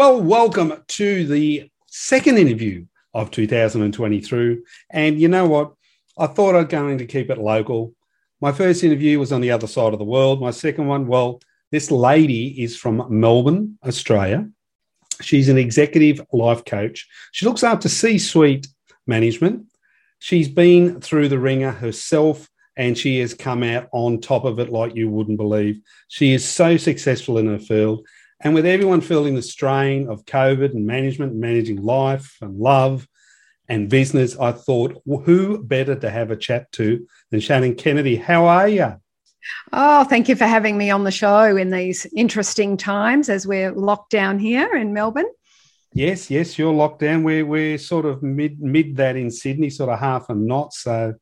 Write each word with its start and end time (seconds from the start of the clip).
Well, 0.00 0.18
welcome 0.18 0.82
to 0.88 1.26
the 1.26 1.70
second 1.86 2.38
interview 2.38 2.86
of 3.12 3.30
2023. 3.30 4.62
And 4.88 5.20
you 5.20 5.28
know 5.28 5.46
what? 5.46 5.74
I 6.16 6.26
thought 6.26 6.54
I'd 6.56 6.70
going 6.70 6.96
to 6.96 7.04
keep 7.04 7.28
it 7.28 7.36
local. 7.36 7.92
My 8.40 8.50
first 8.50 8.82
interview 8.82 9.18
was 9.18 9.30
on 9.30 9.42
the 9.42 9.50
other 9.50 9.66
side 9.66 9.92
of 9.92 9.98
the 9.98 10.06
world. 10.06 10.40
My 10.40 10.52
second 10.52 10.86
one, 10.86 11.06
well, 11.06 11.42
this 11.70 11.90
lady 11.90 12.62
is 12.62 12.78
from 12.78 13.04
Melbourne, 13.10 13.78
Australia. 13.86 14.48
She's 15.20 15.50
an 15.50 15.58
executive 15.58 16.24
life 16.32 16.64
coach. 16.64 17.06
She 17.32 17.44
looks 17.44 17.62
after 17.62 17.90
C 17.90 18.18
suite 18.18 18.68
management. 19.06 19.66
She's 20.18 20.48
been 20.48 21.02
through 21.02 21.28
the 21.28 21.38
ringer 21.38 21.72
herself 21.72 22.48
and 22.74 22.96
she 22.96 23.18
has 23.18 23.34
come 23.34 23.62
out 23.62 23.86
on 23.92 24.18
top 24.18 24.46
of 24.46 24.58
it 24.60 24.70
like 24.70 24.96
you 24.96 25.10
wouldn't 25.10 25.36
believe. 25.36 25.78
She 26.08 26.32
is 26.32 26.42
so 26.48 26.78
successful 26.78 27.36
in 27.36 27.48
her 27.48 27.58
field. 27.58 28.06
And 28.42 28.54
with 28.54 28.64
everyone 28.64 29.02
feeling 29.02 29.34
the 29.34 29.42
strain 29.42 30.08
of 30.08 30.24
COVID 30.24 30.72
and 30.72 30.86
management, 30.86 31.32
and 31.32 31.40
managing 31.40 31.82
life 31.82 32.38
and 32.40 32.56
love 32.56 33.06
and 33.68 33.90
business, 33.90 34.36
I 34.38 34.52
thought, 34.52 35.02
who 35.04 35.62
better 35.62 35.94
to 35.94 36.10
have 36.10 36.30
a 36.30 36.36
chat 36.36 36.72
to 36.72 37.06
than 37.30 37.40
Shannon 37.40 37.74
Kennedy? 37.74 38.16
How 38.16 38.46
are 38.46 38.68
you? 38.68 38.96
Oh, 39.72 40.04
thank 40.04 40.28
you 40.28 40.36
for 40.36 40.46
having 40.46 40.78
me 40.78 40.90
on 40.90 41.04
the 41.04 41.10
show 41.10 41.56
in 41.56 41.70
these 41.70 42.06
interesting 42.16 42.76
times 42.76 43.28
as 43.28 43.46
we're 43.46 43.72
locked 43.72 44.10
down 44.10 44.38
here 44.38 44.74
in 44.74 44.92
Melbourne. 44.92 45.28
Yes, 45.92 46.30
yes, 46.30 46.58
you're 46.58 46.72
locked 46.72 47.00
down. 47.00 47.24
We're 47.24 47.44
we're 47.44 47.78
sort 47.78 48.06
of 48.06 48.22
mid 48.22 48.60
mid 48.60 48.96
that 48.96 49.16
in 49.16 49.30
Sydney, 49.30 49.70
sort 49.70 49.90
of 49.90 49.98
half 49.98 50.30
and 50.30 50.46
not. 50.46 50.72
So, 50.72 51.14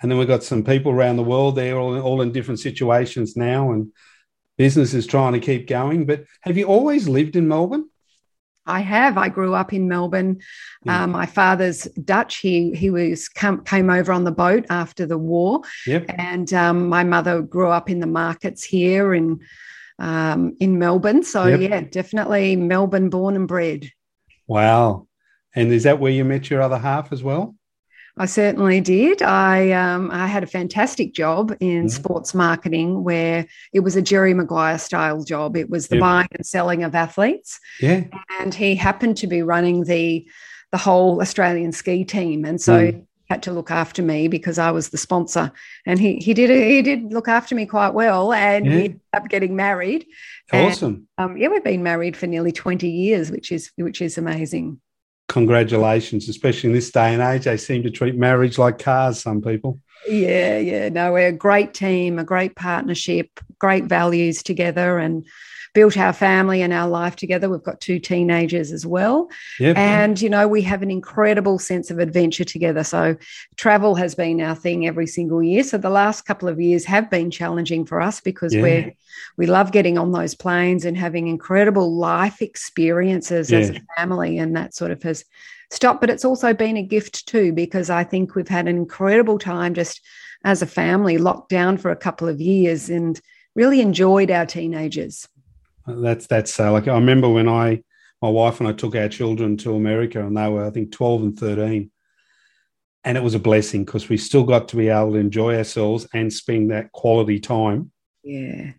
and 0.00 0.10
then 0.10 0.18
we've 0.18 0.28
got 0.28 0.44
some 0.44 0.62
people 0.62 0.92
around 0.92 1.16
the 1.16 1.24
world. 1.24 1.56
They're 1.56 1.78
all 1.78 2.00
all 2.00 2.22
in 2.22 2.32
different 2.32 2.60
situations 2.60 3.36
now, 3.36 3.72
and 3.72 3.92
business 4.56 4.94
is 4.94 5.06
trying 5.06 5.32
to 5.32 5.40
keep 5.40 5.68
going. 5.68 6.06
But 6.06 6.24
have 6.42 6.56
you 6.56 6.66
always 6.66 7.08
lived 7.08 7.36
in 7.36 7.48
Melbourne? 7.48 7.88
I 8.66 8.80
have. 8.80 9.18
I 9.18 9.28
grew 9.28 9.54
up 9.54 9.72
in 9.72 9.88
Melbourne. 9.88 10.40
Yeah. 10.84 11.02
Uh, 11.02 11.06
my 11.08 11.26
father's 11.26 11.84
Dutch. 12.04 12.36
He 12.36 12.72
he 12.72 12.90
was 12.90 13.28
come, 13.28 13.64
came 13.64 13.90
over 13.90 14.12
on 14.12 14.24
the 14.24 14.32
boat 14.32 14.66
after 14.70 15.04
the 15.04 15.18
war, 15.18 15.62
yep. 15.86 16.04
and 16.08 16.52
um, 16.52 16.88
my 16.88 17.02
mother 17.02 17.42
grew 17.42 17.68
up 17.68 17.90
in 17.90 17.98
the 17.98 18.06
markets 18.06 18.62
here 18.62 19.14
in 19.14 19.40
um, 19.98 20.56
in 20.60 20.78
Melbourne. 20.78 21.24
So 21.24 21.46
yep. 21.46 21.60
yeah, 21.60 21.80
definitely 21.80 22.54
Melbourne 22.54 23.10
born 23.10 23.34
and 23.34 23.48
bred. 23.48 23.90
Wow! 24.46 25.08
And 25.56 25.72
is 25.72 25.82
that 25.82 25.98
where 25.98 26.12
you 26.12 26.24
met 26.24 26.48
your 26.48 26.62
other 26.62 26.78
half 26.78 27.12
as 27.12 27.22
well? 27.22 27.56
I 28.18 28.26
certainly 28.26 28.80
did. 28.80 29.22
I 29.22 29.72
um, 29.72 30.10
I 30.10 30.26
had 30.26 30.42
a 30.42 30.46
fantastic 30.46 31.14
job 31.14 31.56
in 31.60 31.86
mm. 31.86 31.90
sports 31.90 32.34
marketing 32.34 33.04
where 33.04 33.46
it 33.72 33.80
was 33.80 33.96
a 33.96 34.02
Jerry 34.02 34.34
Maguire 34.34 34.78
style 34.78 35.24
job. 35.24 35.56
It 35.56 35.70
was 35.70 35.88
the 35.88 35.96
yep. 35.96 36.02
buying 36.02 36.28
and 36.32 36.44
selling 36.44 36.84
of 36.84 36.94
athletes. 36.94 37.58
Yeah. 37.80 38.04
And 38.38 38.54
he 38.54 38.74
happened 38.74 39.16
to 39.18 39.26
be 39.26 39.42
running 39.42 39.84
the 39.84 40.28
the 40.72 40.78
whole 40.78 41.20
Australian 41.22 41.72
ski 41.72 42.04
team, 42.04 42.44
and 42.44 42.60
so 42.60 42.92
mm. 42.92 43.06
had 43.30 43.42
to 43.44 43.52
look 43.52 43.70
after 43.70 44.02
me 44.02 44.28
because 44.28 44.58
I 44.58 44.72
was 44.72 44.90
the 44.90 44.98
sponsor. 44.98 45.50
And 45.86 45.98
he 45.98 46.16
he 46.16 46.34
did 46.34 46.50
he 46.50 46.82
did 46.82 47.14
look 47.14 47.28
after 47.28 47.54
me 47.54 47.64
quite 47.64 47.94
well, 47.94 48.34
and 48.34 48.66
yeah. 48.66 48.74
we 48.74 48.84
ended 48.84 49.00
up 49.14 49.28
getting 49.30 49.56
married. 49.56 50.06
Awesome. 50.52 51.08
And, 51.16 51.30
um, 51.30 51.36
yeah, 51.38 51.48
we've 51.48 51.64
been 51.64 51.82
married 51.82 52.18
for 52.18 52.26
nearly 52.26 52.52
twenty 52.52 52.90
years, 52.90 53.30
which 53.30 53.50
is 53.50 53.70
which 53.76 54.02
is 54.02 54.18
amazing 54.18 54.82
congratulations, 55.32 56.28
especially 56.28 56.68
in 56.68 56.74
this 56.74 56.90
day 56.90 57.14
and 57.14 57.22
age. 57.22 57.44
They 57.44 57.56
seem 57.56 57.82
to 57.84 57.90
treat 57.90 58.14
marriage 58.14 58.58
like 58.58 58.78
cars, 58.78 59.22
some 59.22 59.40
people. 59.40 59.80
Yeah, 60.06 60.58
yeah. 60.58 60.90
No, 60.90 61.12
we're 61.12 61.28
a 61.28 61.32
great 61.32 61.72
team, 61.72 62.18
a 62.18 62.24
great 62.24 62.54
partnership, 62.54 63.40
great 63.58 63.84
values 63.84 64.42
together, 64.42 64.98
and 64.98 65.24
built 65.74 65.96
our 65.96 66.12
family 66.12 66.60
and 66.60 66.72
our 66.72 66.88
life 66.88 67.16
together. 67.16 67.48
We've 67.48 67.62
got 67.62 67.80
two 67.80 67.98
teenagers 67.98 68.72
as 68.72 68.84
well. 68.84 69.30
Yep. 69.58 69.76
And, 69.76 70.20
you 70.20 70.28
know, 70.28 70.46
we 70.46 70.62
have 70.62 70.82
an 70.82 70.90
incredible 70.90 71.58
sense 71.58 71.90
of 71.90 71.98
adventure 71.98 72.44
together. 72.44 72.84
So 72.84 73.16
travel 73.56 73.94
has 73.94 74.14
been 74.14 74.40
our 74.40 74.54
thing 74.54 74.86
every 74.86 75.06
single 75.06 75.42
year. 75.42 75.62
So 75.62 75.78
the 75.78 75.88
last 75.88 76.22
couple 76.22 76.48
of 76.48 76.60
years 76.60 76.84
have 76.84 77.08
been 77.08 77.30
challenging 77.30 77.86
for 77.86 78.00
us 78.00 78.20
because 78.20 78.54
yeah. 78.54 78.62
we're 78.62 78.92
we 79.36 79.46
love 79.46 79.72
getting 79.72 79.98
on 79.98 80.12
those 80.12 80.34
planes 80.34 80.84
and 80.84 80.96
having 80.96 81.28
incredible 81.28 81.94
life 81.94 82.42
experiences 82.42 83.50
yeah. 83.50 83.58
as 83.58 83.70
a 83.70 83.80
family. 83.96 84.38
And 84.38 84.54
that 84.56 84.74
sort 84.74 84.90
of 84.90 85.02
has 85.04 85.24
stopped. 85.70 86.00
But 86.00 86.10
it's 86.10 86.24
also 86.24 86.52
been 86.52 86.76
a 86.76 86.82
gift 86.82 87.26
too, 87.26 87.52
because 87.52 87.88
I 87.88 88.04
think 88.04 88.34
we've 88.34 88.48
had 88.48 88.68
an 88.68 88.76
incredible 88.76 89.38
time 89.38 89.74
just 89.74 90.00
as 90.44 90.60
a 90.60 90.66
family 90.66 91.18
locked 91.18 91.48
down 91.48 91.78
for 91.78 91.90
a 91.90 91.96
couple 91.96 92.28
of 92.28 92.40
years 92.40 92.90
and 92.90 93.18
really 93.54 93.80
enjoyed 93.80 94.30
our 94.30 94.46
teenagers. 94.46 95.28
That's 95.86 96.26
that's 96.26 96.58
uh, 96.58 96.72
like 96.72 96.88
I 96.88 96.94
remember 96.94 97.28
when 97.28 97.48
I 97.48 97.82
my 98.20 98.28
wife 98.28 98.60
and 98.60 98.68
I 98.68 98.72
took 98.72 98.94
our 98.94 99.08
children 99.08 99.56
to 99.58 99.74
America 99.74 100.24
and 100.24 100.36
they 100.36 100.48
were 100.48 100.64
I 100.64 100.70
think 100.70 100.92
12 100.92 101.22
and 101.22 101.38
13 101.38 101.90
and 103.04 103.18
it 103.18 103.22
was 103.22 103.34
a 103.34 103.40
blessing 103.40 103.84
because 103.84 104.08
we 104.08 104.16
still 104.16 104.44
got 104.44 104.68
to 104.68 104.76
be 104.76 104.88
able 104.88 105.12
to 105.12 105.18
enjoy 105.18 105.56
ourselves 105.56 106.06
and 106.14 106.32
spend 106.32 106.70
that 106.70 106.92
quality 106.92 107.40
time. 107.40 107.90
Yeah. 108.22 108.72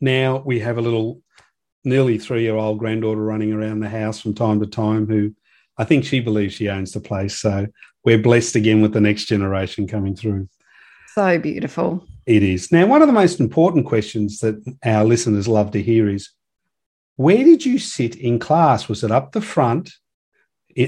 Now 0.00 0.42
we 0.44 0.58
have 0.60 0.78
a 0.78 0.82
little 0.82 1.22
nearly 1.84 2.18
3-year-old 2.18 2.78
granddaughter 2.78 3.22
running 3.22 3.52
around 3.52 3.80
the 3.80 3.88
house 3.88 4.20
from 4.20 4.34
time 4.34 4.60
to 4.60 4.66
time 4.66 5.06
who 5.06 5.34
I 5.78 5.84
think 5.84 6.04
she 6.04 6.20
believes 6.20 6.54
she 6.54 6.68
owns 6.68 6.92
the 6.92 7.00
place 7.00 7.36
so 7.36 7.66
we're 8.04 8.18
blessed 8.18 8.56
again 8.56 8.82
with 8.82 8.92
the 8.92 9.00
next 9.00 9.26
generation 9.26 9.86
coming 9.86 10.16
through. 10.16 10.48
So 11.14 11.38
beautiful. 11.38 12.06
It 12.26 12.42
is. 12.42 12.70
Now, 12.70 12.86
one 12.86 13.02
of 13.02 13.08
the 13.08 13.14
most 13.14 13.40
important 13.40 13.86
questions 13.86 14.38
that 14.38 14.62
our 14.84 15.04
listeners 15.04 15.48
love 15.48 15.72
to 15.72 15.82
hear 15.82 16.08
is 16.08 16.30
where 17.20 17.44
did 17.44 17.66
you 17.66 17.78
sit 17.78 18.16
in 18.16 18.38
class? 18.38 18.88
Was 18.88 19.04
it 19.04 19.10
up 19.10 19.32
the 19.32 19.42
front, 19.42 19.92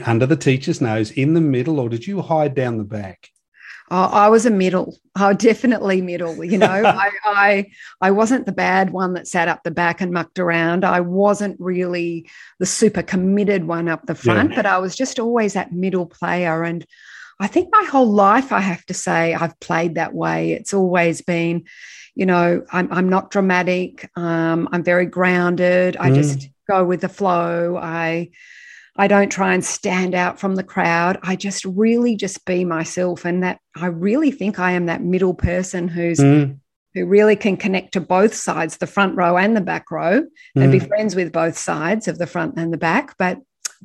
under 0.06 0.24
the 0.24 0.34
teacher's 0.34 0.80
nose, 0.80 1.10
in 1.10 1.34
the 1.34 1.42
middle, 1.42 1.78
or 1.78 1.90
did 1.90 2.06
you 2.06 2.22
hide 2.22 2.54
down 2.54 2.78
the 2.78 2.84
back? 2.84 3.28
Oh, 3.90 4.04
I 4.04 4.30
was 4.30 4.46
a 4.46 4.50
middle. 4.50 4.96
Oh, 5.20 5.34
definitely 5.34 6.00
middle. 6.00 6.42
You 6.42 6.56
know, 6.56 6.66
I, 6.86 7.10
I 7.26 7.66
I 8.00 8.12
wasn't 8.12 8.46
the 8.46 8.52
bad 8.52 8.94
one 8.94 9.12
that 9.12 9.28
sat 9.28 9.48
up 9.48 9.62
the 9.62 9.70
back 9.70 10.00
and 10.00 10.10
mucked 10.10 10.38
around. 10.38 10.86
I 10.86 11.00
wasn't 11.00 11.60
really 11.60 12.30
the 12.58 12.64
super 12.64 13.02
committed 13.02 13.66
one 13.66 13.90
up 13.90 14.06
the 14.06 14.14
front, 14.14 14.50
yeah. 14.50 14.56
but 14.56 14.64
I 14.64 14.78
was 14.78 14.96
just 14.96 15.18
always 15.18 15.52
that 15.52 15.72
middle 15.72 16.06
player. 16.06 16.64
And 16.64 16.86
I 17.40 17.46
think 17.46 17.68
my 17.70 17.84
whole 17.90 18.10
life, 18.10 18.52
I 18.52 18.60
have 18.60 18.86
to 18.86 18.94
say, 18.94 19.34
I've 19.34 19.60
played 19.60 19.96
that 19.96 20.14
way. 20.14 20.52
It's 20.52 20.72
always 20.72 21.20
been, 21.20 21.64
you 22.14 22.26
know, 22.26 22.64
I'm, 22.72 22.92
I'm 22.92 23.08
not 23.08 23.30
dramatic. 23.30 24.10
Um, 24.16 24.68
I'm 24.72 24.82
very 24.82 25.06
grounded. 25.06 25.96
I 25.98 26.10
mm. 26.10 26.14
just 26.14 26.48
go 26.68 26.84
with 26.84 27.00
the 27.00 27.08
flow. 27.08 27.76
I, 27.76 28.30
I 28.96 29.08
don't 29.08 29.30
try 29.30 29.54
and 29.54 29.64
stand 29.64 30.14
out 30.14 30.38
from 30.38 30.54
the 30.56 30.62
crowd. 30.62 31.18
I 31.22 31.36
just 31.36 31.64
really 31.64 32.14
just 32.14 32.44
be 32.44 32.64
myself. 32.64 33.24
And 33.24 33.42
that 33.42 33.58
I 33.74 33.86
really 33.86 34.30
think 34.30 34.58
I 34.58 34.72
am 34.72 34.86
that 34.86 35.02
middle 35.02 35.34
person 35.34 35.88
who's 35.88 36.18
mm. 36.18 36.58
who 36.92 37.06
really 37.06 37.36
can 37.36 37.56
connect 37.56 37.92
to 37.94 38.00
both 38.00 38.34
sides, 38.34 38.76
the 38.76 38.86
front 38.86 39.16
row 39.16 39.38
and 39.38 39.56
the 39.56 39.62
back 39.62 39.90
row, 39.90 40.20
mm. 40.20 40.26
and 40.62 40.70
be 40.70 40.80
mm. 40.80 40.88
friends 40.88 41.16
with 41.16 41.32
both 41.32 41.56
sides 41.56 42.06
of 42.06 42.18
the 42.18 42.26
front 42.26 42.58
and 42.58 42.72
the 42.72 42.78
back, 42.78 43.16
but 43.16 43.38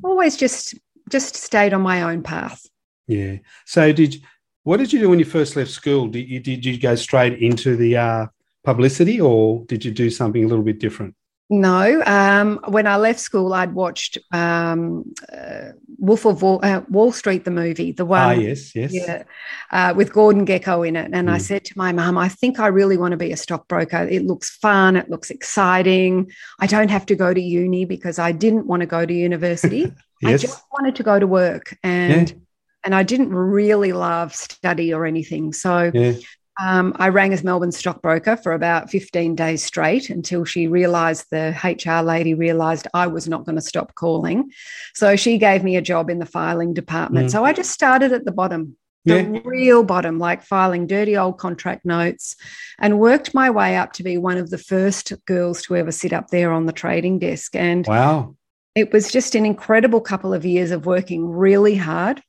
always 0.04 0.36
just 0.36 0.74
just 1.08 1.34
stayed 1.34 1.72
on 1.72 1.80
my 1.80 2.02
own 2.02 2.22
path. 2.22 2.66
Yeah. 3.06 3.36
So 3.64 3.92
did 3.92 4.22
what 4.68 4.76
did 4.76 4.92
you 4.92 4.98
do 4.98 5.08
when 5.08 5.18
you 5.18 5.24
first 5.24 5.56
left 5.56 5.70
school? 5.70 6.08
Did 6.08 6.28
you 6.28 6.40
did 6.40 6.62
you 6.62 6.78
go 6.78 6.94
straight 6.94 7.38
into 7.38 7.74
the 7.74 7.96
uh, 7.96 8.26
publicity, 8.64 9.18
or 9.18 9.64
did 9.64 9.82
you 9.82 9.90
do 9.90 10.10
something 10.10 10.44
a 10.44 10.46
little 10.46 10.62
bit 10.62 10.78
different? 10.78 11.14
No. 11.48 12.02
Um, 12.04 12.60
when 12.68 12.86
I 12.86 12.96
left 12.96 13.18
school, 13.18 13.54
I'd 13.54 13.72
watched 13.72 14.18
um, 14.30 15.10
uh, 15.32 15.70
Wolf 15.96 16.26
of 16.26 16.42
Wall, 16.42 16.60
uh, 16.62 16.82
Wall, 16.90 17.12
Street, 17.12 17.46
the 17.46 17.50
movie, 17.50 17.92
the 17.92 18.04
one. 18.04 18.20
Ah, 18.20 18.32
yes, 18.32 18.74
yes. 18.74 18.92
Yeah, 18.92 19.22
uh, 19.70 19.94
with 19.96 20.12
Gordon 20.12 20.44
Gekko 20.44 20.86
in 20.86 20.96
it. 20.96 21.12
And 21.14 21.28
mm. 21.28 21.32
I 21.32 21.38
said 21.38 21.64
to 21.64 21.78
my 21.78 21.90
mum, 21.90 22.18
I 22.18 22.28
think 22.28 22.60
I 22.60 22.66
really 22.66 22.98
want 22.98 23.12
to 23.12 23.16
be 23.16 23.32
a 23.32 23.38
stockbroker. 23.38 24.06
It 24.06 24.26
looks 24.26 24.50
fun. 24.50 24.96
It 24.96 25.08
looks 25.08 25.30
exciting. 25.30 26.30
I 26.58 26.66
don't 26.66 26.90
have 26.90 27.06
to 27.06 27.16
go 27.16 27.32
to 27.32 27.40
uni 27.40 27.86
because 27.86 28.18
I 28.18 28.32
didn't 28.32 28.66
want 28.66 28.80
to 28.80 28.86
go 28.86 29.06
to 29.06 29.14
university. 29.14 29.90
yes. 30.20 30.44
I 30.44 30.46
just 30.46 30.62
wanted 30.70 30.94
to 30.96 31.02
go 31.02 31.18
to 31.18 31.26
work. 31.26 31.74
And 31.82 32.28
yeah 32.28 32.36
and 32.84 32.94
I 32.94 33.02
didn't 33.02 33.34
really 33.34 33.92
love 33.92 34.34
study 34.34 34.92
or 34.92 35.06
anything. 35.06 35.52
So 35.52 35.90
yeah. 35.92 36.14
um, 36.60 36.94
I 36.96 37.08
rang 37.08 37.32
as 37.32 37.44
Melbourne 37.44 37.72
stockbroker 37.72 38.36
for 38.36 38.52
about 38.52 38.90
15 38.90 39.34
days 39.34 39.64
straight 39.64 40.10
until 40.10 40.44
she 40.44 40.68
realised 40.68 41.26
the 41.30 41.54
HR 41.62 42.04
lady 42.04 42.34
realised 42.34 42.88
I 42.94 43.06
was 43.06 43.28
not 43.28 43.44
going 43.44 43.56
to 43.56 43.62
stop 43.62 43.94
calling. 43.94 44.50
So 44.94 45.16
she 45.16 45.38
gave 45.38 45.64
me 45.64 45.76
a 45.76 45.82
job 45.82 46.10
in 46.10 46.18
the 46.18 46.26
filing 46.26 46.74
department. 46.74 47.28
Mm. 47.28 47.32
So 47.32 47.44
I 47.44 47.52
just 47.52 47.70
started 47.70 48.12
at 48.12 48.24
the 48.24 48.32
bottom. 48.32 48.76
The 49.04 49.22
yeah. 49.22 49.40
real 49.44 49.84
bottom, 49.84 50.18
like 50.18 50.42
filing 50.42 50.86
dirty 50.86 51.16
old 51.16 51.38
contract 51.38 51.86
notes, 51.86 52.36
and 52.78 52.98
worked 52.98 53.32
my 53.32 53.48
way 53.48 53.76
up 53.76 53.92
to 53.94 54.02
be 54.02 54.18
one 54.18 54.36
of 54.36 54.50
the 54.50 54.58
first 54.58 55.12
girls 55.24 55.62
to 55.62 55.76
ever 55.76 55.92
sit 55.92 56.12
up 56.12 56.28
there 56.28 56.52
on 56.52 56.66
the 56.66 56.72
trading 56.72 57.18
desk. 57.18 57.56
And 57.56 57.86
wow, 57.86 58.34
it 58.74 58.92
was 58.92 59.10
just 59.10 59.34
an 59.34 59.46
incredible 59.46 60.00
couple 60.00 60.34
of 60.34 60.44
years 60.44 60.72
of 60.72 60.84
working 60.84 61.26
really 61.26 61.76
hard 61.76 62.22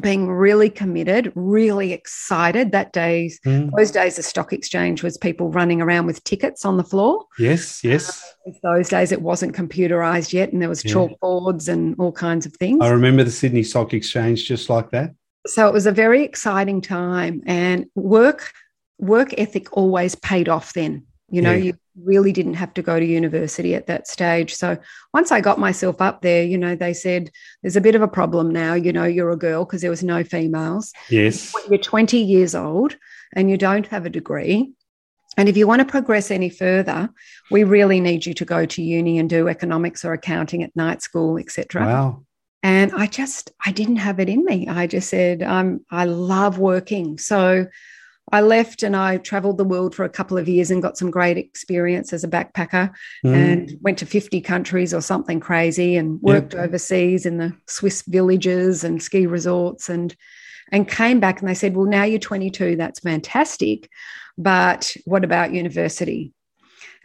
being 0.00 0.28
really 0.28 0.70
committed, 0.70 1.32
really 1.34 1.92
excited. 1.92 2.72
That 2.72 2.92
days, 2.92 3.40
mm. 3.44 3.70
those 3.76 3.90
days, 3.90 4.16
the 4.16 4.22
stock 4.22 4.52
exchange 4.52 5.02
was 5.02 5.16
people 5.18 5.50
running 5.50 5.80
around 5.80 6.06
with 6.06 6.22
tickets 6.24 6.64
on 6.64 6.76
the 6.76 6.84
floor. 6.84 7.24
Yes, 7.38 7.82
yes. 7.82 8.34
Uh, 8.46 8.52
those 8.62 8.88
days, 8.88 9.12
it 9.12 9.22
wasn't 9.22 9.54
computerized 9.54 10.32
yet, 10.32 10.52
and 10.52 10.62
there 10.62 10.68
was 10.68 10.84
yeah. 10.84 10.92
chalkboards 10.92 11.68
and 11.68 11.94
all 11.98 12.12
kinds 12.12 12.46
of 12.46 12.54
things. 12.54 12.78
I 12.82 12.90
remember 12.90 13.24
the 13.24 13.30
Sydney 13.30 13.62
Stock 13.62 13.92
Exchange 13.92 14.46
just 14.46 14.70
like 14.70 14.90
that. 14.90 15.14
So 15.46 15.66
it 15.68 15.72
was 15.72 15.86
a 15.86 15.92
very 15.92 16.24
exciting 16.24 16.80
time, 16.80 17.42
and 17.46 17.86
work 17.94 18.52
work 18.98 19.34
ethic 19.38 19.76
always 19.76 20.14
paid 20.14 20.48
off. 20.48 20.72
Then 20.72 21.06
you 21.28 21.42
know, 21.42 21.52
yeah. 21.52 21.64
you 21.64 21.78
really 22.02 22.32
didn't 22.32 22.54
have 22.54 22.72
to 22.74 22.82
go 22.82 23.00
to 23.00 23.04
university 23.04 23.74
at 23.74 23.86
that 23.86 24.06
stage. 24.06 24.54
So 24.54 24.78
once 25.12 25.32
I 25.32 25.40
got 25.40 25.58
myself 25.58 26.00
up 26.00 26.22
there, 26.22 26.44
you 26.44 26.56
know, 26.56 26.76
they 26.76 26.94
said, 26.94 27.30
there's 27.62 27.76
a 27.76 27.80
bit 27.80 27.94
of 27.94 28.02
a 28.02 28.08
problem 28.08 28.50
now. 28.50 28.74
You 28.74 28.92
know, 28.92 29.04
you're 29.04 29.30
a 29.30 29.36
girl 29.36 29.64
because 29.64 29.80
there 29.80 29.90
was 29.90 30.04
no 30.04 30.22
females. 30.22 30.92
Yes. 31.10 31.52
You're 31.68 31.78
20 31.78 32.18
years 32.18 32.54
old 32.54 32.96
and 33.34 33.50
you 33.50 33.56
don't 33.56 33.86
have 33.88 34.06
a 34.06 34.10
degree. 34.10 34.72
And 35.36 35.48
if 35.48 35.56
you 35.56 35.66
want 35.66 35.80
to 35.80 35.84
progress 35.86 36.30
any 36.30 36.48
further, 36.48 37.10
we 37.50 37.64
really 37.64 38.00
need 38.00 38.24
you 38.24 38.32
to 38.34 38.44
go 38.44 38.64
to 38.64 38.82
uni 38.82 39.18
and 39.18 39.28
do 39.28 39.48
economics 39.48 40.04
or 40.04 40.12
accounting 40.12 40.62
at 40.62 40.74
night 40.76 41.02
school, 41.02 41.38
etc. 41.38 41.84
Wow. 41.84 42.24
And 42.62 42.92
I 42.96 43.06
just, 43.06 43.50
I 43.64 43.72
didn't 43.72 43.96
have 43.96 44.18
it 44.18 44.28
in 44.28 44.44
me. 44.44 44.66
I 44.66 44.86
just 44.86 45.10
said, 45.10 45.42
I'm, 45.42 45.84
I 45.90 46.06
love 46.06 46.58
working. 46.58 47.18
So 47.18 47.66
I 48.32 48.40
left 48.40 48.82
and 48.82 48.96
I 48.96 49.18
traveled 49.18 49.56
the 49.56 49.64
world 49.64 49.94
for 49.94 50.04
a 50.04 50.08
couple 50.10 50.36
of 50.36 50.48
years 50.48 50.70
and 50.70 50.82
got 50.82 50.98
some 50.98 51.10
great 51.10 51.38
experience 51.38 52.12
as 52.12 52.24
a 52.24 52.28
backpacker 52.28 52.92
mm. 53.24 53.34
and 53.34 53.76
went 53.82 53.98
to 53.98 54.06
50 54.06 54.40
countries 54.40 54.92
or 54.92 55.00
something 55.00 55.38
crazy 55.38 55.96
and 55.96 56.20
worked 56.22 56.52
yep. 56.52 56.64
overseas 56.64 57.24
in 57.24 57.38
the 57.38 57.56
Swiss 57.66 58.02
villages 58.02 58.82
and 58.82 59.02
ski 59.02 59.26
resorts 59.26 59.88
and 59.88 60.16
and 60.72 60.88
came 60.88 61.20
back 61.20 61.38
and 61.38 61.48
they 61.48 61.54
said, 61.54 61.76
"Well, 61.76 61.86
now 61.86 62.02
you're 62.02 62.18
22, 62.18 62.74
that's 62.74 62.98
fantastic, 62.98 63.88
but 64.36 64.96
what 65.04 65.22
about 65.22 65.54
university?" 65.54 66.32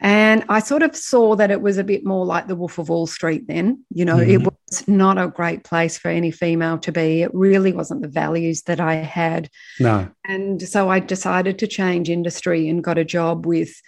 And 0.04 0.44
I 0.50 0.60
sort 0.60 0.82
of 0.82 0.96
saw 0.96 1.36
that 1.36 1.52
it 1.52 1.62
was 1.62 1.78
a 1.78 1.84
bit 1.84 2.04
more 2.04 2.26
like 2.26 2.48
the 2.48 2.56
Wolf 2.56 2.80
of 2.80 2.90
Wall 2.90 3.06
Street 3.06 3.48
then. 3.48 3.86
You 3.94 4.04
know, 4.04 4.18
mm-hmm. 4.18 4.32
it 4.32 4.44
was 4.44 4.88
not 4.88 5.20
a 5.20 5.28
great 5.28 5.64
place 5.64 6.00
for 6.00 6.10
any 6.10 6.32
female 6.32 6.80
to 6.80 6.92
be. 6.92 7.22
It 7.22 7.34
really 7.36 7.72
wasn't 7.72 8.02
the 8.02 8.08
values 8.08 8.64
that 8.64 8.80
I 8.80 8.96
had. 8.96 9.48
No. 9.80 10.10
And 10.26 10.60
so 10.68 10.90
I 10.90 11.00
decided 11.00 11.60
to 11.60 11.68
change 11.68 12.10
industry 12.10 12.68
and 12.68 12.84
got 12.84 12.98
a 12.98 13.06
job 13.06 13.46
with 13.46 13.80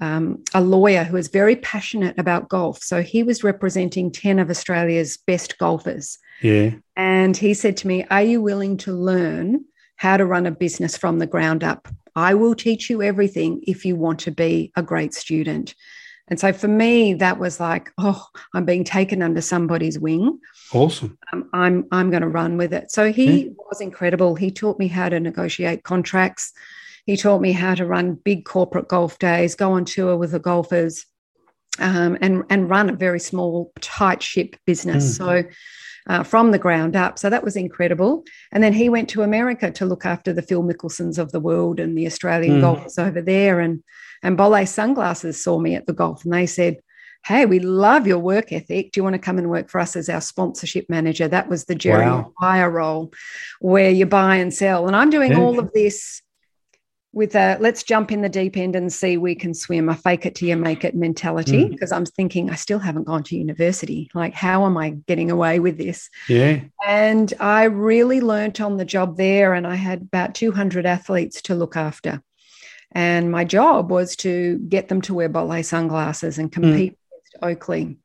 um, 0.00 0.42
a 0.54 0.60
lawyer 0.60 1.04
who 1.04 1.14
was 1.14 1.28
very 1.28 1.54
passionate 1.54 2.18
about 2.18 2.48
golf. 2.48 2.82
So 2.82 3.00
he 3.00 3.22
was 3.22 3.44
representing 3.44 4.10
10 4.10 4.40
of 4.40 4.50
Australia's 4.50 5.18
best 5.18 5.56
golfers. 5.58 6.18
Yeah. 6.42 6.70
And 6.96 7.36
he 7.36 7.54
said 7.54 7.76
to 7.78 7.86
me, 7.86 8.04
Are 8.10 8.22
you 8.22 8.40
willing 8.40 8.76
to 8.78 8.92
learn 8.92 9.64
how 10.00 10.16
to 10.16 10.24
run 10.24 10.46
a 10.46 10.50
business 10.50 10.96
from 10.96 11.18
the 11.18 11.26
ground 11.26 11.62
up? 11.62 11.86
I 12.16 12.32
will 12.32 12.54
teach 12.54 12.88
you 12.88 13.02
everything 13.02 13.62
if 13.66 13.84
you 13.84 13.96
want 13.96 14.18
to 14.20 14.30
be 14.30 14.72
a 14.74 14.82
great 14.82 15.12
student. 15.12 15.74
And 16.28 16.40
so 16.40 16.54
for 16.54 16.68
me, 16.68 17.12
that 17.14 17.38
was 17.38 17.60
like, 17.60 17.90
oh, 17.98 18.24
I'm 18.54 18.64
being 18.64 18.82
taken 18.82 19.20
under 19.20 19.42
somebody's 19.42 19.98
wing. 19.98 20.38
Awesome. 20.72 21.18
Um, 21.34 21.50
I'm 21.52 21.86
I'm 21.92 22.08
going 22.08 22.22
to 22.22 22.28
run 22.28 22.56
with 22.56 22.72
it. 22.72 22.90
So 22.90 23.12
he 23.12 23.42
yeah. 23.42 23.50
was 23.68 23.82
incredible. 23.82 24.36
He 24.36 24.50
taught 24.50 24.78
me 24.78 24.88
how 24.88 25.10
to 25.10 25.20
negotiate 25.20 25.84
contracts. 25.84 26.50
He 27.04 27.18
taught 27.18 27.42
me 27.42 27.52
how 27.52 27.74
to 27.74 27.84
run 27.84 28.14
big 28.14 28.46
corporate 28.46 28.88
golf 28.88 29.18
days, 29.18 29.54
go 29.54 29.72
on 29.72 29.84
tour 29.84 30.16
with 30.16 30.30
the 30.30 30.38
golfers, 30.38 31.04
um, 31.78 32.18
and 32.20 32.44
and 32.50 32.68
run 32.68 32.90
a 32.90 32.94
very 32.94 33.20
small 33.20 33.72
tight 33.80 34.22
ship 34.22 34.56
business. 34.66 35.18
Mm. 35.18 35.44
So 35.44 35.50
uh, 36.08 36.22
from 36.22 36.50
the 36.50 36.58
ground 36.58 36.96
up. 36.96 37.18
So 37.18 37.30
that 37.30 37.44
was 37.44 37.56
incredible. 37.56 38.24
And 38.52 38.62
then 38.62 38.72
he 38.72 38.88
went 38.88 39.08
to 39.10 39.22
America 39.22 39.70
to 39.70 39.86
look 39.86 40.04
after 40.04 40.32
the 40.32 40.42
Phil 40.42 40.62
Mickelsons 40.62 41.18
of 41.18 41.30
the 41.32 41.40
world 41.40 41.78
and 41.78 41.96
the 41.96 42.06
Australian 42.06 42.58
mm. 42.58 42.60
golfers 42.62 42.98
over 42.98 43.20
there. 43.20 43.60
And 43.60 43.82
and 44.22 44.36
Bolle 44.36 44.66
Sunglasses 44.66 45.42
saw 45.42 45.58
me 45.58 45.74
at 45.74 45.86
the 45.86 45.92
golf 45.92 46.24
and 46.24 46.32
they 46.32 46.46
said, 46.46 46.78
Hey, 47.24 47.44
we 47.44 47.58
love 47.58 48.06
your 48.06 48.18
work 48.18 48.50
ethic. 48.50 48.92
Do 48.92 48.98
you 48.98 49.04
want 49.04 49.14
to 49.14 49.20
come 49.20 49.36
and 49.36 49.50
work 49.50 49.68
for 49.68 49.78
us 49.78 49.94
as 49.94 50.08
our 50.08 50.22
sponsorship 50.22 50.88
manager? 50.88 51.28
That 51.28 51.48
was 51.48 51.66
the 51.66 51.74
Jerry 51.74 52.06
wow. 52.06 52.68
Role 52.68 53.12
where 53.60 53.90
you 53.90 54.06
buy 54.06 54.36
and 54.36 54.52
sell. 54.54 54.86
And 54.86 54.96
I'm 54.96 55.10
doing 55.10 55.32
yeah. 55.32 55.40
all 55.40 55.58
of 55.58 55.70
this 55.74 56.22
with 57.12 57.34
a 57.34 57.56
let's 57.60 57.82
jump 57.82 58.12
in 58.12 58.22
the 58.22 58.28
deep 58.28 58.56
end 58.56 58.76
and 58.76 58.92
see 58.92 59.16
we 59.16 59.34
can 59.34 59.52
swim 59.52 59.88
a 59.88 59.96
fake 59.96 60.26
it 60.26 60.34
till 60.34 60.48
you 60.48 60.56
make 60.56 60.84
it 60.84 60.94
mentality 60.94 61.64
because 61.64 61.90
mm. 61.90 61.96
i'm 61.96 62.06
thinking 62.06 62.50
i 62.50 62.54
still 62.54 62.78
haven't 62.78 63.04
gone 63.04 63.22
to 63.22 63.36
university 63.36 64.08
like 64.14 64.32
how 64.32 64.64
am 64.64 64.76
i 64.76 64.90
getting 65.08 65.30
away 65.30 65.58
with 65.58 65.76
this 65.76 66.08
yeah 66.28 66.60
and 66.86 67.34
i 67.40 67.64
really 67.64 68.20
learnt 68.20 68.60
on 68.60 68.76
the 68.76 68.84
job 68.84 69.16
there 69.16 69.54
and 69.54 69.66
i 69.66 69.74
had 69.74 70.02
about 70.02 70.34
200 70.34 70.86
athletes 70.86 71.42
to 71.42 71.54
look 71.54 71.76
after 71.76 72.22
and 72.92 73.30
my 73.30 73.44
job 73.44 73.90
was 73.90 74.16
to 74.16 74.58
get 74.68 74.88
them 74.88 75.00
to 75.00 75.14
wear 75.14 75.28
Bolle 75.28 75.62
sunglasses 75.62 76.38
and 76.38 76.50
mm. 76.50 76.52
compete 76.52 76.92
mm. 76.92 76.96
against 77.12 77.36
oakley 77.42 77.96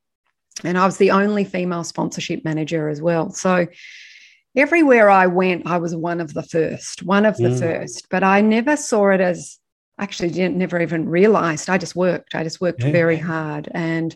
and 0.64 0.80
i 0.80 0.86
was 0.86 0.98
the 0.98 1.12
only 1.12 1.44
female 1.44 1.84
sponsorship 1.84 2.44
manager 2.44 2.90
as 2.90 3.04
well 3.04 3.30
so 3.30 3.68
everywhere 4.56 5.10
I 5.10 5.28
went, 5.28 5.68
I 5.68 5.78
was 5.78 5.96
one 5.96 6.22
of 6.22 6.34
the 6.34 6.44
first, 6.44 7.04
one 7.04 7.26
of 7.26 7.38
the 7.38 7.50
mm. 7.50 7.60
first, 7.60 8.08
but 8.10 8.24
I 8.24 8.42
never 8.42 8.78
saw 8.78 9.10
it 9.10 9.22
as 9.22 9.58
actually 9.98 10.30
didn't 10.30 10.58
never 10.58 10.82
even 10.82 11.08
realized. 11.08 11.70
I 11.70 11.78
just 11.78 11.96
worked. 11.96 12.36
I 12.36 12.44
just 12.44 12.62
worked 12.62 12.84
yeah. 12.84 12.92
very 12.92 13.18
hard. 13.18 13.70
And 13.74 14.16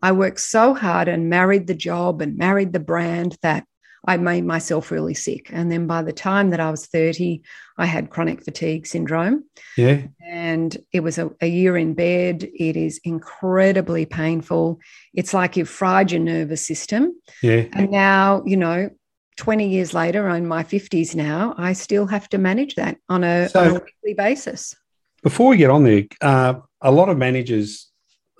I 0.00 0.12
worked 0.12 0.40
so 0.40 0.74
hard 0.74 1.08
and 1.08 1.28
married 1.28 1.66
the 1.66 1.74
job 1.74 2.22
and 2.22 2.36
married 2.36 2.72
the 2.72 2.80
brand 2.80 3.36
that 3.42 3.64
I 4.06 4.16
made 4.16 4.44
myself 4.44 4.90
really 4.90 5.14
sick. 5.14 5.50
And 5.52 5.72
then 5.72 5.86
by 5.86 6.02
the 6.02 6.12
time 6.12 6.50
that 6.50 6.60
I 6.60 6.70
was 6.70 6.86
30, 6.86 7.42
I 7.76 7.86
had 7.86 8.10
chronic 8.10 8.44
fatigue 8.44 8.86
syndrome. 8.86 9.44
Yeah. 9.76 10.02
And 10.24 10.76
it 10.92 11.00
was 11.00 11.18
a, 11.18 11.30
a 11.40 11.46
year 11.46 11.76
in 11.76 11.94
bed. 11.94 12.48
It 12.54 12.76
is 12.76 13.00
incredibly 13.02 14.06
painful. 14.06 14.78
It's 15.14 15.34
like 15.34 15.56
you've 15.56 15.68
fried 15.68 16.12
your 16.12 16.20
nervous 16.20 16.64
system. 16.64 17.20
Yeah. 17.42 17.66
And 17.72 17.90
now, 17.90 18.42
you 18.46 18.56
know, 18.56 18.90
20 19.38 19.68
years 19.68 19.94
later, 19.94 20.28
I'm 20.28 20.42
in 20.42 20.48
my 20.48 20.64
50s 20.64 21.14
now, 21.14 21.54
I 21.56 21.72
still 21.72 22.06
have 22.06 22.28
to 22.30 22.38
manage 22.38 22.74
that 22.74 22.98
on 23.08 23.22
a, 23.22 23.48
so, 23.48 23.60
on 23.60 23.66
a 23.68 23.74
weekly 23.74 24.14
basis. 24.14 24.74
Before 25.22 25.48
we 25.48 25.56
get 25.56 25.70
on 25.70 25.84
there, 25.84 26.04
uh, 26.20 26.54
a 26.80 26.90
lot 26.90 27.08
of 27.08 27.16
managers, 27.16 27.88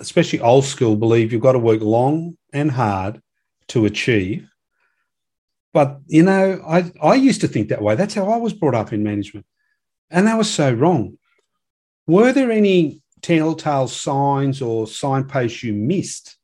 especially 0.00 0.40
old 0.40 0.64
school, 0.64 0.96
believe 0.96 1.32
you've 1.32 1.40
got 1.40 1.52
to 1.52 1.58
work 1.58 1.80
long 1.80 2.36
and 2.52 2.70
hard 2.70 3.22
to 3.68 3.86
achieve. 3.86 4.48
But, 5.72 6.00
you 6.08 6.24
know, 6.24 6.60
I, 6.66 6.90
I 7.00 7.14
used 7.14 7.42
to 7.42 7.48
think 7.48 7.68
that 7.68 7.82
way. 7.82 7.94
That's 7.94 8.14
how 8.14 8.30
I 8.30 8.36
was 8.36 8.52
brought 8.52 8.74
up 8.74 8.92
in 8.92 9.04
management. 9.04 9.46
And 10.10 10.26
that 10.26 10.36
was 10.36 10.50
so 10.50 10.72
wrong. 10.72 11.16
Were 12.08 12.32
there 12.32 12.50
any 12.50 13.02
telltale 13.22 13.86
signs 13.86 14.60
or 14.60 14.88
signposts 14.88 15.62
you 15.62 15.74
missed 15.74 16.38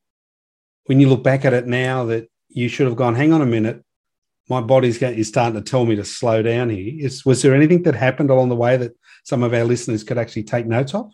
when 0.85 1.01
you 1.01 1.09
look 1.09 1.25
back 1.25 1.45
at 1.45 1.55
it 1.55 1.67
now 1.67 2.05
that 2.05 2.31
you 2.49 2.69
should 2.69 2.87
have 2.87 2.97
gone, 2.97 3.17
hang 3.17 3.33
on 3.33 3.43
a 3.43 3.47
minute, 3.47 3.85
my 4.49 4.61
body's 4.61 4.99
getting, 4.99 5.19
is 5.19 5.29
starting 5.29 5.55
to 5.55 5.71
tell 5.71 5.85
me 5.85 5.97
to 5.97 6.05
slow 6.05 6.43
down 6.43 6.71
here. 6.71 6.93
Is, 7.07 7.25
was 7.25 7.43
there 7.43 7.55
anything 7.55 7.83
that 7.85 7.95
happened 7.95 8.31
along 8.31 8.51
the 8.51 8.57
way 8.57 8.77
that 8.77 8.93
some 9.25 9.43
of 9.43 9.55
our 9.55 9.65
listeners 9.65 10.05
could 10.05 10.19
actually 10.19 10.45
take 10.45 10.67
notes 10.67 10.95
of? 10.95 11.11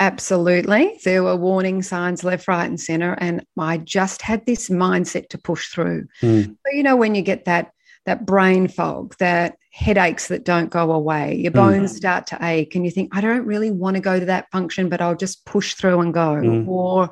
Absolutely. 0.00 0.98
There 1.04 1.22
were 1.22 1.36
warning 1.36 1.82
signs 1.82 2.24
left, 2.24 2.48
right, 2.48 2.66
and 2.66 2.80
center. 2.80 3.14
And 3.14 3.46
I 3.58 3.78
just 3.78 4.22
had 4.22 4.44
this 4.44 4.68
mindset 4.68 5.28
to 5.30 5.38
push 5.38 5.68
through. 5.68 6.06
Mm. 6.20 6.46
So, 6.46 6.72
you 6.72 6.82
know, 6.82 6.96
when 6.96 7.14
you 7.14 7.22
get 7.22 7.44
that 7.46 7.70
that 8.06 8.26
brain 8.26 8.68
fog, 8.68 9.14
that 9.18 9.56
headaches 9.72 10.28
that 10.28 10.44
don't 10.44 10.68
go 10.68 10.92
away, 10.92 11.36
your 11.36 11.52
hmm. 11.52 11.56
bones 11.56 11.94
mm. 11.94 11.96
start 11.96 12.26
to 12.26 12.38
ache, 12.42 12.74
and 12.74 12.84
you 12.84 12.90
think, 12.90 13.16
I 13.16 13.22
don't 13.22 13.46
really 13.46 13.70
want 13.70 13.96
to 13.96 14.02
go 14.02 14.20
to 14.20 14.26
that 14.26 14.50
function, 14.52 14.90
but 14.90 15.00
I'll 15.00 15.16
just 15.16 15.46
push 15.46 15.72
through 15.72 16.00
and 16.00 16.12
go. 16.12 16.34
Mm. 16.34 16.68
Or, 16.68 17.08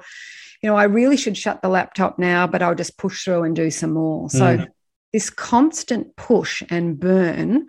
you 0.60 0.68
know, 0.68 0.76
I 0.76 0.84
really 0.84 1.16
should 1.16 1.38
shut 1.38 1.62
the 1.62 1.70
laptop 1.70 2.18
now, 2.18 2.46
but 2.46 2.60
I'll 2.60 2.74
just 2.74 2.98
push 2.98 3.24
through 3.24 3.44
and 3.44 3.56
do 3.56 3.70
some 3.70 3.92
more. 3.92 4.28
So 4.28 4.58
hmm 4.58 4.64
this 5.12 5.30
constant 5.30 6.16
push 6.16 6.62
and 6.68 6.98
burn, 6.98 7.66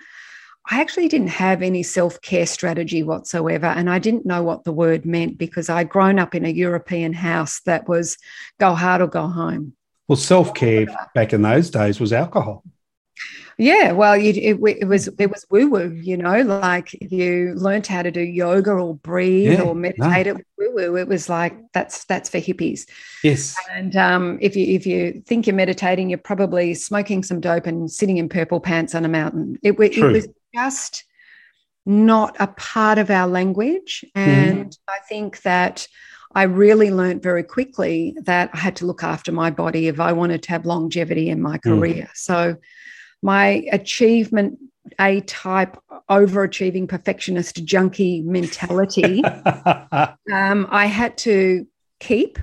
I 0.69 0.79
actually 0.79 1.09
didn't 1.09 1.27
have 1.27 1.61
any 1.61 1.83
self 1.83 2.21
care 2.21 2.45
strategy 2.45 3.03
whatsoever. 3.03 3.65
And 3.65 3.89
I 3.89 3.99
didn't 3.99 4.25
know 4.25 4.43
what 4.43 4.63
the 4.63 4.71
word 4.71 5.05
meant 5.05 5.37
because 5.37 5.69
I'd 5.69 5.89
grown 5.89 6.19
up 6.19 6.35
in 6.35 6.45
a 6.45 6.49
European 6.49 7.13
house 7.13 7.59
that 7.65 7.87
was 7.87 8.17
go 8.59 8.73
hard 8.73 9.01
or 9.01 9.07
go 9.07 9.27
home. 9.27 9.73
Well, 10.07 10.15
self 10.15 10.53
care 10.53 10.87
back 11.15 11.33
in 11.33 11.41
those 11.41 11.69
days 11.69 11.99
was 11.99 12.13
alcohol. 12.13 12.63
Yeah, 13.57 13.91
well, 13.91 14.17
you, 14.17 14.29
it, 14.31 14.79
it, 14.81 14.87
was 14.87 15.07
it 15.07 15.27
was 15.29 15.45
woo 15.49 15.69
woo, 15.69 15.91
you 16.01 16.17
know, 16.17 16.41
like 16.41 16.93
you 16.99 17.53
learned 17.55 17.85
how 17.85 18.01
to 18.01 18.09
do 18.09 18.21
yoga 18.21 18.71
or 18.71 18.95
breathe 18.95 19.53
yeah, 19.53 19.61
or 19.61 19.75
meditate. 19.75 20.25
No. 20.25 20.33
It 20.33 20.45
woo 20.57 20.73
woo. 20.73 20.95
It 20.97 21.07
was 21.07 21.29
like 21.29 21.55
that's 21.71 22.05
that's 22.05 22.29
for 22.29 22.39
hippies. 22.39 22.87
Yes. 23.23 23.55
And 23.71 23.95
um, 23.95 24.39
if 24.41 24.55
you 24.55 24.65
if 24.75 24.87
you 24.87 25.21
think 25.27 25.45
you're 25.45 25.55
meditating, 25.55 26.09
you're 26.09 26.17
probably 26.17 26.73
smoking 26.73 27.23
some 27.23 27.39
dope 27.39 27.67
and 27.67 27.91
sitting 27.91 28.17
in 28.17 28.27
purple 28.27 28.59
pants 28.59 28.95
on 28.95 29.05
a 29.05 29.09
mountain. 29.09 29.59
It, 29.61 29.79
it 29.79 30.03
was 30.03 30.27
just 30.53 31.03
not 31.85 32.35
a 32.39 32.47
part 32.47 32.97
of 32.97 33.11
our 33.11 33.27
language, 33.27 34.03
mm-hmm. 34.15 34.29
and 34.29 34.71
mm. 34.71 34.77
I 34.87 34.99
think 35.07 35.41
that. 35.43 35.87
I 36.35 36.45
really 36.45 36.89
learned 36.89 37.21
very 37.21 37.43
quickly 37.43 38.17
that 38.23 38.49
I 38.55 38.57
had 38.57 38.75
to 38.77 38.87
look 38.87 39.03
after 39.03 39.31
my 39.31 39.51
body 39.51 39.87
if 39.87 39.99
I 39.99 40.13
wanted 40.13 40.41
to 40.41 40.49
have 40.49 40.65
longevity 40.65 41.29
in 41.29 41.39
my 41.39 41.59
mm. 41.59 41.61
career. 41.61 42.05
Mm. 42.05 42.15
So 42.15 42.55
my 43.23 43.65
achievement 43.71 44.59
A 44.99 45.21
type 45.21 45.77
overachieving 46.09 46.87
perfectionist 46.87 47.63
junkie 47.63 48.21
mentality, 48.21 49.23
um, 50.33 50.67
I 50.69 50.85
had 50.85 51.17
to 51.19 51.65
keep 51.99 52.37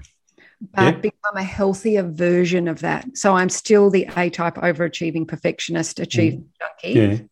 but 0.75 0.95
yeah. 0.95 1.01
become 1.01 1.37
a 1.37 1.43
healthier 1.43 2.03
version 2.03 2.69
of 2.69 2.81
that. 2.81 3.17
So 3.17 3.35
I'm 3.35 3.49
still 3.49 3.89
the 3.89 4.07
A 4.17 4.29
type 4.29 4.57
overachieving 4.57 5.27
perfectionist, 5.27 6.01
achievement 6.01 6.49
mm. 6.49 6.83
junkie. 6.83 7.01
Yeah. 7.01 7.27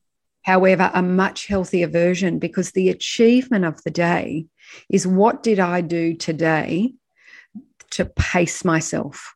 However, 0.44 0.90
a 0.94 1.02
much 1.02 1.46
healthier 1.46 1.88
version 1.88 2.38
because 2.38 2.72
the 2.72 2.88
achievement 2.88 3.66
of 3.66 3.82
the 3.84 3.90
day 3.90 4.46
is 4.88 5.06
what 5.06 5.42
did 5.42 5.60
I 5.60 5.82
do 5.82 6.14
today 6.14 6.94
to 7.90 8.06
pace 8.06 8.64
myself 8.64 9.34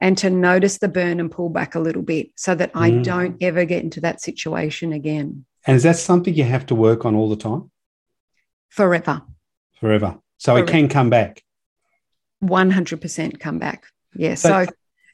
and 0.00 0.16
to 0.18 0.30
notice 0.30 0.78
the 0.78 0.88
burn 0.88 1.20
and 1.20 1.30
pull 1.30 1.48
back 1.48 1.74
a 1.74 1.80
little 1.80 2.02
bit 2.02 2.30
so 2.36 2.54
that 2.54 2.70
I 2.74 2.90
mm. 2.90 3.04
don't 3.04 3.36
ever 3.42 3.64
get 3.64 3.82
into 3.82 4.00
that 4.02 4.20
situation 4.20 4.92
again. 4.92 5.44
And 5.66 5.76
is 5.76 5.82
that 5.82 5.96
something 5.96 6.34
you 6.34 6.44
have 6.44 6.66
to 6.66 6.74
work 6.74 7.04
on 7.04 7.14
all 7.14 7.28
the 7.28 7.36
time? 7.36 7.70
Forever. 8.68 9.22
Forever. 9.80 10.18
So 10.38 10.52
Forever. 10.52 10.68
it 10.68 10.70
can 10.70 10.88
come 10.88 11.10
back. 11.10 11.42
100% 12.42 13.40
come 13.40 13.58
back. 13.58 13.86
Yes. 14.14 14.42
so 14.42 14.66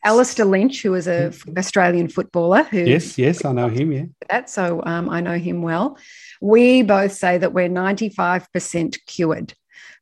Alastair 0.05 0.47
Lynch, 0.47 0.83
who 0.83 0.95
is 0.95 1.07
a 1.07 1.33
Australian 1.57 2.09
footballer, 2.09 2.65
who 2.65 2.79
yes, 2.79 3.17
yes, 3.19 3.45
I 3.45 3.53
know 3.53 3.69
him. 3.69 3.93
Yeah, 3.93 4.05
that 4.29 4.51
so 4.51 4.83
um, 4.85 5.09
I 5.09 5.21
know 5.21 5.39
him 5.39 5.63
well. 5.63 5.97
We 6.41 6.83
both 6.83 7.13
say 7.13 7.39
that 7.39 7.53
we're 7.53 7.69
ninety 7.69 8.09
five 8.09 8.53
percent 8.53 8.99
cured, 9.07 9.55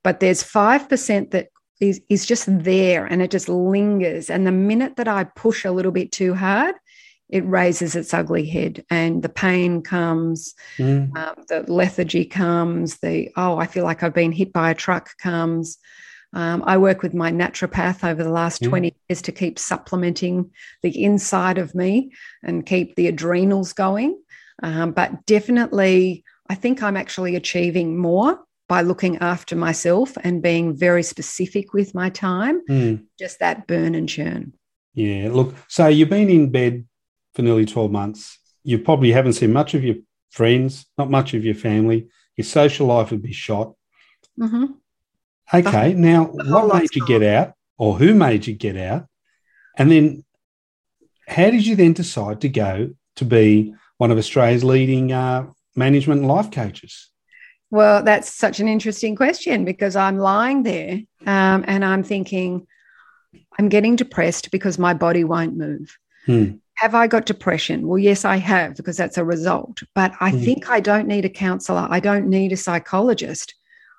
but 0.03 0.21
there's 0.21 0.43
five 0.43 0.89
percent 0.89 1.33
that 1.33 1.49
is 1.81 2.01
is 2.09 2.27
just 2.27 2.47
there 2.49 3.07
and 3.07 3.23
it 3.23 3.31
just 3.31 3.49
lingers. 3.49 4.31
And 4.31 4.47
the 4.47 4.53
minute 4.53 4.97
that 4.97 5.09
I 5.09 5.25
push 5.25 5.65
a 5.65 5.73
little 5.73 5.93
bit 5.93 6.13
too 6.13 6.35
hard, 6.35 6.75
it 7.31 7.47
raises 7.47 7.97
its 7.97 8.13
ugly 8.13 8.47
head, 8.47 8.85
and 8.91 9.23
the 9.23 9.29
pain 9.29 9.83
comes, 9.83 10.55
mm. 10.79 11.17
um, 11.17 11.45
the 11.49 11.65
lethargy 11.73 12.25
comes, 12.25 12.99
the 12.99 13.31
oh, 13.37 13.57
I 13.57 13.67
feel 13.67 13.85
like 13.85 14.03
I've 14.03 14.15
been 14.15 14.33
hit 14.33 14.53
by 14.53 14.71
a 14.71 14.75
truck 14.75 15.17
comes. 15.19 15.79
Um, 16.33 16.63
I 16.65 16.79
work 16.79 17.03
with 17.03 17.13
my 17.13 17.33
naturopath 17.33 18.09
over 18.09 18.23
the 18.23 18.31
last 18.31 18.63
20 18.63 18.95
years 19.09 19.21
to 19.23 19.33
keep 19.33 19.59
supplementing 19.59 20.51
the 20.83 21.03
inside 21.03 21.59
of 21.59 21.75
me 21.75 22.13
and 22.45 22.65
keep 22.65 22.95
the 22.95 23.09
adrenals 23.09 23.73
going. 23.73 24.17
Um, 24.63 24.93
but 24.93 25.27
definitely, 25.27 26.25
I 26.49 26.55
think 26.55 26.83
I'm 26.83 26.97
actually 26.97 27.35
achieving 27.35 27.97
more 27.97 28.39
by 28.71 28.83
looking 28.83 29.17
after 29.17 29.57
myself 29.57 30.17
and 30.23 30.41
being 30.41 30.77
very 30.77 31.03
specific 31.03 31.73
with 31.73 31.93
my 31.93 32.09
time, 32.09 32.65
mm. 32.69 33.05
just 33.19 33.41
that 33.41 33.67
burn 33.67 33.97
and 33.97 34.09
churn. 34.09 34.53
Yeah. 34.95 35.31
Look, 35.33 35.57
so 35.67 35.89
you've 35.89 36.09
been 36.09 36.31
in 36.31 36.53
bed 36.53 36.87
for 37.35 37.43
nearly 37.43 37.67
12 37.67 37.91
months. 37.91 38.39
You 38.63 38.79
probably 38.79 39.11
haven't 39.11 39.33
seen 39.33 39.53
much 39.53 39.75
of 39.75 39.83
your 39.83 39.97
friends, 40.31 40.87
not 40.97 41.11
much 41.11 41.35
of 41.35 41.45
your 41.45 41.57
family. 41.57 42.11
Your 42.37 42.45
social 42.45 42.87
life 42.87 43.11
would 43.11 43.25
be 43.25 43.33
shot. 43.33 43.75
Mm-hmm. 44.39 44.67
Okay. 45.53 45.95
Now, 45.95 46.27
what 46.27 46.73
made 46.73 46.95
you 46.95 47.05
get 47.05 47.25
out, 47.25 47.55
or 47.77 47.99
who 47.99 48.15
made 48.15 48.47
you 48.47 48.55
get 48.55 48.77
out? 48.77 49.09
And 49.79 49.91
then, 49.91 50.25
how 51.27 51.51
did 51.51 51.67
you 51.67 51.75
then 51.75 51.93
decide 51.93 52.43
to 52.43 52.49
go 52.49 52.91
to 53.17 53.25
be 53.25 53.75
one 53.99 54.13
of 54.13 54.19
Australia's 54.19 54.63
leading 54.63 55.11
uh, 55.11 55.49
management 55.75 56.21
and 56.21 56.29
life 56.29 56.53
coaches? 56.53 57.10
Well, 57.71 58.03
that's 58.03 58.33
such 58.33 58.59
an 58.61 58.69
interesting 58.69 59.15
question 59.15 59.65
because 59.65 59.95
I'm 59.95 60.19
lying 60.19 60.65
there 60.65 61.01
um, 61.27 61.65
and 61.69 61.85
I'm 61.85 62.03
thinking, 62.03 62.67
I'm 63.59 63.69
getting 63.69 63.97
depressed 63.97 64.51
because 64.51 64.79
my 64.79 64.93
body 64.93 65.23
won't 65.23 65.57
move. 65.57 65.97
Hmm. 66.27 66.53
Have 66.75 66.95
I 66.95 67.07
got 67.07 67.27
depression? 67.27 67.87
Well, 67.87 67.99
yes, 67.99 68.25
I 68.25 68.37
have 68.37 68.75
because 68.77 68.97
that's 68.97 69.19
a 69.19 69.25
result. 69.25 69.83
But 69.95 70.13
I 70.21 70.31
hmm. 70.31 70.41
think 70.41 70.71
I 70.71 70.81
don't 70.81 71.07
need 71.07 71.25
a 71.25 71.31
counselor. 71.31 71.87
I 71.91 72.01
don't 72.01 72.29
need 72.29 72.53
a 72.53 72.57
psychologist. 72.57 73.55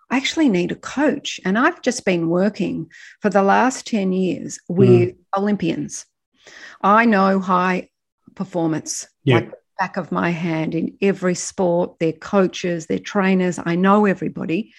I 0.10 0.18
actually 0.18 0.50
need 0.50 0.74
a 0.74 0.76
coach. 0.76 1.40
And 1.46 1.58
I've 1.58 1.82
just 1.82 2.04
been 2.04 2.28
working 2.28 2.92
for 3.22 3.30
the 3.30 3.44
last 3.44 3.88
10 3.88 4.12
years 4.12 4.60
with 4.68 4.90
mm. 4.90 5.16
Olympians. 5.38 6.06
I 6.82 7.06
know 7.06 7.40
high 7.40 7.90
performance 8.36 9.08
yeah. 9.24 9.36
like 9.36 9.52
back 9.82 9.98
of 9.98 10.12
my 10.12 10.30
hand 10.30 10.76
in 10.76 10.96
every 11.02 11.34
sport, 11.34 11.98
their 11.98 12.14
coaches, 12.14 12.86
their 12.86 13.00
trainers. 13.00 13.60
I 13.66 13.76
know 13.76 14.06
everybody. 14.06 14.72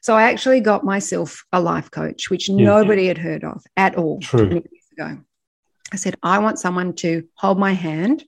So 0.00 0.14
I 0.14 0.30
actually 0.30 0.60
got 0.60 0.82
myself 0.82 1.44
a 1.52 1.60
life 1.60 1.90
coach, 1.90 2.30
which 2.30 2.48
yeah. 2.48 2.64
nobody 2.64 3.06
had 3.06 3.18
heard 3.18 3.44
of 3.44 3.62
at 3.76 3.96
all 3.96 4.18
True. 4.20 4.48
years 4.48 4.86
ago. 4.96 5.18
I 5.92 5.96
said, 5.96 6.16
I 6.22 6.38
want 6.38 6.58
someone 6.58 6.94
to 6.94 7.28
hold 7.34 7.58
my 7.58 7.74
hand 7.74 8.24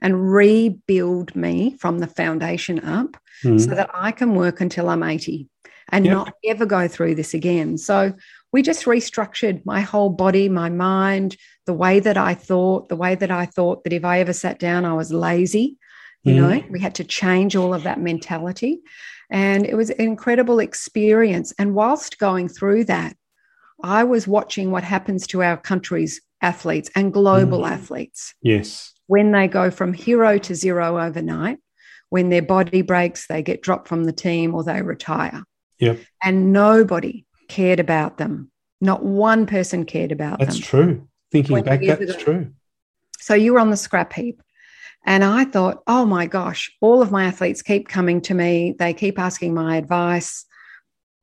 and 0.00 0.32
rebuild 0.32 1.34
me 1.34 1.76
from 1.80 1.98
the 1.98 2.06
foundation 2.06 2.78
up 2.78 3.16
mm. 3.42 3.60
so 3.60 3.74
that 3.74 3.90
I 3.92 4.12
can 4.12 4.36
work 4.36 4.60
until 4.60 4.88
I'm 4.88 5.02
80 5.02 5.48
and 5.90 6.04
yep. 6.04 6.14
not 6.14 6.34
ever 6.44 6.66
go 6.66 6.86
through 6.86 7.16
this 7.16 7.34
again. 7.34 7.78
So 7.78 8.12
we 8.54 8.62
just 8.62 8.84
restructured 8.84 9.66
my 9.66 9.80
whole 9.80 10.10
body, 10.10 10.48
my 10.48 10.70
mind, 10.70 11.36
the 11.66 11.74
way 11.74 11.98
that 11.98 12.16
I 12.16 12.34
thought, 12.34 12.88
the 12.88 12.94
way 12.94 13.16
that 13.16 13.32
I 13.32 13.46
thought 13.46 13.82
that 13.82 13.92
if 13.92 14.04
I 14.04 14.20
ever 14.20 14.32
sat 14.32 14.60
down, 14.60 14.84
I 14.84 14.92
was 14.92 15.12
lazy. 15.12 15.76
You 16.22 16.34
mm. 16.34 16.36
know, 16.36 16.64
we 16.70 16.78
had 16.78 16.94
to 16.94 17.04
change 17.04 17.56
all 17.56 17.74
of 17.74 17.82
that 17.82 17.98
mentality. 17.98 18.80
And 19.28 19.66
it 19.66 19.74
was 19.74 19.90
an 19.90 20.00
incredible 20.00 20.60
experience. 20.60 21.52
And 21.58 21.74
whilst 21.74 22.20
going 22.20 22.48
through 22.48 22.84
that, 22.84 23.16
I 23.82 24.04
was 24.04 24.28
watching 24.28 24.70
what 24.70 24.84
happens 24.84 25.26
to 25.28 25.42
our 25.42 25.56
country's 25.56 26.20
athletes 26.40 26.92
and 26.94 27.12
global 27.12 27.62
mm. 27.62 27.70
athletes. 27.72 28.36
Yes. 28.40 28.92
When 29.08 29.32
they 29.32 29.48
go 29.48 29.72
from 29.72 29.92
hero 29.92 30.38
to 30.38 30.54
zero 30.54 31.00
overnight, 31.00 31.58
when 32.08 32.28
their 32.28 32.40
body 32.40 32.82
breaks, 32.82 33.26
they 33.26 33.42
get 33.42 33.62
dropped 33.62 33.88
from 33.88 34.04
the 34.04 34.12
team 34.12 34.54
or 34.54 34.62
they 34.62 34.80
retire. 34.80 35.42
Yep. 35.80 35.98
And 36.22 36.52
nobody 36.52 37.26
cared 37.54 37.78
about 37.78 38.18
them. 38.18 38.50
Not 38.80 39.04
one 39.04 39.46
person 39.46 39.84
cared 39.84 40.10
about 40.10 40.40
that's 40.40 40.54
them. 40.54 40.60
That's 40.60 40.68
true. 40.68 41.08
Thinking 41.30 41.62
back, 41.62 41.80
that's 41.82 42.02
ago. 42.02 42.18
true. 42.18 42.52
So 43.20 43.34
you 43.34 43.52
were 43.52 43.60
on 43.60 43.70
the 43.70 43.76
scrap 43.76 44.12
heap. 44.12 44.42
And 45.06 45.22
I 45.22 45.44
thought, 45.44 45.82
oh 45.86 46.04
my 46.04 46.26
gosh, 46.26 46.72
all 46.80 47.00
of 47.00 47.12
my 47.12 47.26
athletes 47.26 47.62
keep 47.62 47.88
coming 47.88 48.20
to 48.22 48.34
me. 48.34 48.74
They 48.78 48.92
keep 48.92 49.18
asking 49.18 49.54
my 49.54 49.76
advice. 49.76 50.46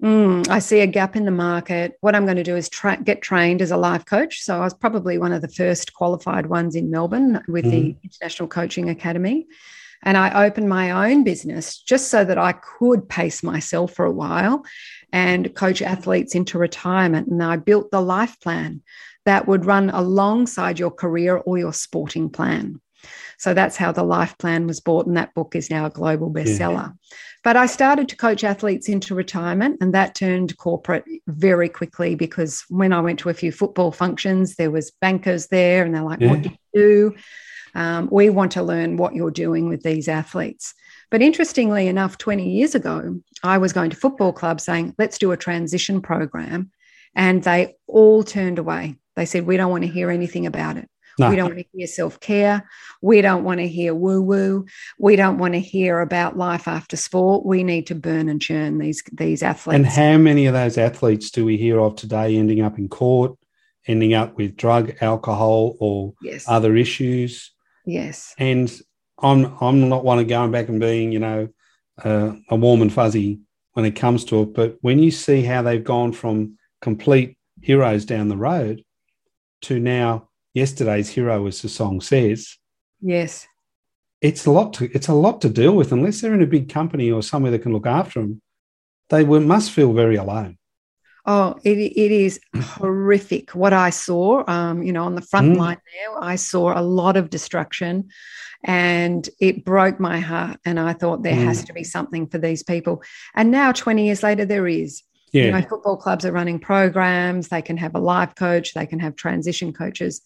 Mm, 0.01 0.47
I 0.49 0.59
see 0.59 0.79
a 0.79 0.87
gap 0.87 1.15
in 1.15 1.25
the 1.25 1.31
market. 1.31 1.93
What 2.01 2.15
I'm 2.15 2.25
going 2.25 2.37
to 2.37 2.43
do 2.43 2.55
is 2.55 2.69
tra- 2.69 3.01
get 3.03 3.21
trained 3.21 3.61
as 3.61 3.71
a 3.71 3.77
life 3.77 4.05
coach. 4.05 4.41
So 4.41 4.57
I 4.57 4.61
was 4.61 4.73
probably 4.73 5.17
one 5.17 5.33
of 5.33 5.41
the 5.41 5.47
first 5.47 5.93
qualified 5.93 6.45
ones 6.45 6.75
in 6.75 6.91
Melbourne 6.91 7.43
with 7.47 7.65
mm-hmm. 7.65 7.71
the 7.71 7.95
International 8.03 8.47
Coaching 8.47 8.89
Academy. 8.89 9.47
And 10.03 10.17
I 10.17 10.45
opened 10.45 10.69
my 10.69 11.11
own 11.11 11.23
business 11.23 11.79
just 11.79 12.09
so 12.09 12.23
that 12.25 12.37
I 12.37 12.53
could 12.53 13.07
pace 13.07 13.43
myself 13.43 13.93
for 13.93 14.05
a 14.05 14.11
while 14.11 14.63
and 15.11 15.53
coach 15.55 15.81
athletes 15.81 16.35
into 16.35 16.57
retirement. 16.57 17.27
And 17.27 17.43
I 17.43 17.57
built 17.57 17.91
the 17.91 18.01
life 18.01 18.39
plan 18.39 18.81
that 19.25 19.47
would 19.47 19.65
run 19.65 19.89
alongside 19.89 20.79
your 20.79 20.91
career 20.91 21.37
or 21.37 21.57
your 21.57 21.73
sporting 21.73 22.29
plan. 22.29 22.81
So 23.37 23.53
that's 23.53 23.75
how 23.75 23.91
the 23.91 24.03
life 24.03 24.37
plan 24.37 24.67
was 24.67 24.79
bought. 24.79 25.07
And 25.07 25.17
that 25.17 25.33
book 25.33 25.55
is 25.55 25.69
now 25.69 25.85
a 25.85 25.89
global 25.89 26.31
bestseller. 26.31 26.93
Yeah. 26.93 27.17
But 27.43 27.57
I 27.57 27.65
started 27.65 28.07
to 28.09 28.15
coach 28.15 28.43
athletes 28.43 28.87
into 28.87 29.15
retirement, 29.15 29.77
and 29.81 29.95
that 29.95 30.13
turned 30.13 30.55
corporate 30.57 31.05
very 31.25 31.69
quickly 31.69 32.13
because 32.13 32.63
when 32.69 32.93
I 32.93 33.01
went 33.01 33.17
to 33.19 33.29
a 33.29 33.33
few 33.33 33.51
football 33.51 33.91
functions, 33.91 34.55
there 34.55 34.69
was 34.69 34.91
bankers 35.01 35.47
there, 35.47 35.83
and 35.83 35.93
they're 35.93 36.03
like, 36.03 36.19
yeah. 36.19 36.29
"What 36.29 36.41
do 36.43 36.49
you 36.49 36.57
do?" 36.73 37.15
Um, 37.73 38.09
we 38.11 38.29
want 38.29 38.51
to 38.53 38.63
learn 38.63 38.97
what 38.97 39.15
you're 39.15 39.31
doing 39.31 39.69
with 39.69 39.81
these 39.81 40.07
athletes. 40.07 40.75
But 41.09 41.23
interestingly 41.23 41.87
enough, 41.87 42.17
20 42.17 42.47
years 42.47 42.75
ago, 42.75 43.19
I 43.43 43.57
was 43.57 43.73
going 43.73 43.89
to 43.89 43.95
football 43.95 44.33
clubs 44.33 44.63
saying, 44.63 44.95
let's 44.97 45.17
do 45.17 45.31
a 45.31 45.37
transition 45.37 46.01
program. 46.01 46.71
And 47.15 47.43
they 47.43 47.75
all 47.87 48.23
turned 48.23 48.59
away. 48.59 48.95
They 49.15 49.25
said, 49.25 49.45
we 49.45 49.57
don't 49.57 49.71
want 49.71 49.83
to 49.83 49.89
hear 49.89 50.09
anything 50.09 50.45
about 50.45 50.77
it. 50.77 50.89
No. 51.19 51.29
We 51.29 51.35
don't 51.35 51.49
want 51.49 51.59
to 51.59 51.65
hear 51.73 51.87
self 51.87 52.19
care. 52.19 52.67
We 53.01 53.21
don't 53.21 53.43
want 53.43 53.59
to 53.59 53.67
hear 53.67 53.93
woo 53.93 54.21
woo. 54.21 54.65
We 54.97 55.15
don't 55.15 55.37
want 55.37 55.53
to 55.53 55.59
hear 55.59 55.99
about 55.99 56.37
life 56.37 56.67
after 56.67 56.95
sport. 56.95 57.45
We 57.45 57.63
need 57.63 57.87
to 57.87 57.95
burn 57.95 58.29
and 58.29 58.41
churn 58.41 58.77
these 58.77 59.03
these 59.11 59.43
athletes. 59.43 59.75
And 59.75 59.85
how 59.85 60.17
many 60.17 60.45
of 60.45 60.53
those 60.53 60.77
athletes 60.77 61.29
do 61.29 61.45
we 61.45 61.57
hear 61.57 61.79
of 61.79 61.95
today 61.95 62.37
ending 62.37 62.61
up 62.61 62.77
in 62.77 62.87
court, 62.87 63.37
ending 63.87 64.13
up 64.13 64.37
with 64.37 64.55
drug, 64.55 64.93
alcohol, 65.01 65.75
or 65.79 66.13
yes. 66.21 66.45
other 66.47 66.75
issues? 66.75 67.51
Yes. 67.85 68.33
And 68.37 68.71
I'm 69.19 69.57
I'm 69.59 69.89
not 69.89 70.05
one 70.05 70.19
of 70.19 70.27
going 70.27 70.51
back 70.51 70.69
and 70.69 70.79
being, 70.79 71.11
you 71.11 71.19
know, 71.19 71.49
uh, 72.03 72.33
a 72.49 72.55
warm 72.55 72.81
and 72.81 72.91
fuzzy 72.91 73.39
when 73.73 73.85
it 73.85 73.95
comes 73.95 74.25
to 74.25 74.41
it. 74.41 74.53
But 74.53 74.77
when 74.81 74.99
you 74.99 75.11
see 75.11 75.43
how 75.43 75.61
they've 75.61 75.83
gone 75.83 76.11
from 76.11 76.57
complete 76.81 77.37
heroes 77.61 78.05
down 78.05 78.27
the 78.27 78.37
road 78.37 78.83
to 79.63 79.79
now 79.79 80.29
yesterday's 80.53 81.09
hero, 81.09 81.47
as 81.47 81.61
the 81.61 81.69
song 81.69 82.01
says. 82.01 82.57
Yes. 82.99 83.47
It's 84.21 84.45
a 84.45 84.51
lot 84.51 84.73
to 84.73 84.85
it's 84.93 85.07
a 85.07 85.13
lot 85.13 85.41
to 85.41 85.49
deal 85.49 85.75
with 85.75 85.91
unless 85.91 86.21
they're 86.21 86.33
in 86.33 86.43
a 86.43 86.47
big 86.47 86.69
company 86.69 87.11
or 87.11 87.23
somewhere 87.23 87.51
that 87.51 87.59
can 87.59 87.73
look 87.73 87.87
after 87.87 88.21
them. 88.21 88.41
They 89.09 89.23
will, 89.23 89.41
must 89.41 89.71
feel 89.71 89.93
very 89.93 90.15
alone. 90.15 90.57
Oh, 91.25 91.55
it, 91.63 91.77
it 91.77 92.11
is 92.11 92.39
horrific 92.55 93.53
what 93.55 93.73
I 93.73 93.89
saw. 93.89 94.43
Um, 94.47 94.83
you 94.83 94.91
know, 94.91 95.03
on 95.03 95.15
the 95.15 95.21
front 95.21 95.53
mm. 95.53 95.57
line 95.57 95.77
there, 95.93 96.23
I 96.23 96.35
saw 96.35 96.77
a 96.77 96.81
lot 96.81 97.17
of 97.17 97.29
destruction 97.29 98.09
and 98.63 99.27
it 99.39 99.65
broke 99.65 99.99
my 99.99 100.19
heart. 100.19 100.59
And 100.65 100.79
I 100.79 100.93
thought 100.93 101.23
there 101.23 101.35
mm. 101.35 101.45
has 101.45 101.63
to 101.65 101.73
be 101.73 101.83
something 101.83 102.27
for 102.27 102.37
these 102.37 102.63
people. 102.63 103.03
And 103.35 103.51
now, 103.51 103.71
20 103.71 104.05
years 104.05 104.23
later, 104.23 104.45
there 104.45 104.67
is. 104.67 105.03
Yeah. 105.31 105.45
You 105.45 105.51
know, 105.51 105.61
football 105.61 105.95
clubs 105.95 106.25
are 106.25 106.31
running 106.31 106.59
programs, 106.59 107.47
they 107.47 107.61
can 107.61 107.77
have 107.77 107.95
a 107.95 107.99
life 107.99 108.35
coach, 108.35 108.73
they 108.73 108.85
can 108.85 108.99
have 108.99 109.15
transition 109.15 109.71
coaches. 109.71 110.21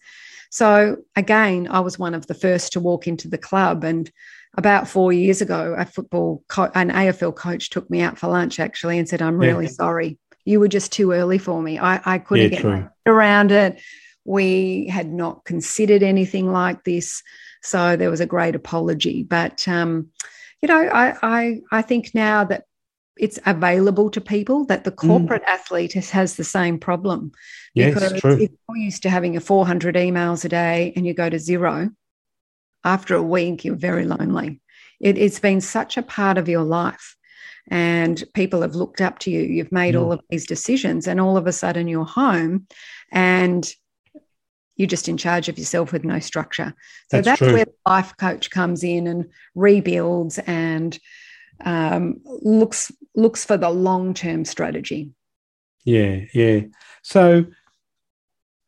So, 0.50 0.96
again, 1.14 1.68
I 1.70 1.80
was 1.80 1.98
one 1.98 2.14
of 2.14 2.26
the 2.26 2.34
first 2.34 2.72
to 2.72 2.80
walk 2.80 3.06
into 3.06 3.28
the 3.28 3.38
club. 3.38 3.84
And 3.84 4.10
about 4.56 4.88
four 4.88 5.12
years 5.12 5.40
ago, 5.40 5.76
a 5.78 5.84
football, 5.84 6.42
co- 6.48 6.72
an 6.74 6.90
AFL 6.90 7.36
coach 7.36 7.70
took 7.70 7.88
me 7.88 8.00
out 8.00 8.18
for 8.18 8.28
lunch 8.28 8.58
actually 8.58 8.98
and 8.98 9.08
said, 9.08 9.22
I'm 9.22 9.38
really 9.38 9.66
yeah. 9.66 9.70
sorry 9.72 10.18
you 10.46 10.60
were 10.60 10.68
just 10.68 10.92
too 10.92 11.12
early 11.12 11.38
for 11.38 11.60
me. 11.60 11.78
I, 11.78 12.00
I 12.04 12.18
couldn't 12.18 12.52
yeah, 12.52 12.60
get 12.62 12.92
around 13.04 13.50
it. 13.50 13.82
We 14.24 14.86
had 14.86 15.12
not 15.12 15.44
considered 15.44 16.02
anything 16.02 16.50
like 16.50 16.84
this. 16.84 17.22
So 17.62 17.96
there 17.96 18.10
was 18.10 18.20
a 18.20 18.26
great 18.26 18.54
apology. 18.54 19.24
But, 19.24 19.66
um, 19.66 20.08
you 20.62 20.68
know, 20.68 20.80
I, 20.80 21.14
I, 21.20 21.60
I 21.72 21.82
think 21.82 22.14
now 22.14 22.44
that 22.44 22.64
it's 23.18 23.40
available 23.44 24.08
to 24.10 24.20
people 24.20 24.64
that 24.66 24.84
the 24.84 24.92
mm. 24.92 25.08
corporate 25.08 25.42
mm. 25.42 25.48
athlete 25.48 25.94
has, 25.94 26.10
has 26.10 26.36
the 26.36 26.44
same 26.44 26.78
problem. 26.78 27.32
Because 27.74 28.12
yes, 28.12 28.20
true. 28.20 28.38
if 28.40 28.50
you're 28.68 28.76
used 28.76 29.02
to 29.02 29.10
having 29.10 29.36
a 29.36 29.40
400 29.40 29.96
emails 29.96 30.44
a 30.44 30.48
day 30.48 30.92
and 30.94 31.04
you 31.04 31.12
go 31.12 31.28
to 31.28 31.40
zero, 31.40 31.90
after 32.84 33.16
a 33.16 33.22
week, 33.22 33.64
you're 33.64 33.74
very 33.74 34.04
lonely. 34.04 34.60
It, 35.00 35.18
it's 35.18 35.40
been 35.40 35.60
such 35.60 35.96
a 35.96 36.02
part 36.02 36.38
of 36.38 36.48
your 36.48 36.62
life 36.62 37.16
and 37.68 38.22
people 38.34 38.62
have 38.62 38.74
looked 38.74 39.00
up 39.00 39.18
to 39.20 39.30
you. 39.30 39.40
You've 39.40 39.72
made 39.72 39.94
mm. 39.94 40.02
all 40.02 40.12
of 40.12 40.20
these 40.30 40.46
decisions, 40.46 41.06
and 41.06 41.20
all 41.20 41.36
of 41.36 41.46
a 41.46 41.52
sudden 41.52 41.88
you're 41.88 42.04
home 42.04 42.66
and 43.12 43.72
you're 44.76 44.86
just 44.86 45.08
in 45.08 45.16
charge 45.16 45.48
of 45.48 45.58
yourself 45.58 45.92
with 45.92 46.04
no 46.04 46.20
structure. 46.20 46.74
So 47.10 47.20
that's, 47.20 47.40
that's 47.40 47.52
where 47.52 47.64
the 47.64 47.74
life 47.86 48.16
coach 48.18 48.50
comes 48.50 48.84
in 48.84 49.06
and 49.06 49.26
rebuilds 49.54 50.38
and 50.38 50.98
um, 51.64 52.20
looks 52.24 52.92
looks 53.14 53.44
for 53.44 53.56
the 53.56 53.70
long 53.70 54.14
term 54.14 54.44
strategy. 54.44 55.10
Yeah, 55.84 56.20
yeah. 56.34 56.60
So, 57.02 57.46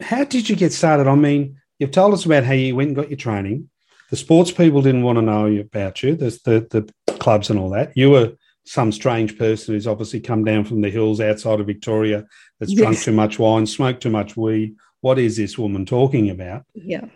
how 0.00 0.24
did 0.24 0.48
you 0.48 0.56
get 0.56 0.72
started? 0.72 1.06
I 1.06 1.14
mean, 1.14 1.58
you've 1.78 1.90
told 1.90 2.14
us 2.14 2.24
about 2.24 2.44
how 2.44 2.54
you 2.54 2.74
went 2.74 2.88
and 2.88 2.96
got 2.96 3.10
your 3.10 3.18
training. 3.18 3.68
The 4.10 4.16
sports 4.16 4.50
people 4.50 4.80
didn't 4.80 5.02
want 5.02 5.18
to 5.18 5.22
know 5.22 5.46
about 5.46 6.02
you. 6.02 6.16
the 6.16 6.30
the 6.70 7.14
clubs 7.18 7.50
and 7.50 7.58
all 7.58 7.70
that. 7.70 7.94
You 7.94 8.10
were 8.10 8.32
some 8.68 8.92
strange 8.92 9.38
person 9.38 9.72
who's 9.72 9.86
obviously 9.86 10.20
come 10.20 10.44
down 10.44 10.62
from 10.62 10.82
the 10.82 10.90
hills 10.90 11.22
outside 11.22 11.58
of 11.58 11.66
Victoria 11.66 12.26
that's 12.60 12.72
yes. 12.72 12.80
drunk 12.80 12.98
too 12.98 13.12
much 13.12 13.38
wine, 13.38 13.66
smoked 13.66 14.02
too 14.02 14.10
much 14.10 14.36
weed. 14.36 14.76
What 15.00 15.18
is 15.18 15.38
this 15.38 15.56
woman 15.56 15.86
talking 15.86 16.28
about? 16.28 16.64
Yeah. 16.74 17.06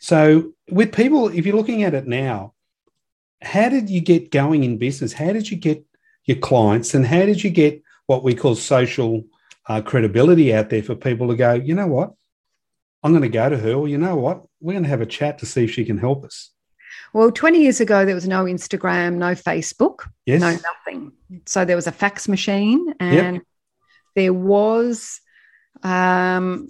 So, 0.00 0.52
with 0.68 0.92
people, 0.92 1.28
if 1.28 1.46
you're 1.46 1.56
looking 1.56 1.84
at 1.84 1.94
it 1.94 2.08
now, 2.08 2.54
how 3.42 3.68
did 3.68 3.88
you 3.88 4.00
get 4.00 4.32
going 4.32 4.64
in 4.64 4.76
business? 4.76 5.12
How 5.12 5.32
did 5.32 5.48
you 5.48 5.56
get 5.56 5.84
your 6.24 6.38
clients 6.38 6.94
and 6.94 7.06
how 7.06 7.26
did 7.26 7.44
you 7.44 7.50
get 7.50 7.82
what 8.06 8.24
we 8.24 8.34
call 8.34 8.56
social 8.56 9.22
uh, 9.66 9.82
credibility 9.82 10.52
out 10.52 10.68
there 10.68 10.82
for 10.82 10.96
people 10.96 11.28
to 11.28 11.36
go, 11.36 11.54
you 11.54 11.74
know 11.74 11.86
what? 11.86 12.12
I'm 13.04 13.12
going 13.12 13.22
to 13.22 13.28
go 13.28 13.48
to 13.48 13.56
her, 13.56 13.74
or 13.74 13.86
you 13.86 13.98
know 13.98 14.16
what? 14.16 14.44
We're 14.60 14.72
going 14.72 14.82
to 14.82 14.88
have 14.88 15.00
a 15.00 15.06
chat 15.06 15.38
to 15.38 15.46
see 15.46 15.64
if 15.64 15.70
she 15.70 15.84
can 15.84 15.98
help 15.98 16.24
us. 16.24 16.50
Well, 17.12 17.30
20 17.30 17.60
years 17.62 17.80
ago, 17.80 18.04
there 18.04 18.14
was 18.14 18.28
no 18.28 18.44
Instagram, 18.44 19.14
no 19.14 19.32
Facebook, 19.32 20.00
yes. 20.26 20.40
no 20.40 20.50
nothing. 20.50 21.12
So 21.46 21.64
there 21.64 21.76
was 21.76 21.86
a 21.86 21.92
fax 21.92 22.28
machine 22.28 22.94
and 23.00 23.36
yep. 23.36 23.42
there 24.14 24.32
was 24.32 25.20
um, 25.82 26.68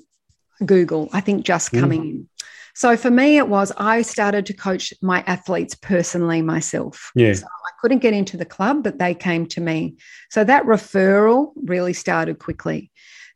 Google, 0.64 1.08
I 1.12 1.20
think, 1.20 1.44
just 1.44 1.72
mm. 1.72 1.80
coming 1.80 2.02
mm. 2.02 2.10
in. 2.10 2.28
So 2.74 2.96
for 2.96 3.10
me, 3.10 3.36
it 3.36 3.48
was 3.48 3.72
I 3.76 4.02
started 4.02 4.46
to 4.46 4.52
coach 4.52 4.92
my 5.00 5.22
athletes 5.28 5.76
personally 5.76 6.42
myself. 6.42 7.12
Yeah. 7.14 7.32
So 7.34 7.46
I 7.46 7.70
couldn't 7.80 8.00
get 8.00 8.14
into 8.14 8.36
the 8.36 8.44
club, 8.44 8.82
but 8.82 8.98
they 8.98 9.14
came 9.14 9.46
to 9.46 9.60
me. 9.60 9.96
So 10.30 10.42
that 10.42 10.64
referral 10.64 11.52
really 11.54 11.92
started 11.92 12.40
quickly. 12.40 12.90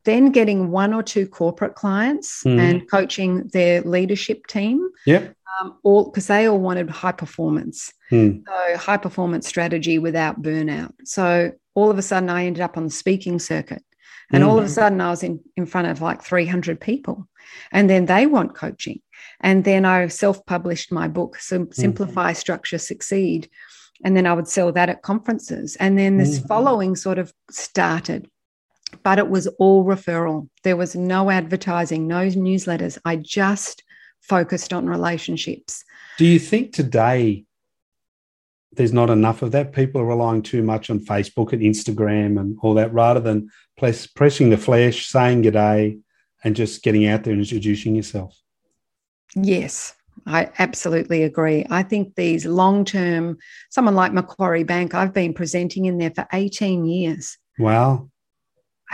Then 0.04 0.30
getting 0.30 0.70
one 0.70 0.94
or 0.94 1.02
two 1.02 1.26
corporate 1.26 1.74
clients 1.74 2.42
mm. 2.44 2.58
and 2.58 2.90
coaching 2.90 3.48
their 3.52 3.82
leadership 3.82 4.46
team. 4.46 4.88
Yep 5.06 5.34
um, 5.60 5.78
all 5.82 6.06
because 6.06 6.26
they 6.26 6.46
all 6.46 6.58
wanted 6.58 6.90
high 6.90 7.12
performance. 7.12 7.92
Hmm. 8.10 8.38
So 8.46 8.76
high 8.76 8.96
performance 8.96 9.46
strategy 9.46 9.98
without 9.98 10.42
burnout. 10.42 10.92
So 11.04 11.52
all 11.74 11.90
of 11.90 11.98
a 11.98 12.02
sudden, 12.02 12.30
I 12.30 12.46
ended 12.46 12.62
up 12.62 12.76
on 12.76 12.84
the 12.84 12.90
speaking 12.90 13.38
circuit, 13.38 13.82
and 14.32 14.44
all 14.44 14.58
of 14.58 14.64
a 14.64 14.68
hmm. 14.68 14.72
sudden, 14.72 15.00
I 15.00 15.10
was 15.10 15.22
in 15.22 15.40
in 15.56 15.66
front 15.66 15.88
of 15.88 16.00
like 16.00 16.22
three 16.22 16.46
hundred 16.46 16.80
people, 16.80 17.28
and 17.72 17.88
then 17.88 18.06
they 18.06 18.26
want 18.26 18.54
coaching, 18.54 19.00
and 19.40 19.64
then 19.64 19.84
I 19.84 20.08
self 20.08 20.44
published 20.46 20.92
my 20.92 21.08
book, 21.08 21.36
so 21.36 21.66
Simplify, 21.70 22.32
Structure, 22.32 22.78
Succeed, 22.78 23.48
and 24.04 24.16
then 24.16 24.26
I 24.26 24.34
would 24.34 24.48
sell 24.48 24.72
that 24.72 24.90
at 24.90 25.02
conferences, 25.02 25.76
and 25.76 25.98
then 25.98 26.18
this 26.18 26.38
hmm. 26.38 26.46
following 26.46 26.96
sort 26.96 27.18
of 27.18 27.32
started. 27.50 28.28
But 29.02 29.18
it 29.18 29.28
was 29.28 29.46
all 29.58 29.84
referral. 29.84 30.48
There 30.62 30.76
was 30.76 30.94
no 30.94 31.30
advertising, 31.30 32.06
no 32.06 32.26
newsletters. 32.28 32.98
I 33.04 33.16
just 33.16 33.82
focused 34.20 34.72
on 34.72 34.86
relationships. 34.86 35.84
Do 36.18 36.26
you 36.26 36.38
think 36.38 36.72
today 36.72 37.44
there's 38.72 38.92
not 38.92 39.10
enough 39.10 39.42
of 39.42 39.52
that? 39.52 39.72
People 39.72 40.00
are 40.00 40.06
relying 40.06 40.42
too 40.42 40.62
much 40.62 40.90
on 40.90 41.00
Facebook 41.00 41.52
and 41.52 41.62
Instagram 41.62 42.40
and 42.40 42.56
all 42.62 42.74
that 42.74 42.92
rather 42.92 43.20
than 43.20 43.50
press, 43.76 44.06
pressing 44.06 44.50
the 44.50 44.56
flesh, 44.56 45.06
saying 45.06 45.42
good 45.42 45.52
day, 45.52 45.98
and 46.44 46.56
just 46.56 46.82
getting 46.82 47.06
out 47.06 47.24
there 47.24 47.32
and 47.32 47.42
introducing 47.42 47.94
yourself. 47.94 48.38
Yes, 49.34 49.94
I 50.26 50.50
absolutely 50.58 51.22
agree. 51.22 51.66
I 51.70 51.82
think 51.82 52.14
these 52.14 52.46
long 52.46 52.84
term, 52.84 53.38
someone 53.70 53.94
like 53.94 54.12
Macquarie 54.12 54.64
Bank, 54.64 54.94
I've 54.94 55.12
been 55.12 55.34
presenting 55.34 55.86
in 55.86 55.98
there 55.98 56.12
for 56.12 56.26
18 56.32 56.84
years. 56.84 57.36
Wow. 57.58 58.10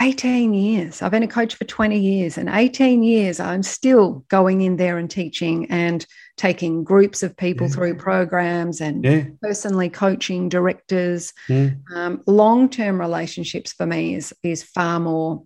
18 0.01 0.53
years. 0.53 1.01
I've 1.01 1.11
been 1.11 1.23
a 1.23 1.27
coach 1.27 1.55
for 1.55 1.63
20 1.63 1.97
years, 1.97 2.37
and 2.37 2.49
18 2.49 3.03
years 3.03 3.39
I'm 3.39 3.63
still 3.63 4.25
going 4.29 4.61
in 4.61 4.75
there 4.75 4.97
and 4.97 5.09
teaching 5.09 5.69
and 5.71 6.05
taking 6.37 6.83
groups 6.83 7.23
of 7.23 7.35
people 7.37 7.67
yeah. 7.67 7.73
through 7.73 7.95
programs 7.95 8.81
and 8.81 9.05
yeah. 9.05 9.25
personally 9.41 9.89
coaching 9.89 10.49
directors. 10.49 11.33
Yeah. 11.47 11.71
Um, 11.93 12.21
Long 12.27 12.69
term 12.69 12.99
relationships 12.99 13.71
for 13.71 13.85
me 13.85 14.15
is, 14.15 14.33
is 14.43 14.63
far 14.63 14.99
more 14.99 15.43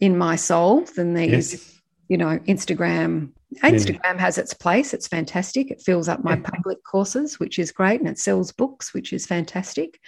in 0.00 0.18
my 0.18 0.36
soul 0.36 0.84
than 0.96 1.14
these, 1.14 1.52
yes. 1.52 1.80
you 2.08 2.16
know, 2.16 2.38
Instagram. 2.40 3.32
Instagram 3.62 4.18
has 4.18 4.36
its 4.36 4.52
place. 4.52 4.92
It's 4.92 5.06
fantastic. 5.06 5.70
It 5.70 5.80
fills 5.80 6.08
up 6.08 6.24
my 6.24 6.36
public 6.36 6.82
courses, 6.84 7.38
which 7.38 7.58
is 7.58 7.72
great, 7.72 8.00
and 8.00 8.08
it 8.08 8.18
sells 8.18 8.52
books, 8.52 8.92
which 8.92 9.12
is 9.12 9.24
fantastic. 9.24 10.00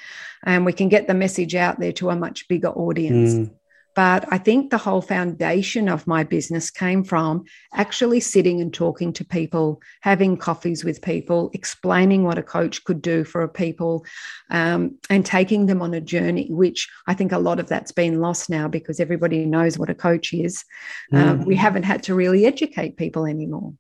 And 0.45 0.67
we 0.67 0.73
can 0.73 0.89
get 0.89 1.07
the 1.07 1.15
message 1.15 1.55
out 1.55 1.79
there 1.79 1.93
to 1.93 2.11
a 2.11 2.17
much 2.17 2.49
bigger 2.49 2.71
audience. 2.71 3.35
Mm. 3.35 3.55
But 3.99 4.33
I 4.33 4.39
think 4.39 4.71
the 4.71 4.79
whole 4.79 5.03
foundation 5.03 5.89
of 5.89 6.07
my 6.07 6.23
business 6.23 6.71
came 6.71 7.03
from 7.03 7.43
actually 7.73 8.21
sitting 8.21 8.61
and 8.61 8.73
talking 8.73 9.13
to 9.15 9.25
people, 9.25 9.83
having 10.03 10.37
coffees 10.37 10.85
with 10.85 11.03
people, 11.03 11.51
explaining 11.53 12.23
what 12.23 12.39
a 12.39 12.45
coach 12.45 12.85
could 12.85 13.03
do 13.03 13.25
for 13.25 13.43
a 13.43 13.49
people, 13.49 14.07
um, 14.51 14.97
and 15.11 15.27
taking 15.27 15.67
them 15.67 15.83
on 15.83 15.95
a 15.95 16.01
journey, 16.01 16.47
which 16.49 16.89
I 17.09 17.15
think 17.15 17.33
a 17.33 17.41
lot 17.41 17.59
of 17.59 17.67
that's 17.67 17.91
been 17.91 18.21
lost 18.21 18.49
now 18.49 18.69
because 18.69 19.01
everybody 19.01 19.45
knows 19.45 19.81
what 19.81 19.91
a 19.91 19.97
coach 19.97 20.33
is. 20.33 20.65
Mm. 21.13 21.19
Um, 21.21 21.45
we 21.45 21.57
haven't 21.57 21.83
had 21.83 22.05
to 22.05 22.15
really 22.15 22.47
educate 22.47 22.99
people 22.99 23.27
anymore. 23.27 23.75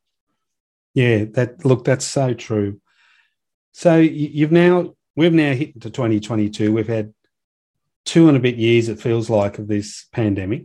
Yeah, 0.95 1.27
that 1.35 1.65
look, 1.65 1.85
that's 1.85 2.05
so 2.05 2.35
true. 2.35 2.81
So 3.71 3.99
you've 3.99 4.51
now 4.51 4.97
we've 5.15 5.33
now 5.33 5.53
hit 5.53 5.77
into 5.77 5.91
2022. 5.91 6.73
We've 6.73 6.89
had 6.89 7.15
two 8.09 8.27
and 8.29 8.37
a 8.39 8.41
bit 8.41 8.57
years, 8.57 8.89
it 8.89 8.99
feels 8.99 9.29
like, 9.29 9.59
of 9.59 9.69
this 9.69 10.07
pandemic. 10.13 10.65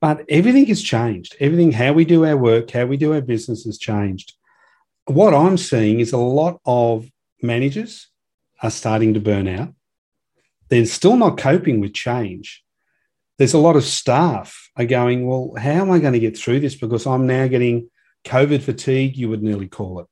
But 0.00 0.24
everything 0.28 0.66
has 0.66 0.82
changed. 0.82 1.36
Everything, 1.38 1.70
how 1.70 1.92
we 1.92 2.04
do 2.04 2.24
our 2.24 2.36
work, 2.36 2.72
how 2.72 2.86
we 2.86 2.96
do 2.96 3.12
our 3.12 3.20
business 3.20 3.64
has 3.64 3.78
changed. 3.78 4.34
What 5.06 5.32
I'm 5.32 5.56
seeing 5.56 6.00
is 6.00 6.12
a 6.12 6.18
lot 6.18 6.60
of 6.66 7.08
managers 7.40 8.08
are 8.60 8.70
starting 8.70 9.14
to 9.14 9.20
burn 9.20 9.46
out. 9.46 9.72
They're 10.68 10.86
still 10.86 11.16
not 11.16 11.38
coping 11.38 11.80
with 11.80 11.94
change. 11.94 12.64
There's 13.38 13.54
a 13.54 13.58
lot 13.58 13.76
of 13.76 13.84
staff 13.84 14.70
are 14.76 14.84
going, 14.84 15.26
Well, 15.26 15.54
how 15.56 15.70
am 15.70 15.90
I 15.92 16.00
going 16.00 16.14
to 16.14 16.18
get 16.18 16.36
through 16.36 16.60
this? 16.60 16.74
Because 16.74 17.06
I'm 17.06 17.26
now 17.28 17.46
getting 17.46 17.88
COVID 18.24 18.62
fatigue, 18.62 19.16
you 19.16 19.28
would 19.28 19.42
nearly 19.42 19.68
call 19.68 20.00
it. 20.00 20.06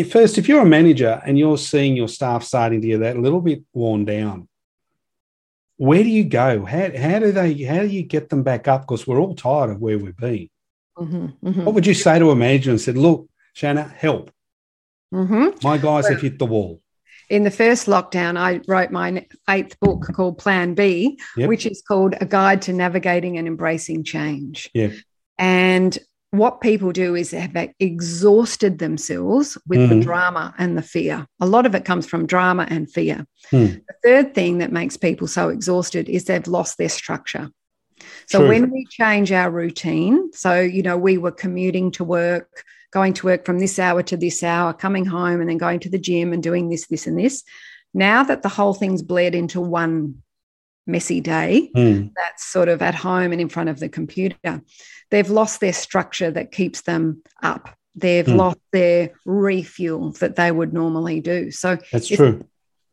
At 0.00 0.10
first, 0.10 0.38
if 0.38 0.48
you're 0.48 0.62
a 0.62 0.66
manager 0.66 1.20
and 1.26 1.36
you're 1.36 1.58
seeing 1.58 1.96
your 1.96 2.08
staff 2.08 2.44
starting 2.44 2.80
to 2.80 2.86
get 2.86 3.00
that 3.00 3.16
a 3.16 3.20
little 3.20 3.40
bit 3.40 3.62
worn 3.74 4.04
down, 4.04 4.48
where 5.82 6.04
do 6.04 6.08
you 6.08 6.24
go? 6.24 6.64
How, 6.64 6.96
how 6.96 7.18
do 7.18 7.32
they? 7.32 7.60
How 7.64 7.80
do 7.80 7.88
you 7.88 8.04
get 8.04 8.28
them 8.28 8.44
back 8.44 8.68
up? 8.68 8.82
Because 8.82 9.04
we're 9.04 9.20
all 9.20 9.34
tired 9.34 9.70
of 9.70 9.80
where 9.80 9.98
we've 9.98 10.16
been. 10.16 10.48
Mm-hmm, 10.96 11.48
mm-hmm. 11.48 11.64
What 11.64 11.74
would 11.74 11.86
you 11.86 11.94
say 11.94 12.20
to 12.20 12.30
a 12.30 12.36
manager 12.36 12.70
and 12.70 12.80
said, 12.80 12.96
"Look, 12.96 13.28
Shanna, 13.52 13.82
help. 13.82 14.30
Mm-hmm. 15.12 15.66
My 15.66 15.78
guys 15.78 16.04
well, 16.04 16.12
have 16.12 16.22
hit 16.22 16.38
the 16.38 16.46
wall." 16.46 16.80
in 17.28 17.44
the 17.44 17.50
first 17.50 17.86
lockdown, 17.86 18.36
I 18.36 18.60
wrote 18.68 18.90
my 18.90 19.26
eighth 19.48 19.80
book 19.80 20.06
called 20.14 20.36
Plan 20.36 20.74
B, 20.74 21.18
Yep. 21.36 21.48
which 21.48 21.64
is 21.64 21.82
called 21.86 22.14
A 22.20 22.26
Guide 22.26 22.60
to 22.62 22.74
Navigating 22.74 23.38
and 23.38 23.48
Embracing 23.48 24.04
Change. 24.04 24.70
Yeah. 24.74 24.90
And 25.38 25.98
what 26.32 26.62
people 26.62 26.92
do 26.92 27.14
is 27.14 27.30
have 27.30 27.54
exhausted 27.78 28.78
themselves 28.78 29.58
with 29.68 29.88
the 29.90 29.96
Mhm. 29.96 30.02
drama 30.02 30.54
and 30.56 30.78
the 30.78 30.82
fear. 30.82 31.26
A 31.40 31.46
lot 31.46 31.66
of 31.66 31.74
it 31.74 31.84
comes 31.84 32.06
from 32.06 32.26
drama 32.26 32.66
and 32.70 32.90
fear. 32.90 33.26
Hmm. 33.50 33.66
The 33.86 33.94
third 34.02 34.34
thing 34.34 34.58
that 34.58 34.72
makes 34.72 34.96
people 34.96 35.26
so 35.28 35.50
exhausted 35.50 36.08
is 36.08 36.24
they've 36.24 36.46
lost 36.46 36.78
their 36.78 36.88
structure. 36.88 37.50
So 38.26 38.38
True. 38.40 38.48
when 38.48 38.70
we 38.70 38.86
change 38.90 39.30
our 39.30 39.50
routine, 39.50 40.32
so 40.32 40.58
you 40.58 40.82
know, 40.82 40.96
we 40.96 41.18
were 41.18 41.30
commuting 41.32 41.90
to 41.92 42.04
work, 42.04 42.64
going 42.92 43.12
to 43.14 43.26
work 43.26 43.44
from 43.44 43.58
this 43.58 43.78
hour 43.78 44.02
to 44.04 44.16
this 44.16 44.42
hour, 44.42 44.72
coming 44.72 45.04
home 45.04 45.40
and 45.40 45.50
then 45.50 45.58
going 45.58 45.80
to 45.80 45.90
the 45.90 45.98
gym 45.98 46.32
and 46.32 46.42
doing 46.42 46.70
this, 46.70 46.86
this, 46.86 47.06
and 47.06 47.18
this. 47.18 47.42
Now 47.92 48.22
that 48.24 48.40
the 48.40 48.48
whole 48.48 48.72
thing's 48.72 49.02
bled 49.02 49.34
into 49.34 49.60
one 49.60 50.22
messy 50.86 51.20
day, 51.20 51.70
Mm. 51.76 52.10
that's 52.16 52.44
sort 52.50 52.68
of 52.70 52.80
at 52.80 52.94
home 52.94 53.32
and 53.32 53.40
in 53.40 53.48
front 53.50 53.68
of 53.68 53.78
the 53.80 53.88
computer, 53.90 54.62
they've 55.12 55.30
lost 55.30 55.60
their 55.60 55.74
structure 55.74 56.30
that 56.32 56.50
keeps 56.50 56.80
them 56.82 57.22
up. 57.42 57.68
They've 57.94 58.26
Hmm. 58.26 58.36
lost 58.36 58.58
their 58.72 59.10
refuel 59.26 60.12
that 60.20 60.36
they 60.36 60.50
would 60.50 60.72
normally 60.72 61.20
do. 61.20 61.50
So 61.50 61.76
That's 61.92 62.08
true. 62.08 62.42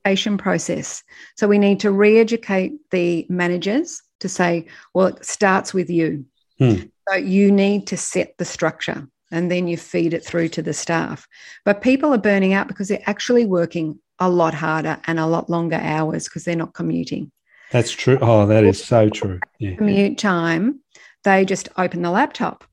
education 0.05 0.37
process. 0.37 1.01
So 1.37 1.47
we 1.47 1.57
need 1.57 1.79
to 1.79 1.91
re-educate 1.91 2.73
the 2.91 3.25
managers 3.29 4.01
to 4.19 4.27
say, 4.27 4.65
well, 4.93 5.07
it 5.07 5.25
starts 5.25 5.73
with 5.73 5.89
you. 5.89 6.25
Hmm. 6.59 6.75
So 7.09 7.15
you 7.15 7.51
need 7.51 7.87
to 7.87 7.97
set 7.97 8.37
the 8.37 8.45
structure 8.45 9.07
and 9.31 9.49
then 9.49 9.67
you 9.69 9.77
feed 9.77 10.13
it 10.13 10.25
through 10.25 10.49
to 10.49 10.61
the 10.61 10.73
staff. 10.73 11.25
But 11.63 11.81
people 11.81 12.13
are 12.13 12.17
burning 12.17 12.53
out 12.53 12.67
because 12.67 12.89
they're 12.89 13.09
actually 13.13 13.45
working 13.45 13.99
a 14.19 14.29
lot 14.29 14.53
harder 14.53 14.99
and 15.07 15.17
a 15.19 15.25
lot 15.25 15.49
longer 15.49 15.79
hours 15.81 16.25
because 16.25 16.43
they're 16.43 16.55
not 16.57 16.73
commuting. 16.73 17.31
That's 17.71 17.91
true. 17.91 18.17
Oh, 18.19 18.45
that 18.47 18.63
is 18.65 18.83
so 18.83 19.09
true. 19.09 19.39
Yeah. 19.59 19.75
Commute 19.75 20.17
time, 20.17 20.81
they 21.23 21.45
just 21.45 21.69
open 21.77 22.01
the 22.01 22.11
laptop 22.11 22.63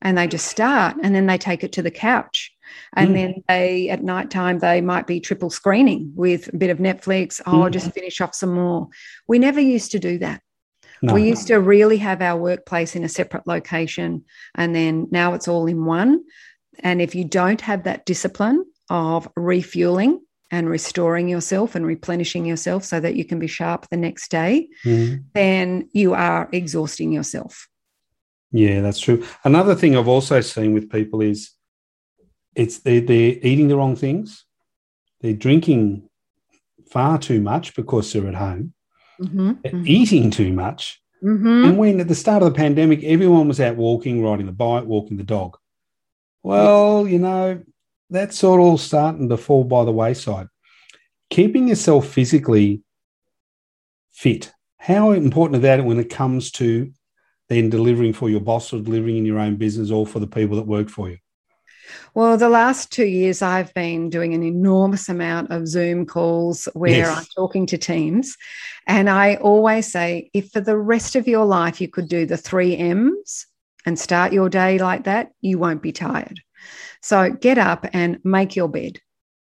and 0.00 0.18
they 0.18 0.26
just 0.26 0.46
start 0.46 0.96
and 1.02 1.14
then 1.14 1.26
they 1.26 1.38
take 1.38 1.62
it 1.62 1.72
to 1.72 1.82
the 1.82 1.90
couch. 1.90 2.52
And 2.96 3.10
Mm. 3.10 3.14
then 3.14 3.34
they, 3.48 3.88
at 3.90 4.02
night 4.02 4.30
time, 4.30 4.58
they 4.58 4.80
might 4.80 5.06
be 5.06 5.20
triple 5.20 5.50
screening 5.50 6.12
with 6.16 6.52
a 6.52 6.56
bit 6.56 6.70
of 6.70 6.78
Netflix. 6.78 7.40
Oh, 7.46 7.62
I'll 7.62 7.68
Mm. 7.68 7.72
just 7.72 7.92
finish 7.92 8.20
off 8.20 8.34
some 8.34 8.54
more. 8.54 8.88
We 9.28 9.38
never 9.38 9.60
used 9.60 9.92
to 9.92 9.98
do 9.98 10.18
that. 10.18 10.40
No. 11.02 11.14
We 11.14 11.24
used 11.28 11.46
to 11.48 11.56
really 11.60 11.98
have 11.98 12.22
our 12.22 12.40
workplace 12.40 12.94
in 12.96 13.04
a 13.04 13.08
separate 13.08 13.46
location. 13.46 14.24
And 14.54 14.74
then 14.74 15.08
now 15.10 15.34
it's 15.34 15.48
all 15.48 15.66
in 15.66 15.84
one. 15.84 16.20
And 16.80 17.02
if 17.02 17.14
you 17.14 17.24
don't 17.24 17.60
have 17.60 17.84
that 17.84 18.06
discipline 18.06 18.64
of 18.88 19.28
refueling 19.36 20.20
and 20.50 20.68
restoring 20.68 21.28
yourself 21.28 21.74
and 21.74 21.86
replenishing 21.86 22.44
yourself 22.44 22.84
so 22.84 23.00
that 23.00 23.16
you 23.16 23.24
can 23.24 23.38
be 23.38 23.46
sharp 23.46 23.88
the 23.90 23.96
next 23.96 24.30
day, 24.30 24.68
Mhm. 24.84 25.24
then 25.34 25.88
you 25.92 26.14
are 26.14 26.48
exhausting 26.52 27.12
yourself. 27.12 27.68
Yeah, 28.52 28.82
that's 28.82 29.00
true. 29.00 29.24
Another 29.44 29.74
thing 29.74 29.96
I've 29.96 30.08
also 30.08 30.40
seen 30.40 30.74
with 30.74 30.90
people 30.90 31.22
is 31.22 31.50
it's 32.54 32.78
they 32.80 33.00
they're 33.00 33.36
eating 33.42 33.68
the 33.68 33.76
wrong 33.76 33.96
things. 33.96 34.44
They're 35.20 35.32
drinking 35.32 36.08
far 36.90 37.18
too 37.18 37.40
much 37.40 37.74
because 37.74 38.12
they're 38.12 38.28
at 38.28 38.34
home. 38.34 38.74
Mhm, 39.20 39.62
They're 39.62 39.72
mhm, 39.72 39.86
eating 39.88 40.30
too 40.30 40.52
much. 40.52 41.00
mhm. 41.24 41.64
And 41.64 41.78
when 41.78 42.00
at 42.00 42.08
the 42.08 42.14
start 42.14 42.42
of 42.42 42.52
the 42.52 42.56
pandemic, 42.56 43.02
everyone 43.04 43.48
was 43.48 43.60
out 43.60 43.76
walking, 43.76 44.22
riding 44.22 44.46
the 44.46 44.52
bike, 44.52 44.84
walking 44.84 45.16
the 45.16 45.24
dog. 45.24 45.56
Well, 46.42 47.06
you 47.08 47.18
know, 47.18 47.62
that's 48.10 48.38
sort 48.38 48.60
of 48.60 48.66
all 48.66 48.78
starting 48.78 49.28
to 49.30 49.36
fall 49.36 49.64
by 49.64 49.84
the 49.84 49.92
wayside. 49.92 50.48
Keeping 51.30 51.68
yourself 51.68 52.08
physically 52.08 52.82
fit, 54.10 54.52
how 54.76 55.12
important 55.12 55.56
is 55.56 55.62
that 55.62 55.84
when 55.84 55.98
it 55.98 56.10
comes 56.10 56.50
to 56.52 56.92
then 57.52 57.70
delivering 57.70 58.12
for 58.12 58.28
your 58.30 58.40
boss 58.40 58.72
or 58.72 58.80
delivering 58.80 59.16
in 59.18 59.26
your 59.26 59.38
own 59.38 59.56
business 59.56 59.90
or 59.90 60.06
for 60.06 60.18
the 60.20 60.26
people 60.26 60.56
that 60.56 60.66
work 60.66 60.88
for 60.88 61.10
you? 61.10 61.18
Well, 62.14 62.36
the 62.36 62.48
last 62.48 62.92
two 62.92 63.06
years, 63.06 63.42
I've 63.42 63.72
been 63.74 64.08
doing 64.08 64.34
an 64.34 64.42
enormous 64.42 65.08
amount 65.08 65.50
of 65.50 65.66
Zoom 65.66 66.06
calls 66.06 66.68
where 66.74 66.98
Yes. 66.98 67.18
I'm 67.18 67.26
talking 67.36 67.66
to 67.66 67.78
teams. 67.78 68.36
And 68.86 69.10
I 69.10 69.36
always 69.36 69.90
say, 69.90 70.30
if 70.32 70.50
for 70.50 70.60
the 70.60 70.76
rest 70.76 71.16
of 71.16 71.26
your 71.26 71.44
life 71.44 71.80
you 71.80 71.88
could 71.88 72.08
do 72.08 72.24
the 72.26 72.36
three 72.36 72.76
M's 72.76 73.46
and 73.84 73.98
start 73.98 74.32
your 74.32 74.48
day 74.48 74.78
like 74.78 75.04
that, 75.04 75.32
you 75.40 75.58
won't 75.58 75.82
be 75.82 75.92
tired. 75.92 76.40
So 77.00 77.30
get 77.30 77.58
up 77.58 77.86
and 77.92 78.18
make 78.24 78.54
your 78.54 78.68
bed, 78.68 79.00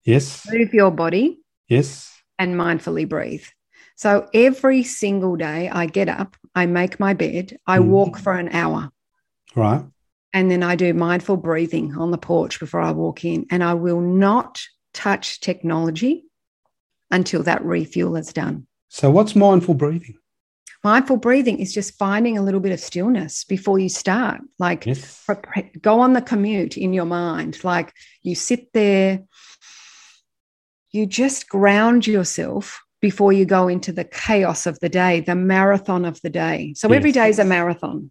Yes. 0.05 0.47
move 0.51 0.73
your 0.73 0.91
body, 0.91 1.41
Yes. 1.69 2.11
and 2.39 2.55
mindfully 2.55 3.09
breathe. 3.09 3.45
So 3.97 4.29
every 4.35 4.83
single 4.83 5.37
day, 5.37 5.69
I 5.69 5.87
get 5.87 6.09
up, 6.09 6.37
I 6.55 6.67
make 6.67 6.99
my 6.99 7.15
bed, 7.15 7.57
I 7.67 7.79
Mm. 7.79 7.87
walk 7.87 8.19
for 8.19 8.33
an 8.33 8.49
hour. 8.51 8.91
Right. 9.55 9.85
And 10.33 10.51
then 10.51 10.63
I 10.63 10.77
do 10.77 10.95
mindful 10.95 11.37
breathing 11.37 11.95
on 11.97 12.11
the 12.11 12.19
porch 12.19 12.59
before 12.59 12.81
I 12.81 12.91
walk 12.93 13.25
in. 13.25 13.47
And 13.51 13.63
I 13.63 13.75
will 13.75 14.01
not 14.01 14.63
touch 14.95 15.41
technology 15.41 16.25
until 17.11 17.43
that 17.43 17.65
refuel 17.65 18.17
is 18.17 18.33
done. 18.33 18.67
So, 18.89 19.11
what's 19.11 19.37
mindful 19.37 19.75
breathing? 19.75 20.17
Mindful 20.85 21.19
breathing 21.19 21.59
is 21.59 21.73
just 21.73 21.97
finding 21.97 22.37
a 22.37 22.43
little 22.43 22.61
bit 22.61 22.73
of 22.73 22.81
stillness 22.81 23.45
before 23.45 23.79
you 23.79 23.89
start. 23.89 24.41
Like, 24.59 24.87
Yes. 24.87 25.25
go 25.81 26.01
on 26.01 26.13
the 26.15 26.23
commute 26.23 26.77
in 26.77 26.93
your 26.93 27.05
mind. 27.05 27.63
Like, 27.63 27.93
you 28.23 28.35
sit 28.35 28.73
there, 28.73 29.23
you 30.91 31.07
just 31.07 31.49
ground 31.49 32.07
yourself 32.07 32.81
before 33.03 33.33
you 33.33 33.45
go 33.45 33.69
into 33.69 33.93
the 33.93 34.05
chaos 34.05 34.65
of 34.65 34.79
the 34.81 34.89
day, 34.89 35.21
the 35.21 35.35
marathon 35.35 36.07
of 36.07 36.23
the 36.23 36.31
day. 36.31 36.73
So, 36.75 36.91
every 36.93 37.11
Yes. 37.11 37.15
day 37.15 37.29
is 37.29 37.39
a 37.39 37.45
marathon. 37.45 38.11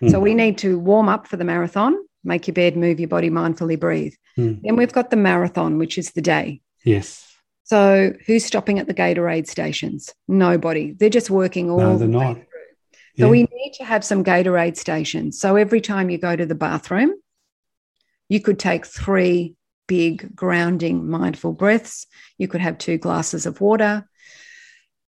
Mm. 0.00 0.10
So 0.10 0.20
we 0.20 0.34
need 0.34 0.56
to 0.58 0.78
warm 0.78 1.08
up 1.08 1.26
for 1.26 1.36
the 1.36 1.44
marathon, 1.44 1.96
make 2.24 2.46
your 2.46 2.54
bed, 2.54 2.76
move 2.76 3.00
your 3.00 3.08
body, 3.08 3.28
mindfully 3.28 3.78
breathe. 3.78 4.14
Mm. 4.38 4.60
Then 4.62 4.76
we've 4.76 4.92
got 4.92 5.10
the 5.10 5.16
marathon, 5.16 5.76
which 5.78 5.98
is 5.98 6.12
the 6.12 6.22
day. 6.22 6.60
Yes. 6.84 7.26
So 7.64 8.12
who's 8.26 8.44
stopping 8.44 8.78
at 8.78 8.86
the 8.86 8.94
Gatorade 8.94 9.46
stations? 9.48 10.12
Nobody. 10.28 10.92
They're 10.92 11.08
just 11.08 11.30
working 11.30 11.70
all 11.70 11.78
No, 11.78 11.92
the 11.98 12.06
they're 12.06 12.18
way 12.18 12.24
not. 12.26 12.34
through. 12.36 12.44
Yeah. 13.16 13.24
So 13.26 13.30
we 13.30 13.42
need 13.42 13.72
to 13.78 13.84
have 13.84 14.04
some 14.04 14.22
Gatorade 14.24 14.76
stations. 14.76 15.38
So 15.40 15.56
every 15.56 15.80
time 15.80 16.08
you 16.10 16.18
go 16.18 16.36
to 16.36 16.46
the 16.46 16.54
bathroom, 16.54 17.12
you 18.28 18.40
could 18.40 18.58
take 18.58 18.86
three 18.86 19.54
big 19.88 20.34
grounding 20.36 21.08
mindful 21.10 21.52
breaths. 21.52 22.06
You 22.38 22.48
could 22.48 22.60
have 22.60 22.78
two 22.78 22.96
glasses 22.98 23.44
of 23.46 23.60
water. 23.60 24.06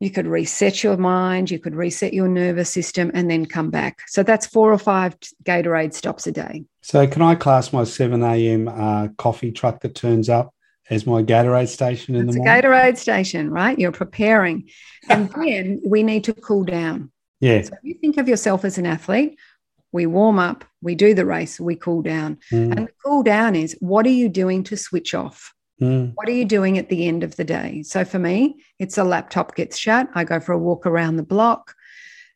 You 0.00 0.10
could 0.10 0.26
reset 0.26 0.82
your 0.82 0.96
mind, 0.96 1.50
you 1.50 1.58
could 1.58 1.74
reset 1.74 2.14
your 2.14 2.26
nervous 2.26 2.70
system, 2.70 3.10
and 3.12 3.30
then 3.30 3.44
come 3.44 3.70
back. 3.70 4.00
So 4.08 4.22
that's 4.22 4.46
four 4.46 4.72
or 4.72 4.78
five 4.78 5.16
Gatorade 5.44 5.92
stops 5.92 6.26
a 6.26 6.32
day. 6.32 6.64
So, 6.80 7.06
can 7.06 7.20
I 7.20 7.34
class 7.34 7.72
my 7.72 7.84
7 7.84 8.22
a.m. 8.22 8.66
Uh, 8.68 9.08
coffee 9.18 9.52
truck 9.52 9.80
that 9.82 9.94
turns 9.94 10.30
up 10.30 10.54
as 10.88 11.06
my 11.06 11.22
Gatorade 11.22 11.68
station 11.68 12.14
in 12.14 12.26
the 12.26 12.32
morning? 12.32 12.42
It's 12.42 12.62
the 12.62 12.68
a 12.68 12.70
morning? 12.70 12.92
Gatorade 12.94 12.96
station, 12.96 13.50
right? 13.50 13.78
You're 13.78 13.92
preparing. 13.92 14.70
And 15.10 15.30
then 15.36 15.82
we 15.84 16.02
need 16.02 16.24
to 16.24 16.32
cool 16.32 16.64
down. 16.64 17.12
Yeah. 17.40 17.60
So 17.62 17.74
if 17.74 17.80
you 17.82 17.94
think 18.00 18.16
of 18.16 18.26
yourself 18.26 18.64
as 18.64 18.78
an 18.78 18.86
athlete, 18.86 19.38
we 19.92 20.06
warm 20.06 20.38
up, 20.38 20.64
we 20.80 20.94
do 20.94 21.12
the 21.14 21.26
race, 21.26 21.60
we 21.60 21.74
cool 21.76 22.00
down. 22.00 22.38
Mm, 22.50 22.76
And 22.76 22.88
the 22.88 22.92
cool 23.04 23.22
down 23.22 23.54
is 23.54 23.76
what 23.80 24.06
are 24.06 24.10
you 24.10 24.28
doing 24.30 24.62
to 24.64 24.76
switch 24.76 25.14
off? 25.14 25.52
Mm, 25.80 26.12
What 26.14 26.28
are 26.28 26.32
you 26.32 26.44
doing 26.44 26.78
at 26.78 26.88
the 26.88 27.06
end 27.06 27.24
of 27.24 27.36
the 27.36 27.44
day? 27.44 27.82
So 27.82 28.04
for 28.04 28.18
me, 28.18 28.56
it's 28.78 28.98
a 28.98 29.04
laptop 29.04 29.54
gets 29.54 29.78
shut. 29.78 30.08
I 30.14 30.24
go 30.24 30.40
for 30.40 30.52
a 30.52 30.58
walk 30.58 30.86
around 30.86 31.16
the 31.16 31.22
block. 31.22 31.74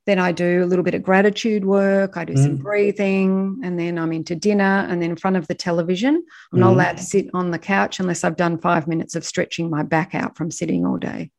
Then 0.06 0.18
I 0.18 0.32
do 0.32 0.62
a 0.62 0.66
little 0.66 0.84
bit 0.84 0.94
of 0.94 1.02
gratitude 1.02 1.64
work. 1.64 2.16
I 2.16 2.24
do 2.26 2.36
some 2.36 2.58
Mm. 2.58 2.62
breathing, 2.62 3.60
and 3.64 3.78
then 3.78 3.98
I'm 3.98 4.12
into 4.12 4.34
dinner. 4.34 4.86
And 4.88 5.00
then 5.00 5.10
in 5.10 5.16
front 5.16 5.36
of 5.36 5.46
the 5.48 5.54
television, 5.54 6.22
I'm 6.52 6.60
not 6.60 6.70
Mm. 6.70 6.74
allowed 6.74 6.96
to 6.98 7.02
sit 7.02 7.30
on 7.32 7.50
the 7.50 7.58
couch 7.58 8.00
unless 8.00 8.22
I've 8.22 8.36
done 8.36 8.58
five 8.58 8.86
minutes 8.86 9.14
of 9.16 9.24
stretching 9.24 9.70
my 9.70 9.82
back 9.82 10.14
out 10.14 10.36
from 10.36 10.50
sitting 10.50 10.84
all 10.84 10.98
day. 10.98 11.30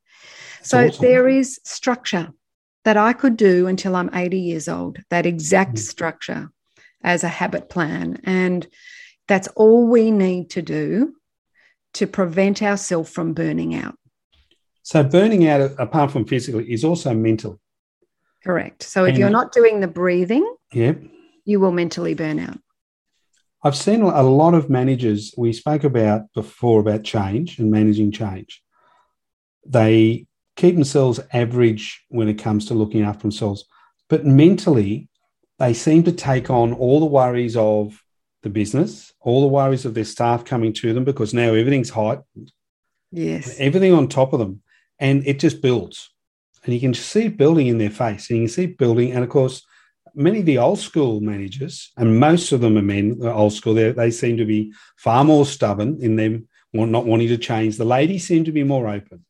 That's 0.57 0.69
So 0.69 0.87
awesome. 0.87 1.05
there 1.05 1.27
is 1.27 1.59
structure 1.63 2.33
that 2.85 2.97
I 2.97 3.13
could 3.13 3.37
do 3.37 3.67
until 3.67 3.95
I'm 3.95 4.09
80 4.13 4.39
years 4.39 4.67
old, 4.67 4.99
that 5.09 5.25
exact 5.25 5.75
Mm. 5.75 5.79
structure 5.79 6.49
as 7.03 7.23
a 7.23 7.27
habit 7.27 7.69
plan. 7.69 8.19
And 8.23 8.67
that's 9.27 9.47
all 9.49 9.87
we 9.87 10.09
need 10.11 10.49
to 10.51 10.61
do 10.63 11.15
to 11.95 12.07
prevent 12.07 12.61
ourselves 12.61 13.09
from 13.09 13.33
burning 13.33 13.75
out. 13.75 13.95
So, 14.83 15.03
burning 15.03 15.47
out, 15.47 15.71
apart 15.79 16.11
from 16.11 16.25
physically, 16.25 16.71
is 16.71 16.83
also 16.83 17.13
mental. 17.13 17.59
Correct. 18.43 18.83
So 18.83 19.05
if 19.05 19.17
you're 19.17 19.31
not 19.31 19.51
doing 19.51 19.79
the 19.79 19.87
breathing, 19.87 20.45
Yep. 20.71 21.01
you 21.45 21.59
will 21.59 21.71
mentally 21.71 22.13
burn 22.13 22.37
out. 22.37 22.59
I've 23.63 23.75
seen 23.75 24.01
a 24.03 24.21
lot 24.21 24.53
of 24.53 24.69
managers, 24.69 25.33
we 25.35 25.51
spoke 25.51 25.83
about 25.83 26.31
before 26.35 26.79
about 26.79 27.03
change 27.03 27.57
and 27.57 27.71
managing 27.71 28.11
change. 28.11 28.61
They 29.65 30.27
keep 30.55 30.75
themselves 30.75 31.19
average 31.33 32.03
when 32.09 32.27
it 32.27 32.35
comes 32.35 32.67
to 32.67 32.75
looking 32.75 33.01
after 33.01 33.23
themselves, 33.23 33.65
but 34.09 34.23
mentally, 34.27 35.09
they 35.57 35.73
seem 35.73 36.03
to 36.03 36.11
take 36.11 36.51
on 36.51 36.71
all 36.73 36.99
the 36.99 37.07
worries 37.07 37.57
of 37.57 37.99
the 38.45 38.49
business, 38.51 39.11
all 39.19 39.41
the 39.41 39.47
worries 39.47 39.85
of 39.85 39.95
their 39.95 40.05
staff 40.05 40.45
coming 40.45 40.71
to 40.71 40.93
them 40.93 41.03
because 41.03 41.33
now 41.33 41.53
everything's 41.53 41.89
heightened. 41.89 42.51
Yes. 43.11 43.55
everything 43.59 43.93
on 43.93 44.07
top 44.07 44.33
of 44.33 44.39
them, 44.39 44.61
and 44.99 45.25
it 45.25 45.39
just 45.39 45.61
builds. 45.61 46.11
And 46.63 46.73
you 46.73 46.79
can 46.79 46.93
see 46.93 47.27
building 47.27 47.67
in 47.67 47.79
their 47.79 47.89
face, 47.89 48.29
and 48.29 48.37
you 48.37 48.45
can 48.45 48.53
see 48.53 48.67
building. 48.67 49.13
And 49.13 49.23
of 49.23 49.29
course, 49.29 49.65
many 50.13 50.39
of 50.39 50.45
the 50.45 50.59
old 50.59 50.79
school 50.79 51.21
managers, 51.21 51.91
and 51.97 52.19
most 52.19 52.51
of 52.51 52.61
them 52.61 52.77
are 52.77 52.83
men, 52.83 53.17
the 53.17 53.33
old 53.33 53.53
school, 53.53 53.73
they, 53.73 53.91
they 53.91 54.11
seem 54.11 54.37
to 54.37 54.45
be 54.45 54.73
far 54.95 55.23
more 55.23 55.45
stubborn 55.45 55.97
in 56.01 56.15
them 56.15 56.47
not 56.73 57.05
wanting 57.05 57.29
to 57.29 57.37
change. 57.37 57.77
The 57.77 57.85
ladies 57.85 58.27
seem 58.27 58.43
to 58.43 58.51
be 58.51 58.63
more 58.63 58.89
open. 58.89 59.25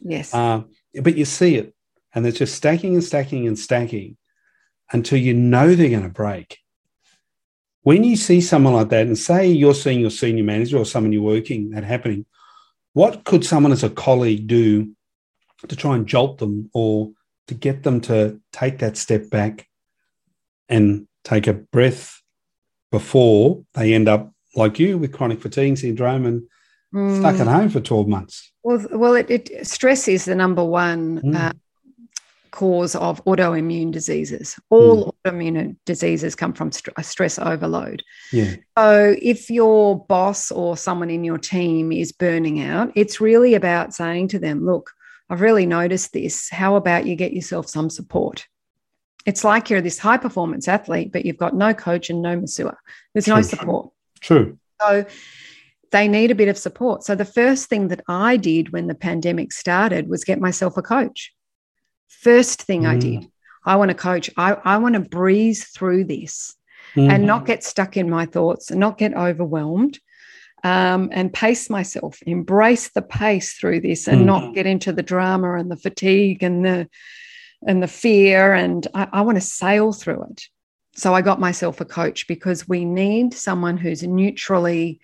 Yes. 0.00 0.34
Uh, 0.34 0.62
but 1.00 1.16
you 1.16 1.24
see 1.24 1.54
it, 1.54 1.74
and 2.14 2.26
it's 2.26 2.38
just 2.38 2.56
stacking 2.56 2.94
and 2.94 3.04
stacking 3.04 3.46
and 3.46 3.58
stacking 3.58 4.16
until 4.92 5.18
you 5.18 5.32
know 5.32 5.74
they're 5.74 5.90
going 5.90 6.02
to 6.02 6.08
break. 6.08 6.58
When 7.82 8.04
you 8.04 8.16
see 8.16 8.40
someone 8.40 8.74
like 8.74 8.88
that, 8.90 9.06
and 9.06 9.16
say 9.16 9.48
you're 9.48 9.74
seeing 9.74 10.00
your 10.00 10.10
senior 10.10 10.44
manager 10.44 10.78
or 10.78 10.84
someone 10.84 11.12
you're 11.12 11.22
working 11.22 11.70
that 11.70 11.84
happening, 11.84 12.26
what 12.92 13.24
could 13.24 13.44
someone 13.44 13.72
as 13.72 13.84
a 13.84 13.90
colleague 13.90 14.46
do 14.46 14.94
to 15.68 15.76
try 15.76 15.94
and 15.94 16.06
jolt 16.06 16.38
them 16.38 16.70
or 16.72 17.10
to 17.48 17.54
get 17.54 17.82
them 17.82 18.00
to 18.02 18.40
take 18.52 18.78
that 18.78 18.96
step 18.96 19.30
back 19.30 19.66
and 20.68 21.06
take 21.24 21.46
a 21.46 21.54
breath 21.54 22.20
before 22.90 23.64
they 23.74 23.94
end 23.94 24.08
up 24.08 24.32
like 24.54 24.78
you 24.78 24.98
with 24.98 25.12
chronic 25.12 25.40
fatigue 25.40 25.78
syndrome 25.78 26.26
and 26.26 26.42
mm. 26.94 27.18
stuck 27.18 27.40
at 27.40 27.46
home 27.46 27.68
for 27.68 27.80
12 27.80 28.08
months? 28.08 28.52
Well, 28.62 28.86
well, 28.92 29.14
it, 29.14 29.30
it 29.30 29.66
stress 29.66 30.08
is 30.08 30.24
the 30.24 30.34
number 30.34 30.64
one 30.64 31.20
mm. 31.20 31.36
uh, 31.36 31.52
cause 32.50 32.94
of 32.94 33.24
autoimmune 33.24 33.90
diseases. 33.90 34.58
All 34.70 35.14
mm. 35.24 35.32
autoimmune 35.32 35.76
diseases 35.84 36.34
come 36.34 36.52
from 36.52 36.72
st- 36.72 36.94
stress 37.04 37.38
overload. 37.38 38.02
Yeah. 38.32 38.56
So 38.76 39.16
if 39.20 39.50
your 39.50 40.04
boss 40.06 40.50
or 40.50 40.76
someone 40.76 41.10
in 41.10 41.24
your 41.24 41.38
team 41.38 41.92
is 41.92 42.12
burning 42.12 42.62
out, 42.62 42.92
it's 42.94 43.20
really 43.20 43.54
about 43.54 43.94
saying 43.94 44.28
to 44.28 44.38
them, 44.38 44.64
look, 44.64 44.92
I've 45.30 45.40
really 45.40 45.66
noticed 45.66 46.12
this. 46.12 46.48
How 46.48 46.76
about 46.76 47.06
you 47.06 47.16
get 47.16 47.32
yourself 47.32 47.68
some 47.68 47.90
support? 47.90 48.46
It's 49.26 49.44
like 49.44 49.68
you're 49.68 49.82
this 49.82 49.98
high 49.98 50.16
performance 50.16 50.68
athlete, 50.68 51.12
but 51.12 51.26
you've 51.26 51.36
got 51.36 51.54
no 51.54 51.74
coach 51.74 52.08
and 52.08 52.22
no 52.22 52.36
masseur. 52.36 52.78
There's 53.12 53.26
True. 53.26 53.34
no 53.36 53.42
support. 53.42 53.90
True. 54.20 54.58
So 54.80 55.04
they 55.90 56.08
need 56.08 56.30
a 56.30 56.34
bit 56.34 56.48
of 56.48 56.58
support. 56.58 57.04
So 57.04 57.14
the 57.14 57.24
first 57.24 57.68
thing 57.68 57.88
that 57.88 58.02
I 58.08 58.36
did 58.36 58.72
when 58.72 58.86
the 58.86 58.94
pandemic 58.94 59.52
started 59.52 60.08
was 60.08 60.24
get 60.24 60.40
myself 60.40 60.76
a 60.76 60.82
coach. 60.82 61.34
First 62.08 62.62
thing 62.62 62.82
mm. 62.82 62.88
I 62.88 62.96
did. 62.96 63.30
I 63.64 63.76
want 63.76 63.90
to 63.90 63.94
coach. 63.94 64.30
I, 64.36 64.56
I 64.64 64.78
want 64.78 64.94
to 64.94 65.00
breeze 65.00 65.68
through 65.68 66.04
this 66.04 66.56
mm. 66.94 67.10
and 67.10 67.26
not 67.26 67.46
get 67.46 67.62
stuck 67.62 67.96
in 67.96 68.08
my 68.08 68.26
thoughts 68.26 68.70
and 68.70 68.80
not 68.80 68.98
get 68.98 69.14
overwhelmed 69.14 69.98
um, 70.64 71.10
and 71.12 71.32
pace 71.32 71.70
myself, 71.70 72.18
embrace 72.26 72.88
the 72.90 73.02
pace 73.02 73.52
through 73.54 73.80
this 73.80 74.08
and 74.08 74.22
mm. 74.22 74.26
not 74.26 74.54
get 74.54 74.66
into 74.66 74.92
the 74.92 75.02
drama 75.02 75.54
and 75.54 75.70
the 75.70 75.76
fatigue 75.76 76.42
and 76.42 76.64
the 76.64 76.88
and 77.66 77.82
the 77.82 77.88
fear. 77.88 78.54
And 78.54 78.86
I, 78.94 79.08
I 79.12 79.20
want 79.22 79.36
to 79.36 79.42
sail 79.42 79.92
through 79.92 80.24
it. 80.30 80.44
So 80.94 81.14
I 81.14 81.22
got 81.22 81.40
myself 81.40 81.80
a 81.80 81.84
coach 81.84 82.26
because 82.26 82.68
we 82.68 82.84
need 82.84 83.34
someone 83.34 83.76
who's 83.76 84.02
neutrally 84.02 85.00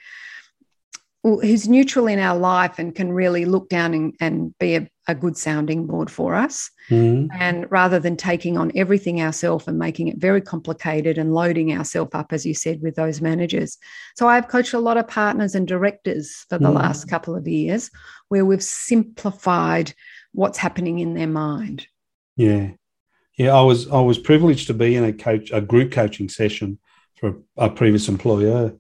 who's 1.23 1.69
neutral 1.69 2.07
in 2.07 2.19
our 2.19 2.37
life 2.37 2.79
and 2.79 2.95
can 2.95 3.11
really 3.11 3.47
look 3.47 3.71
down 3.71 3.95
and, 3.95 4.15
and 4.21 4.59
be 4.59 4.77
a, 4.77 4.89
a, 5.07 5.15
good 5.15 5.37
sounding 5.37 5.87
board 5.87 6.11
for 6.11 6.35
us. 6.35 6.71
Mm. 6.91 7.29
And 7.39 7.71
rather 7.71 7.99
than 7.99 8.17
taking 8.17 8.57
on 8.57 8.73
everything 8.75 9.21
ourselves 9.21 9.69
and 9.69 9.79
making 9.79 10.09
it 10.09 10.19
very 10.19 10.41
complicated 10.41 11.19
and 11.19 11.35
loading 11.35 11.77
ourselves 11.77 12.11
up, 12.15 12.33
as 12.33 12.45
you 12.45 12.55
said, 12.55 12.83
with 12.83 12.97
those 12.97 13.21
managers. 13.21 13.79
So 14.17 14.29
I've 14.29 14.49
coached 14.49 14.75
a 14.75 14.79
lot 14.79 14.97
of 14.97 15.09
partners 15.09 15.55
and 15.55 15.67
directors 15.67 16.47
for 16.49 16.59
the 16.59 16.69
mm. 16.69 16.75
last 16.75 17.09
couple 17.09 17.37
of 17.37 17.49
years 17.49 17.91
where 18.29 18.45
we've 18.45 18.63
simplified 18.63 19.95
what's 20.33 20.59
happening 20.59 20.99
in 20.99 21.15
their 21.15 21.29
mind. 21.29 21.87
Yeah. 22.37 22.71
Yeah, 23.37 23.57
I 23.57 23.63
was 23.63 23.91
I 23.91 24.01
was 24.01 24.19
privileged 24.19 24.69
to 24.69 24.75
be 24.75 24.95
in 24.95 25.03
a 25.03 25.13
coach 25.13 25.51
a 25.51 25.61
group 25.61 25.91
coaching 25.91 26.29
session 26.29 26.79
for 27.17 27.35
a 27.57 27.69
previous 27.69 28.09
employer, 28.09 28.77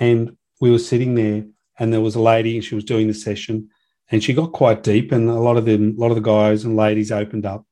and 0.00 0.34
we 0.62 0.70
were 0.70 0.78
sitting 0.78 1.14
there 1.14 1.44
and 1.78 1.92
there 1.92 2.00
was 2.00 2.14
a 2.14 2.20
lady 2.20 2.60
she 2.60 2.74
was 2.74 2.84
doing 2.84 3.08
the 3.08 3.14
session 3.14 3.68
and 4.12 4.22
she 4.22 4.34
got 4.34 4.52
quite 4.52 4.82
deep 4.82 5.10
and 5.10 5.28
a 5.28 5.34
lot 5.34 5.56
of 5.56 5.64
them 5.64 5.96
a 5.96 6.00
lot 6.00 6.10
of 6.10 6.14
the 6.14 6.20
guys 6.20 6.64
and 6.64 6.76
ladies 6.76 7.10
opened 7.10 7.46
up 7.46 7.64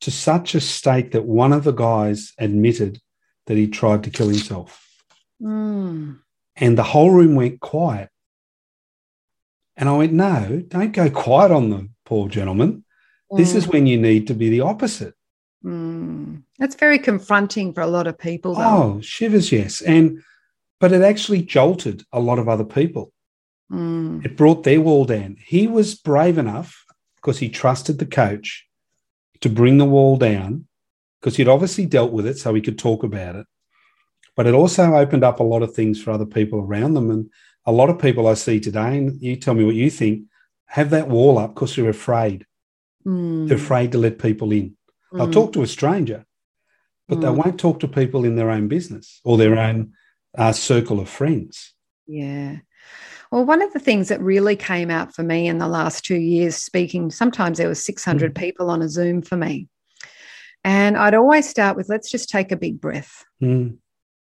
to 0.00 0.10
such 0.10 0.54
a 0.54 0.60
state 0.60 1.12
that 1.12 1.24
one 1.24 1.52
of 1.52 1.64
the 1.64 1.72
guys 1.72 2.32
admitted 2.38 3.00
that 3.46 3.56
he 3.56 3.66
tried 3.66 4.02
to 4.02 4.10
kill 4.10 4.28
himself 4.28 4.86
mm. 5.40 6.18
and 6.56 6.78
the 6.78 6.82
whole 6.82 7.10
room 7.10 7.34
went 7.34 7.60
quiet 7.60 8.10
and 9.76 9.88
i 9.88 9.92
went 9.92 10.12
no 10.12 10.62
don't 10.68 10.92
go 10.92 11.08
quiet 11.08 11.50
on 11.50 11.70
the 11.70 11.88
poor 12.04 12.28
gentleman 12.28 12.84
mm. 13.32 13.38
this 13.38 13.54
is 13.54 13.66
mm. 13.66 13.72
when 13.72 13.86
you 13.86 13.96
need 13.96 14.26
to 14.26 14.34
be 14.34 14.50
the 14.50 14.60
opposite 14.60 15.14
mm. 15.64 16.42
that's 16.58 16.74
very 16.74 16.98
confronting 16.98 17.72
for 17.72 17.80
a 17.80 17.86
lot 17.86 18.06
of 18.06 18.18
people 18.18 18.54
though. 18.54 18.62
oh 18.62 19.00
shivers 19.00 19.50
yes 19.52 19.80
and 19.80 20.22
but 20.80 20.92
it 20.92 21.02
actually 21.02 21.42
jolted 21.42 22.04
a 22.12 22.20
lot 22.20 22.38
of 22.38 22.48
other 22.48 22.64
people 22.64 23.12
Mm. 23.72 24.24
It 24.24 24.36
brought 24.36 24.64
their 24.64 24.80
wall 24.80 25.04
down. 25.04 25.36
He 25.44 25.66
was 25.66 25.94
brave 25.94 26.38
enough 26.38 26.84
because 27.16 27.38
he 27.38 27.48
trusted 27.48 27.98
the 27.98 28.06
coach 28.06 28.66
to 29.40 29.48
bring 29.48 29.78
the 29.78 29.84
wall 29.84 30.16
down 30.16 30.66
because 31.20 31.36
he'd 31.36 31.48
obviously 31.48 31.86
dealt 31.86 32.12
with 32.12 32.26
it 32.26 32.38
so 32.38 32.54
he 32.54 32.60
could 32.60 32.78
talk 32.78 33.02
about 33.02 33.36
it. 33.36 33.46
But 34.36 34.46
it 34.46 34.54
also 34.54 34.94
opened 34.94 35.24
up 35.24 35.40
a 35.40 35.44
lot 35.44 35.62
of 35.62 35.74
things 35.74 36.00
for 36.00 36.12
other 36.12 36.26
people 36.26 36.60
around 36.60 36.94
them. 36.94 37.10
And 37.10 37.30
a 37.66 37.72
lot 37.72 37.90
of 37.90 37.98
people 37.98 38.26
I 38.28 38.34
see 38.34 38.60
today, 38.60 38.96
and 38.98 39.20
you 39.20 39.36
tell 39.36 39.54
me 39.54 39.64
what 39.64 39.74
you 39.74 39.90
think, 39.90 40.24
have 40.66 40.90
that 40.90 41.08
wall 41.08 41.38
up 41.38 41.54
because 41.54 41.74
they're 41.74 41.88
afraid. 41.88 42.46
Mm. 43.04 43.48
They're 43.48 43.56
afraid 43.56 43.92
to 43.92 43.98
let 43.98 44.18
people 44.18 44.52
in. 44.52 44.76
They'll 45.12 45.26
mm. 45.26 45.32
talk 45.32 45.52
to 45.54 45.62
a 45.62 45.66
stranger, 45.66 46.24
but 47.08 47.20
they 47.20 47.26
mm. 47.26 47.36
won't 47.36 47.58
talk 47.58 47.80
to 47.80 47.88
people 47.88 48.24
in 48.24 48.36
their 48.36 48.50
own 48.50 48.68
business 48.68 49.20
or 49.24 49.36
their 49.36 49.58
own 49.58 49.94
uh, 50.36 50.52
circle 50.52 51.00
of 51.00 51.08
friends. 51.08 51.74
Yeah. 52.06 52.58
Well, 53.30 53.44
one 53.44 53.60
of 53.62 53.72
the 53.72 53.78
things 53.78 54.08
that 54.08 54.20
really 54.20 54.56
came 54.56 54.90
out 54.90 55.14
for 55.14 55.22
me 55.22 55.48
in 55.48 55.58
the 55.58 55.68
last 55.68 56.04
two 56.04 56.16
years, 56.16 56.56
speaking, 56.56 57.10
sometimes 57.10 57.58
there 57.58 57.68
was 57.68 57.84
600 57.84 58.32
mm. 58.32 58.38
people 58.38 58.70
on 58.70 58.82
a 58.82 58.88
Zoom 58.88 59.22
for 59.22 59.36
me. 59.36 59.68
And 60.64 60.96
I'd 60.96 61.14
always 61.14 61.48
start 61.48 61.76
with, 61.76 61.88
let's 61.88 62.10
just 62.10 62.30
take 62.30 62.52
a 62.52 62.56
big 62.56 62.80
breath. 62.80 63.24
Mm. 63.42 63.78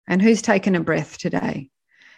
And 0.07 0.23
who's 0.23 0.43
taken 0.43 0.75
a 0.75 0.81
breath 0.81 1.19
today? 1.19 1.71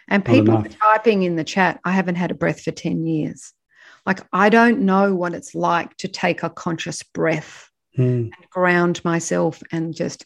And 0.09 0.25
people 0.25 0.57
are 0.57 0.63
typing 0.63 1.23
in 1.23 1.37
the 1.37 1.43
chat, 1.45 1.79
I 1.85 1.91
haven't 1.91 2.15
had 2.15 2.31
a 2.31 2.35
breath 2.35 2.61
for 2.61 2.71
10 2.71 3.05
years. 3.05 3.53
Like, 4.05 4.19
I 4.33 4.49
don't 4.49 4.81
know 4.81 5.15
what 5.15 5.33
it's 5.33 5.55
like 5.55 5.95
to 5.97 6.09
take 6.09 6.43
a 6.43 6.49
conscious 6.49 7.03
breath 7.03 7.69
mm. 7.97 8.25
and 8.25 8.49
ground 8.49 9.03
myself 9.05 9.63
and 9.71 9.95
just 9.95 10.25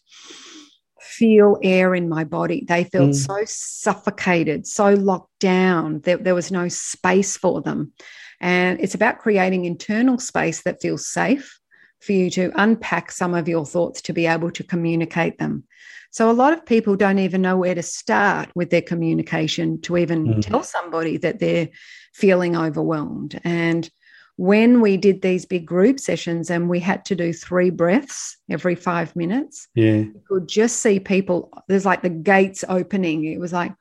feel 1.01 1.57
air 1.63 1.95
in 1.95 2.10
my 2.10 2.23
body. 2.23 2.65
They 2.67 2.83
felt 2.83 3.12
mm. 3.12 3.15
so 3.15 3.43
suffocated, 3.45 4.67
so 4.67 4.93
locked 4.93 5.39
down. 5.39 6.01
There, 6.01 6.17
there 6.17 6.36
was 6.36 6.51
no 6.51 6.67
space 6.67 7.38
for 7.38 7.62
them. 7.62 7.93
And 8.39 8.79
it's 8.79 8.95
about 8.95 9.19
creating 9.19 9.65
internal 9.65 10.19
space 10.19 10.62
that 10.63 10.81
feels 10.81 11.07
safe 11.07 11.60
for 11.99 12.12
you 12.12 12.29
to 12.31 12.51
unpack 12.55 13.12
some 13.12 13.33
of 13.33 13.47
your 13.47 13.65
thoughts 13.65 14.01
to 14.03 14.13
be 14.13 14.27
able 14.27 14.51
to 14.51 14.63
communicate 14.63 15.39
them. 15.39 15.63
So, 16.12 16.29
a 16.29 16.33
lot 16.33 16.53
of 16.53 16.65
people 16.65 16.95
don't 16.95 17.19
even 17.19 17.41
know 17.41 17.57
where 17.57 17.75
to 17.75 17.83
start 17.83 18.49
with 18.55 18.69
their 18.69 18.81
communication 18.81 19.81
to 19.81 19.97
even 19.97 20.25
mm. 20.25 20.41
tell 20.41 20.63
somebody 20.63 21.17
that 21.17 21.39
they're 21.39 21.69
feeling 22.13 22.55
overwhelmed. 22.55 23.39
And 23.43 23.89
when 24.38 24.82
we 24.82 24.97
did 24.97 25.21
these 25.21 25.45
big 25.45 25.65
group 25.65 26.00
sessions 26.00 26.50
and 26.52 26.69
we 26.69 26.80
had 26.80 27.04
to 27.06 27.15
do 27.15 27.34
three 27.34 27.71
breaths 27.71 28.38
every 28.50 28.76
five 28.76 29.15
minutes, 29.15 29.67
yeah, 29.73 29.95
you 29.95 30.21
could 30.28 30.47
just 30.47 30.78
see 30.78 31.00
people. 31.00 31.52
There's 31.67 31.86
like 31.86 32.04
the 32.04 32.10
gates 32.10 32.63
opening. 32.69 33.26
It 33.26 33.39
was 33.39 33.52
like, 33.52 33.73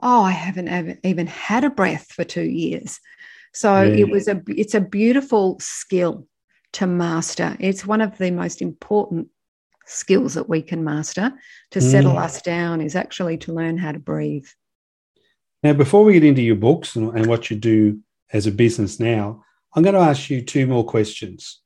oh, 0.00 0.22
I 0.22 0.32
haven't 0.32 0.98
even 1.04 1.26
had 1.26 1.64
a 1.64 1.70
breath 1.70 2.10
for 2.12 2.24
two 2.24 2.44
years. 2.44 2.98
So 3.52 3.82
yeah. 3.82 3.94
it 3.94 4.10
was 4.10 4.26
a 4.26 4.42
it's 4.48 4.74
a 4.74 4.80
beautiful 4.80 5.58
skill 5.60 6.26
to 6.72 6.86
master. 6.86 7.56
It's 7.60 7.86
one 7.86 8.00
of 8.00 8.16
the 8.16 8.30
most 8.30 8.62
important 8.62 9.28
skills 9.86 10.34
that 10.34 10.48
we 10.48 10.62
can 10.62 10.82
master 10.82 11.32
to 11.72 11.80
settle 11.80 12.12
mm. 12.12 12.22
us 12.22 12.40
down 12.42 12.80
is 12.80 12.94
actually 12.94 13.36
to 13.38 13.52
learn 13.52 13.76
how 13.76 13.92
to 13.92 13.98
breathe. 13.98 14.46
Now, 15.62 15.74
before 15.74 16.04
we 16.04 16.14
get 16.14 16.24
into 16.24 16.42
your 16.42 16.56
books 16.56 16.96
and, 16.96 17.14
and 17.14 17.26
what 17.26 17.50
you 17.50 17.56
do 17.56 18.00
as 18.32 18.46
a 18.46 18.52
business 18.52 18.98
now, 18.98 19.44
I'm 19.74 19.82
going 19.82 19.94
to 19.94 20.00
ask 20.00 20.30
you 20.30 20.42
two 20.42 20.66
more 20.66 20.84
questions. 20.84 21.60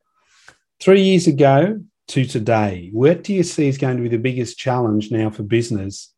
Three 0.81 1.01
years 1.01 1.27
ago 1.27 1.81
to 2.09 2.25
today, 2.27 2.90
what 2.93 3.25
do 3.25 3.33
you 3.33 3.43
see 3.43 3.69
is 3.69 3.79
going 3.79 3.97
to 3.97 4.03
be 4.03 4.09
the 4.09 4.19
biggest 4.19 4.59
challenge 4.59 5.11
now 5.11 5.31
for 5.31 5.43
business 5.43 6.12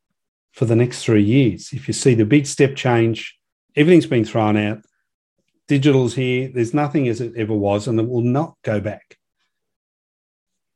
for 0.52 0.64
the 0.64 0.74
next 0.74 1.04
three 1.04 1.22
years? 1.22 1.70
If 1.72 1.86
you 1.86 1.94
see 1.94 2.14
the 2.14 2.24
big 2.24 2.46
step 2.46 2.74
change, 2.74 3.38
everything's 3.76 4.06
been 4.06 4.24
thrown 4.24 4.56
out, 4.56 4.78
digital's 5.68 6.14
here, 6.14 6.50
there's 6.52 6.74
nothing 6.74 7.06
as 7.06 7.20
it 7.20 7.34
ever 7.36 7.54
was, 7.54 7.86
and 7.86 8.00
it 8.00 8.08
will 8.08 8.22
not 8.22 8.56
go 8.62 8.80
back. 8.80 9.16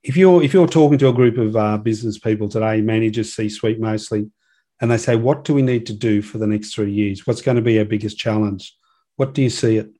If 0.02 0.16
you're 0.16 0.42
if 0.42 0.54
you're 0.54 0.66
talking 0.66 0.98
to 0.98 1.08
a 1.08 1.12
group 1.12 1.36
of 1.36 1.56
uh, 1.56 1.76
business 1.76 2.18
people 2.18 2.48
today, 2.48 2.80
managers, 2.80 3.34
C-suite 3.34 3.80
mostly, 3.80 4.30
and 4.80 4.90
they 4.90 4.96
say, 4.96 5.14
"What 5.16 5.44
do 5.44 5.52
we 5.52 5.60
need 5.60 5.86
to 5.86 5.92
do 5.92 6.22
for 6.22 6.38
the 6.38 6.46
next 6.46 6.74
three 6.74 6.92
years? 6.92 7.26
What's 7.26 7.42
going 7.42 7.56
to 7.56 7.62
be 7.62 7.78
our 7.78 7.84
biggest 7.84 8.16
challenge?" 8.16 8.74
What 9.16 9.34
do 9.34 9.42
you 9.42 9.50
see 9.50 9.76
it? 9.76 9.90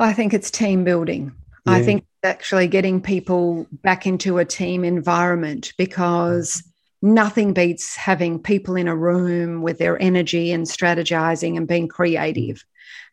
I 0.00 0.12
think 0.12 0.34
it's 0.34 0.50
team 0.50 0.84
building. 0.84 1.32
Yeah. 1.66 1.74
I 1.74 1.82
think 1.82 2.04
actually 2.22 2.68
getting 2.68 3.00
people 3.00 3.66
back 3.82 4.06
into 4.06 4.38
a 4.38 4.44
team 4.44 4.84
environment 4.84 5.72
because 5.78 6.62
nothing 7.02 7.52
beats 7.52 7.96
having 7.96 8.38
people 8.38 8.76
in 8.76 8.88
a 8.88 8.96
room 8.96 9.62
with 9.62 9.78
their 9.78 10.00
energy 10.00 10.52
and 10.52 10.66
strategizing 10.66 11.56
and 11.56 11.66
being 11.66 11.88
creative. 11.88 12.64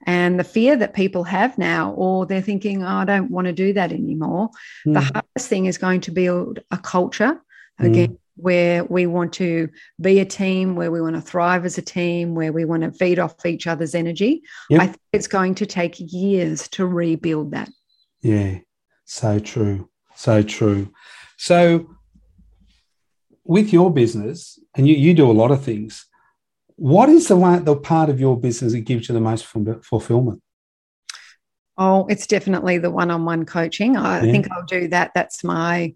And 0.06 0.40
the 0.40 0.44
fear 0.44 0.76
that 0.76 0.94
people 0.94 1.24
have 1.24 1.58
now, 1.58 1.92
or 1.94 2.26
they're 2.26 2.42
thinking, 2.42 2.84
oh, 2.84 2.88
I 2.88 3.06
don't 3.06 3.32
want 3.32 3.48
to 3.48 3.54
do 3.54 3.74
that 3.74 3.92
anymore. 3.92 4.50
Mm. 4.86 4.94
The 4.94 5.02
hardest 5.02 5.50
thing 5.50 5.66
is 5.66 5.78
going 5.78 6.02
to 6.02 6.12
build 6.12 6.60
a 6.72 6.78
culture 6.78 7.42
again. 7.80 8.10
Mm. 8.10 8.18
Where 8.38 8.84
we 8.84 9.08
want 9.08 9.34
to 9.34 9.70
be 10.00 10.20
a 10.20 10.26
team, 10.26 10.76
where 10.76 10.92
we 10.92 11.02
want 11.02 11.16
to 11.16 11.22
thrive 11.22 11.66
as 11.66 11.78
a 11.78 11.82
team, 11.82 12.36
where 12.36 12.54
we 12.54 12.66
want 12.66 12.84
to 12.84 12.92
feed 12.92 13.20
off 13.20 13.46
each 13.46 13.68
other's 13.68 13.96
energy. 13.96 14.44
Yep. 14.70 14.82
I 14.82 14.86
think 14.86 15.00
it's 15.12 15.28
going 15.28 15.56
to 15.56 15.66
take 15.66 15.96
years 15.98 16.68
to 16.70 16.86
rebuild 16.86 17.52
that. 17.52 17.70
Yeah, 18.22 18.60
so 19.06 19.40
true. 19.40 19.90
So 20.16 20.42
true. 20.44 20.94
So, 21.38 21.96
with 23.44 23.74
your 23.74 23.92
business, 23.92 24.60
and 24.76 24.88
you, 24.88 24.96
you 24.96 25.14
do 25.14 25.30
a 25.30 25.34
lot 25.34 25.52
of 25.52 25.64
things, 25.64 26.06
what 26.76 27.10
is 27.10 27.28
the 27.28 27.36
one, 27.36 27.64
the 27.64 27.76
part 27.76 28.10
of 28.10 28.20
your 28.20 28.40
business 28.40 28.74
that 28.74 28.82
gives 28.82 29.10
you 29.10 29.14
the 29.14 29.22
most 29.22 29.46
fulfillment? 29.46 30.42
Oh, 31.78 32.08
it's 32.08 32.28
definitely 32.28 32.78
the 32.78 32.92
one-on-one 32.92 33.46
coaching. 33.46 33.98
I 33.98 34.24
yeah. 34.24 34.32
think 34.32 34.52
I'll 34.52 34.66
do 34.66 34.88
that. 34.90 35.12
That's 35.16 35.44
my. 35.44 35.96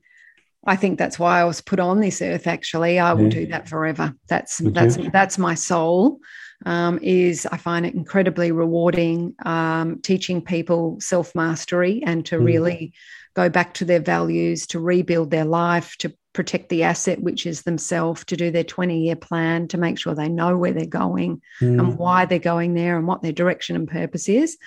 I 0.65 0.75
think 0.75 0.99
that's 0.99 1.17
why 1.17 1.41
I 1.41 1.43
was 1.43 1.61
put 1.61 1.79
on 1.79 1.99
this 1.99 2.21
earth. 2.21 2.45
Actually, 2.45 2.99
I 2.99 3.13
will 3.13 3.23
yeah. 3.23 3.29
do 3.29 3.47
that 3.47 3.67
forever. 3.67 4.13
That's 4.27 4.57
that's 4.57 4.97
that's 5.11 5.37
my 5.37 5.55
soul. 5.55 6.19
Um, 6.63 6.99
is 7.01 7.47
I 7.51 7.57
find 7.57 7.87
it 7.87 7.95
incredibly 7.95 8.51
rewarding 8.51 9.33
um, 9.43 9.99
teaching 10.01 10.43
people 10.43 10.97
self 10.99 11.33
mastery 11.33 12.03
and 12.05 12.23
to 12.27 12.37
mm. 12.37 12.45
really 12.45 12.93
go 13.33 13.49
back 13.49 13.73
to 13.75 13.85
their 13.85 13.99
values, 13.99 14.67
to 14.67 14.79
rebuild 14.79 15.31
their 15.31 15.45
life, 15.45 15.95
to 15.97 16.13
protect 16.33 16.69
the 16.69 16.83
asset, 16.83 17.21
which 17.21 17.45
is 17.45 17.63
themselves, 17.63 18.23
to 18.25 18.37
do 18.37 18.51
their 18.51 18.63
20 18.63 19.05
year 19.05 19.15
plan, 19.15 19.67
to 19.69 19.77
make 19.77 19.97
sure 19.97 20.13
they 20.13 20.29
know 20.29 20.57
where 20.57 20.73
they're 20.73 20.85
going 20.85 21.41
mm. 21.61 21.79
and 21.79 21.97
why 21.97 22.25
they're 22.25 22.39
going 22.39 22.73
there 22.73 22.97
and 22.97 23.07
what 23.07 23.21
their 23.21 23.31
direction 23.31 23.75
and 23.75 23.87
purpose 23.87 24.29
is. 24.29 24.57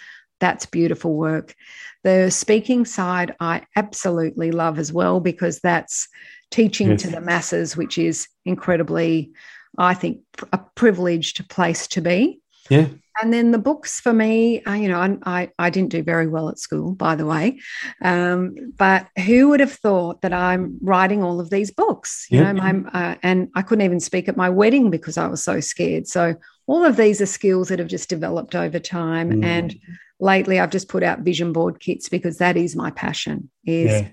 That's 0.40 0.66
beautiful 0.66 1.14
work. 1.14 1.55
The 2.03 2.31
speaking 2.31 2.85
side, 2.85 3.35
I 3.40 3.62
absolutely 3.77 4.51
love 4.51 4.79
as 4.79 4.92
well 4.92 5.20
because 5.20 5.61
that's 5.61 6.09
teaching 6.51 6.90
yes. 6.90 7.03
to 7.03 7.11
the 7.11 7.20
masses, 7.20 7.77
which 7.77 7.99
is 7.99 8.29
incredibly, 8.44 9.33
I 9.79 9.94
think, 9.94 10.20
a 10.53 10.59
privileged 10.75 11.49
place 11.49 11.87
to 11.88 12.01
be. 12.01 12.40
Yeah. 12.70 12.88
And 13.23 13.33
then 13.33 13.53
the 13.53 13.59
books 13.59 14.01
for 14.01 14.12
me, 14.12 14.62
uh, 14.64 14.73
you 14.73 14.88
know, 14.88 14.99
I, 14.99 15.16
I, 15.25 15.51
I, 15.59 15.70
didn't 15.70 15.90
do 15.90 16.03
very 16.03 16.27
well 16.27 16.49
at 16.49 16.59
school, 16.59 16.92
by 16.92 17.14
the 17.14 17.27
way. 17.27 17.61
Um, 18.03 18.57
but 18.77 19.07
who 19.25 19.51
would 19.51 19.61
have 19.61 19.73
thought 19.73 20.23
that 20.23 20.33
I'm 20.33 20.79
writing 20.83 21.23
all 21.23 21.38
of 21.38 21.51
these 21.51 21.70
books? 21.70 22.27
You 22.29 22.40
yep. 22.40 22.57
know, 22.57 22.62
my, 22.62 22.90
uh, 22.90 23.14
and 23.23 23.51
I 23.55 23.62
couldn't 23.62 23.85
even 23.85 24.01
speak 24.01 24.29
at 24.29 24.37
my 24.37 24.51
wedding 24.51 24.90
because 24.90 25.16
I 25.16 25.29
was 25.29 25.44
so 25.44 25.61
scared. 25.61 26.09
So 26.09 26.35
all 26.66 26.85
of 26.85 26.97
these 26.97 27.20
are 27.20 27.27
skills 27.27 27.68
that 27.68 27.79
have 27.79 27.88
just 27.88 28.09
developed 28.09 28.57
over 28.57 28.81
time. 28.81 29.31
Mm. 29.31 29.44
And 29.44 29.77
lately, 30.20 30.61
I've 30.61 30.70
just 30.70 30.88
put 30.88 31.03
out 31.03 31.20
vision 31.20 31.53
board 31.53 31.81
kits 31.81 32.09
because 32.09 32.38
that 32.38 32.57
is 32.57 32.77
my 32.77 32.90
passion. 32.90 33.50
Is 33.64 33.90
yeah. 33.90 34.09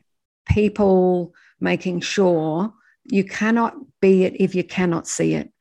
people 0.47 1.33
making 1.59 2.01
sure 2.01 2.73
you 3.05 3.23
cannot 3.23 3.75
be 4.01 4.23
it 4.23 4.35
if 4.39 4.55
you 4.55 4.63
cannot 4.63 5.07
see 5.07 5.33
it. 5.33 5.51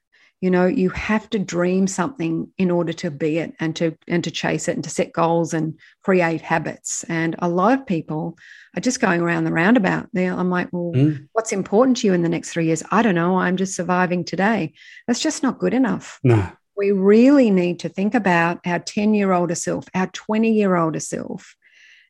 You 0.40 0.50
know 0.50 0.64
you 0.64 0.88
have 0.88 1.28
to 1.30 1.38
dream 1.38 1.86
something 1.86 2.50
in 2.56 2.70
order 2.70 2.94
to 2.94 3.10
be 3.10 3.36
it 3.36 3.52
and 3.60 3.76
to 3.76 3.94
and 4.08 4.24
to 4.24 4.30
chase 4.30 4.68
it 4.68 4.74
and 4.74 4.82
to 4.84 4.88
set 4.88 5.12
goals 5.12 5.52
and 5.52 5.78
create 6.02 6.40
habits. 6.40 7.04
And 7.10 7.36
a 7.40 7.48
lot 7.48 7.78
of 7.78 7.86
people 7.86 8.38
are 8.74 8.80
just 8.80 9.00
going 9.00 9.20
around 9.20 9.44
the 9.44 9.52
roundabout. 9.52 10.08
There 10.14 10.32
i'm 10.32 10.48
like 10.48 10.70
well 10.72 10.92
mm. 10.94 11.28
what's 11.32 11.52
important 11.52 11.98
to 11.98 12.06
you 12.06 12.14
in 12.14 12.22
the 12.22 12.30
next 12.30 12.52
three 12.52 12.64
years? 12.64 12.82
I 12.90 13.02
don't 13.02 13.14
know. 13.14 13.36
I'm 13.36 13.58
just 13.58 13.76
surviving 13.76 14.24
today. 14.24 14.72
That's 15.06 15.20
just 15.20 15.42
not 15.42 15.58
good 15.58 15.74
enough. 15.74 16.18
No 16.24 16.50
we 16.76 16.92
really 16.92 17.50
need 17.50 17.80
to 17.80 17.88
think 17.88 18.14
about 18.14 18.60
our 18.64 18.78
10 18.78 19.14
year 19.14 19.32
older 19.32 19.54
self 19.54 19.86
our 19.94 20.08
20 20.08 20.52
year 20.52 20.76
older 20.76 21.00
self 21.00 21.56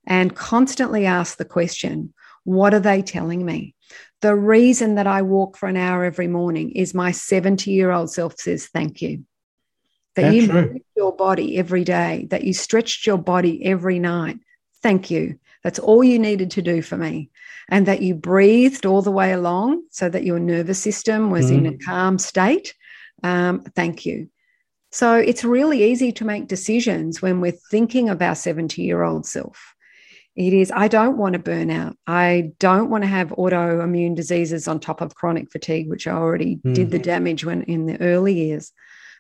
and 0.07 0.35
constantly 0.35 1.07
ask 1.07 1.37
the 1.37 1.45
question 1.45 2.13
what 2.45 2.73
are 2.73 2.81
they 2.81 3.03
telling 3.03 3.45
me 3.45 3.75
the 4.21 4.35
reason 4.35 4.97
that 4.97 5.07
I 5.07 5.23
walk 5.23 5.57
for 5.57 5.69
an 5.69 5.77
hour 5.77 6.05
every 6.05 6.29
morning 6.29 6.73
is 6.73 6.95
my 6.95 7.11
70 7.11 7.71
year 7.71 7.91
old 7.91 8.11
self 8.11 8.39
says, 8.39 8.67
Thank 8.67 9.01
you. 9.01 9.25
That 10.17 10.23
That's 10.23 10.35
you 10.35 10.53
move 10.53 10.77
your 10.97 11.15
body 11.15 11.57
every 11.57 11.85
day, 11.85 12.27
that 12.31 12.45
you 12.45 12.53
stretched 12.53 13.07
your 13.07 13.17
body 13.17 13.65
every 13.65 13.99
night. 13.99 14.39
Thank 14.83 15.11
you. 15.11 15.39
That's 15.63 15.79
all 15.79 16.03
you 16.03 16.19
needed 16.19 16.51
to 16.53 16.63
do 16.63 16.83
for 16.83 16.97
me. 16.97 17.31
And 17.69 17.87
that 17.87 18.03
you 18.03 18.15
breathed 18.15 18.85
all 18.85 19.03
the 19.03 19.13
way 19.13 19.33
along 19.33 19.85
so 19.91 20.09
that 20.09 20.25
your 20.25 20.41
nervous 20.41 20.81
system 20.81 21.31
was 21.31 21.51
mm. 21.51 21.59
in 21.59 21.67
a 21.67 21.73
mm. 21.73 21.85
calm 21.85 22.19
state. 22.19 22.75
Um, 23.23 23.61
thank 23.77 24.05
you. 24.05 24.29
So 24.93 25.15
it's 25.15 25.45
really 25.45 25.91
easy 25.91 26.11
to 26.13 26.25
make 26.25 26.49
decisions 26.49 27.23
when 27.23 27.41
we're 27.41 27.59
thinking 27.71 28.09
of 28.09 28.21
our 28.21 28.35
70 28.35 28.83
year 28.83 29.03
old 29.03 29.25
self. 29.25 29.75
It 30.37 30.53
is, 30.53 30.73
I 30.75 30.89
don't 30.89 31.19
want 31.19 31.35
to 31.35 31.39
burn 31.39 31.71
out. 31.71 31.97
I 32.07 32.53
don't 32.59 32.91
want 32.91 33.05
to 33.05 33.09
have 33.09 33.31
autoimmune 33.31 34.15
diseases 34.15 34.67
on 34.69 34.81
top 34.81 35.01
of 35.01 35.15
chronic 35.15 35.51
fatigue, 35.51 35.89
which 35.89 36.07
I 36.07 36.13
already 36.13 36.57
mm. 36.57 36.75
did 36.75 36.91
the 36.91 36.99
damage 36.99 37.45
when 37.45 37.63
in 37.65 37.87
the 37.87 38.01
early 38.01 38.35
years. 38.35 38.73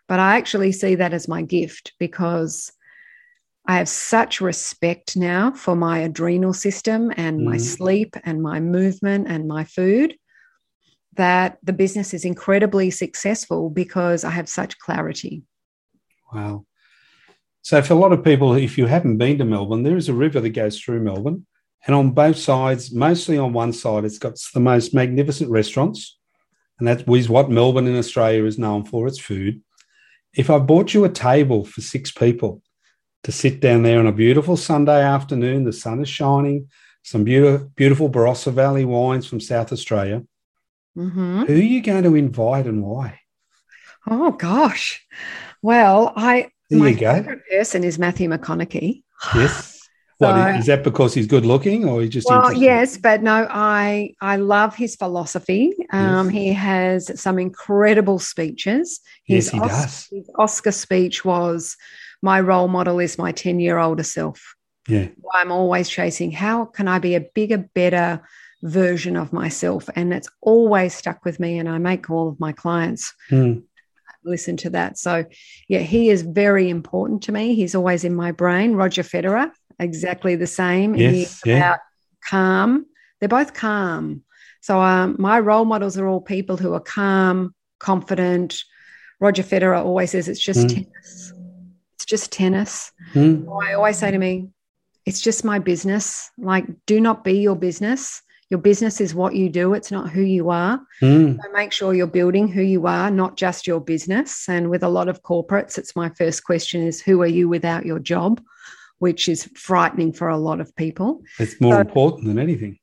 But 0.08 0.18
I 0.18 0.36
actually 0.36 0.72
see 0.72 0.96
that 0.96 1.12
as 1.12 1.28
my 1.28 1.42
gift 1.42 1.92
because 1.98 2.72
I 3.66 3.76
have 3.76 3.88
such 3.88 4.40
respect 4.40 5.16
now 5.16 5.52
for 5.52 5.76
my 5.76 5.98
adrenal 5.98 6.52
system 6.52 7.12
and 7.16 7.40
mm. 7.40 7.44
my 7.44 7.56
sleep 7.58 8.16
and 8.24 8.42
my 8.42 8.58
movement 8.58 9.28
and 9.28 9.46
my 9.46 9.64
food 9.64 10.16
that 11.14 11.58
the 11.62 11.72
business 11.72 12.14
is 12.14 12.24
incredibly 12.24 12.90
successful 12.90 13.68
because 13.68 14.24
I 14.24 14.30
have 14.30 14.48
such 14.48 14.78
clarity. 14.78 15.42
Wow. 16.32 16.66
So, 17.62 17.82
for 17.82 17.92
a 17.92 17.96
lot 17.96 18.12
of 18.12 18.24
people, 18.24 18.54
if 18.54 18.78
you 18.78 18.86
haven't 18.86 19.18
been 19.18 19.38
to 19.38 19.44
Melbourne, 19.44 19.82
there 19.82 19.96
is 19.96 20.08
a 20.08 20.14
river 20.14 20.40
that 20.40 20.50
goes 20.50 20.80
through 20.80 21.00
Melbourne. 21.00 21.46
And 21.86 21.94
on 21.94 22.10
both 22.10 22.36
sides, 22.36 22.92
mostly 22.92 23.38
on 23.38 23.52
one 23.52 23.72
side, 23.72 24.04
it's 24.04 24.18
got 24.18 24.38
the 24.52 24.60
most 24.60 24.94
magnificent 24.94 25.50
restaurants. 25.50 26.18
And 26.78 26.88
that 26.88 27.08
is 27.08 27.28
what 27.28 27.50
Melbourne 27.50 27.86
in 27.86 27.96
Australia 27.96 28.44
is 28.44 28.58
known 28.58 28.84
for 28.84 29.06
its 29.06 29.18
food. 29.18 29.62
If 30.34 30.50
I 30.50 30.58
bought 30.58 30.94
you 30.94 31.04
a 31.04 31.10
table 31.10 31.64
for 31.64 31.80
six 31.80 32.10
people 32.10 32.62
to 33.24 33.32
sit 33.32 33.60
down 33.60 33.82
there 33.82 33.98
on 33.98 34.06
a 34.06 34.12
beautiful 34.12 34.56
Sunday 34.56 35.02
afternoon, 35.02 35.64
the 35.64 35.72
sun 35.72 36.00
is 36.00 36.08
shining, 36.08 36.68
some 37.02 37.24
beautiful, 37.24 37.70
beautiful 37.76 38.10
Barossa 38.10 38.52
Valley 38.52 38.84
wines 38.84 39.26
from 39.26 39.40
South 39.40 39.72
Australia, 39.72 40.22
mm-hmm. 40.96 41.44
who 41.44 41.54
are 41.54 41.56
you 41.56 41.82
going 41.82 42.04
to 42.04 42.14
invite 42.14 42.66
and 42.66 42.82
why? 42.82 43.20
Oh, 44.06 44.32
gosh. 44.32 45.06
Well, 45.62 46.12
I 46.16 46.50
there 46.70 46.78
My 46.78 46.88
you 46.88 46.96
go. 46.96 47.14
favorite 47.14 47.42
person 47.50 47.84
is 47.84 47.98
Matthew 47.98 48.28
McConaughey. 48.28 49.02
Yes. 49.34 49.76
So, 50.20 50.30
what, 50.30 50.56
is 50.56 50.66
that 50.66 50.84
because 50.84 51.14
he's 51.14 51.26
good 51.26 51.46
looking 51.46 51.88
or 51.88 52.02
he's 52.02 52.10
just 52.10 52.28
well 52.28 52.52
yes 52.52 52.98
but 52.98 53.22
no 53.22 53.48
i 53.50 54.12
i 54.20 54.36
love 54.36 54.76
his 54.76 54.94
philosophy 54.94 55.72
um, 55.94 56.26
yes. 56.26 56.34
he 56.34 56.52
has 56.52 57.18
some 57.18 57.38
incredible 57.38 58.18
speeches 58.18 59.00
his 59.24 59.46
yes 59.46 59.48
he 59.50 59.58
oscar, 59.60 59.82
does 59.82 60.08
his 60.10 60.30
oscar 60.38 60.72
speech 60.72 61.24
was 61.24 61.74
my 62.20 62.38
role 62.38 62.68
model 62.68 62.98
is 62.98 63.16
my 63.16 63.32
10 63.32 63.60
year 63.60 63.78
older 63.78 64.02
self 64.02 64.54
yeah 64.90 65.06
i'm 65.32 65.50
always 65.50 65.88
chasing 65.88 66.30
how 66.30 66.66
can 66.66 66.86
i 66.86 66.98
be 66.98 67.14
a 67.14 67.26
bigger 67.34 67.66
better 67.74 68.20
version 68.62 69.16
of 69.16 69.32
myself 69.32 69.88
and 69.96 70.12
it's 70.12 70.28
always 70.42 70.92
stuck 70.92 71.24
with 71.24 71.40
me 71.40 71.58
and 71.58 71.66
i 71.66 71.78
make 71.78 72.10
all 72.10 72.28
of 72.28 72.38
my 72.38 72.52
clients 72.52 73.14
mm 73.30 73.62
listen 74.24 74.56
to 74.58 74.70
that. 74.70 74.98
So, 74.98 75.24
yeah, 75.68 75.80
he 75.80 76.10
is 76.10 76.22
very 76.22 76.68
important 76.68 77.22
to 77.24 77.32
me. 77.32 77.54
He's 77.54 77.74
always 77.74 78.04
in 78.04 78.14
my 78.14 78.32
brain. 78.32 78.74
Roger 78.74 79.02
Federer, 79.02 79.50
exactly 79.78 80.36
the 80.36 80.46
same. 80.46 80.94
Yes, 80.94 81.40
yeah. 81.44 81.56
about 81.56 81.78
calm. 82.28 82.86
They're 83.18 83.28
both 83.28 83.54
calm. 83.54 84.22
So, 84.60 84.80
um, 84.80 85.16
my 85.18 85.40
role 85.40 85.64
models 85.64 85.96
are 85.98 86.06
all 86.06 86.20
people 86.20 86.56
who 86.56 86.74
are 86.74 86.80
calm, 86.80 87.54
confident. 87.78 88.62
Roger 89.20 89.42
Federer 89.42 89.84
always 89.84 90.10
says 90.10 90.28
it's 90.28 90.40
just 90.40 90.66
mm. 90.66 90.74
tennis. 90.74 91.32
It's 91.94 92.04
just 92.06 92.32
tennis. 92.32 92.92
Mm. 93.14 93.46
I 93.62 93.74
always 93.74 93.98
say 93.98 94.10
to 94.10 94.18
me, 94.18 94.48
it's 95.06 95.20
just 95.20 95.44
my 95.44 95.58
business. 95.58 96.30
Like, 96.38 96.66
do 96.86 97.00
not 97.00 97.24
be 97.24 97.40
your 97.40 97.56
business 97.56 98.22
your 98.50 98.58
business 98.58 99.00
is 99.00 99.14
what 99.14 99.36
you 99.36 99.48
do, 99.48 99.74
it's 99.74 99.92
not 99.92 100.10
who 100.10 100.22
you 100.22 100.50
are. 100.50 100.80
Mm. 101.00 101.36
So 101.40 101.52
make 101.52 101.72
sure 101.72 101.94
you're 101.94 102.08
building 102.08 102.48
who 102.48 102.62
you 102.62 102.86
are, 102.88 103.10
not 103.10 103.36
just 103.36 103.66
your 103.66 103.80
business. 103.80 104.48
And 104.48 104.68
with 104.70 104.82
a 104.82 104.88
lot 104.88 105.08
of 105.08 105.22
corporates, 105.22 105.78
it's 105.78 105.94
my 105.94 106.10
first 106.10 106.44
question 106.44 106.82
is 106.82 107.00
who 107.00 107.22
are 107.22 107.28
you 107.28 107.48
without 107.48 107.86
your 107.86 108.00
job, 108.00 108.42
which 108.98 109.28
is 109.28 109.48
frightening 109.54 110.12
for 110.12 110.28
a 110.28 110.36
lot 110.36 110.60
of 110.60 110.74
people. 110.74 111.22
It's 111.38 111.60
more 111.60 111.74
so 111.74 111.80
important 111.80 112.26
than 112.26 112.40
anything. 112.40 112.78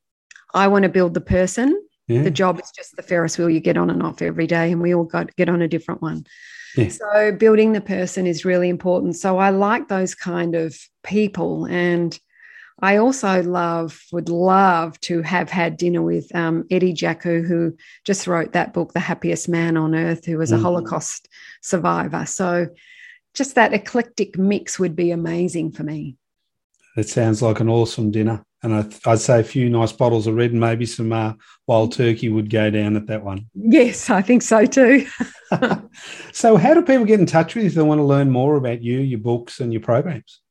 I 0.54 0.70
want 0.70 0.84
to 0.84 0.90
build 0.90 1.14
the 1.14 1.22
person. 1.22 1.84
Yeah. 2.08 2.22
The 2.22 2.32
job 2.32 2.62
is 2.62 2.72
just 2.72 2.96
the 2.96 3.04
Ferris 3.04 3.38
wheel 3.38 3.50
you 3.50 3.60
get 3.60 3.78
on 3.78 3.90
and 3.90 4.02
off 4.02 4.22
every 4.22 4.48
day, 4.48 4.72
and 4.72 4.82
we 4.82 4.96
all 4.96 5.04
got 5.04 5.36
get 5.36 5.50
on 5.50 5.62
a 5.62 5.68
different 5.68 6.02
one. 6.02 6.26
Yeah. 6.78 6.88
So 6.88 7.34
building 7.34 7.74
the 7.74 7.82
person 7.82 8.26
is 8.26 8.46
really 8.46 8.70
important. 8.70 9.18
So 9.18 9.38
I 9.38 9.50
like 9.50 9.90
those 9.90 10.16
kind 10.16 10.56
of 10.56 10.78
people 11.04 11.66
and 11.66 12.18
I 12.80 12.98
also 12.98 13.42
love, 13.42 14.00
would 14.12 14.30
love 14.30 15.00
to 15.02 15.22
have 15.24 15.50
had 15.50 15.78
dinner 15.78 16.02
with 16.02 16.34
um, 16.36 16.66
Eddie 16.70 16.94
Jaku, 16.94 17.46
who 17.46 17.76
just 18.04 18.28
wrote 18.28 18.54
that 18.54 18.74
book, 18.74 18.94
The 18.94 19.00
Happiest 19.00 19.50
Man 19.50 19.78
on 19.78 19.96
Earth, 19.96 20.26
who 20.26 20.38
was 20.38 20.52
a 20.52 20.58
mm. 20.58 20.62
Holocaust 20.62 21.28
survivor. 21.62 22.26
So 22.28 22.68
just 23.34 23.56
that 23.56 23.74
eclectic 23.74 24.38
mix 24.38 24.78
would 24.78 24.96
be 24.96 25.12
amazing 25.12 25.72
for 25.72 25.84
me. 25.84 26.18
It 26.96 27.10
sounds 27.10 27.42
like 27.42 27.60
an 27.60 27.70
awesome 27.70 28.12
dinner. 28.12 28.44
And 28.64 28.74
I, 28.74 29.10
would 29.10 29.20
say 29.20 29.40
a 29.40 29.44
few 29.44 29.70
nice 29.70 29.92
bottles 29.92 30.26
of 30.26 30.36
red 30.36 30.52
and 30.52 30.60
maybe 30.60 30.88
some 30.88 31.14
uh, 31.14 31.34
wild 31.68 31.94
turkey 31.94 32.30
would 32.30 32.50
go 32.50 32.72
down 32.72 32.96
at 32.96 33.06
that 33.08 33.24
one. 33.24 33.48
Yes, 33.54 34.10
I 34.10 34.24
think 34.24 34.42
so 34.42 34.66
too. 34.66 35.08
so, 36.34 36.58
how 36.58 36.74
do 36.74 36.82
people 36.82 37.06
get 37.06 37.20
in 37.20 37.28
touch 37.28 37.54
with 37.54 37.64
you 37.64 37.68
if 37.70 37.76
they 37.76 37.84
want 37.84 38.00
to 38.00 38.04
learn 38.04 38.32
more 38.32 38.56
about 38.56 38.82
you, 38.82 39.00
your 39.00 39.20
books, 39.20 39.60
and 39.60 39.72
your 39.72 39.82
programs? 39.82 40.42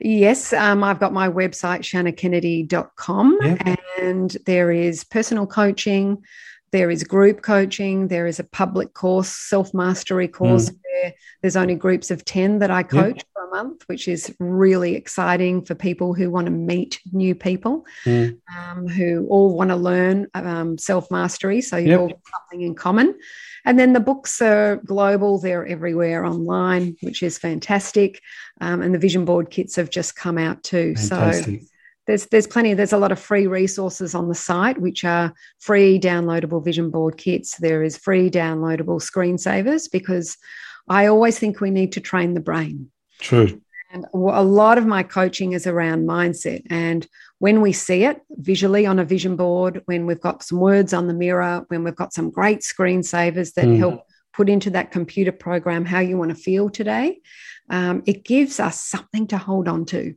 Yes, 0.00 0.54
um, 0.54 0.82
I've 0.82 0.98
got 0.98 1.12
my 1.12 1.28
website, 1.28 1.80
shannahkennedy.com, 1.80 3.38
yeah. 3.42 3.76
and 4.00 4.36
there 4.46 4.70
is 4.70 5.04
personal 5.04 5.46
coaching, 5.46 6.24
there 6.72 6.90
is 6.90 7.02
group 7.04 7.42
coaching, 7.42 8.08
there 8.08 8.26
is 8.26 8.38
a 8.38 8.44
public 8.44 8.94
course, 8.94 9.28
self 9.28 9.74
mastery 9.74 10.28
course. 10.28 10.70
Mm. 10.70 10.78
Where 10.92 11.14
there's 11.42 11.56
only 11.56 11.74
groups 11.74 12.10
of 12.10 12.24
10 12.24 12.58
that 12.58 12.70
I 12.70 12.82
coach 12.82 13.22
for 13.32 13.46
a 13.46 13.50
month, 13.50 13.84
which 13.86 14.06
is 14.06 14.34
really 14.38 14.94
exciting 14.94 15.64
for 15.64 15.74
people 15.74 16.14
who 16.14 16.30
want 16.30 16.46
to 16.46 16.50
meet 16.50 17.00
new 17.12 17.34
people 17.34 17.86
mm. 18.04 18.38
um, 18.56 18.86
who 18.86 19.26
all 19.28 19.56
want 19.56 19.70
to 19.70 19.76
learn 19.76 20.26
um, 20.34 20.78
self 20.78 21.10
mastery. 21.10 21.60
So 21.60 21.76
you've 21.76 21.88
yep. 21.88 22.00
all 22.00 22.08
got 22.08 22.20
something 22.32 22.62
in 22.62 22.74
common. 22.74 23.18
And 23.64 23.78
then 23.78 23.92
the 23.92 24.00
books 24.00 24.40
are 24.40 24.76
global, 24.76 25.38
they're 25.38 25.66
everywhere 25.66 26.24
online, 26.24 26.96
which 27.02 27.22
is 27.22 27.38
fantastic. 27.38 28.20
Um, 28.60 28.82
and 28.82 28.94
the 28.94 28.98
vision 28.98 29.24
board 29.24 29.50
kits 29.50 29.76
have 29.76 29.90
just 29.90 30.16
come 30.16 30.38
out 30.38 30.62
too. 30.62 30.94
Fantastic. 30.96 31.62
So 31.62 31.66
there's 32.10 32.26
there's 32.26 32.46
plenty 32.46 32.74
there's 32.74 32.92
a 32.92 32.98
lot 32.98 33.12
of 33.12 33.20
free 33.20 33.46
resources 33.46 34.16
on 34.16 34.28
the 34.28 34.34
site 34.34 34.78
which 34.78 35.04
are 35.04 35.32
free 35.60 35.98
downloadable 35.98 36.64
vision 36.64 36.90
board 36.90 37.16
kits 37.16 37.56
there 37.58 37.84
is 37.84 37.96
free 37.96 38.28
downloadable 38.28 39.00
screensavers 39.00 39.88
because 39.90 40.36
i 40.88 41.06
always 41.06 41.38
think 41.38 41.60
we 41.60 41.70
need 41.70 41.92
to 41.92 42.00
train 42.00 42.34
the 42.34 42.40
brain 42.40 42.90
true 43.20 43.60
and 43.92 44.06
a 44.12 44.42
lot 44.42 44.76
of 44.76 44.86
my 44.86 45.04
coaching 45.04 45.52
is 45.52 45.68
around 45.68 46.06
mindset 46.06 46.62
and 46.68 47.06
when 47.38 47.62
we 47.62 47.72
see 47.72 48.04
it 48.04 48.20
visually 48.32 48.84
on 48.84 48.98
a 48.98 49.04
vision 49.04 49.34
board, 49.34 49.80
when 49.86 50.04
we've 50.04 50.20
got 50.20 50.42
some 50.42 50.60
words 50.60 50.92
on 50.92 51.06
the 51.06 51.14
mirror, 51.14 51.64
when 51.68 51.82
we've 51.82 51.96
got 51.96 52.12
some 52.12 52.28
great 52.28 52.60
screensavers 52.60 53.54
that 53.54 53.64
mm. 53.64 53.78
help 53.78 54.02
put 54.34 54.50
into 54.50 54.68
that 54.68 54.92
computer 54.92 55.32
program 55.32 55.86
how 55.86 56.00
you 56.00 56.18
want 56.18 56.28
to 56.28 56.34
feel 56.36 56.68
today, 56.68 57.18
um, 57.70 58.02
it 58.04 58.26
gives 58.26 58.60
us 58.60 58.78
something 58.78 59.26
to 59.28 59.38
hold 59.38 59.68
on 59.68 59.86
to. 59.86 60.14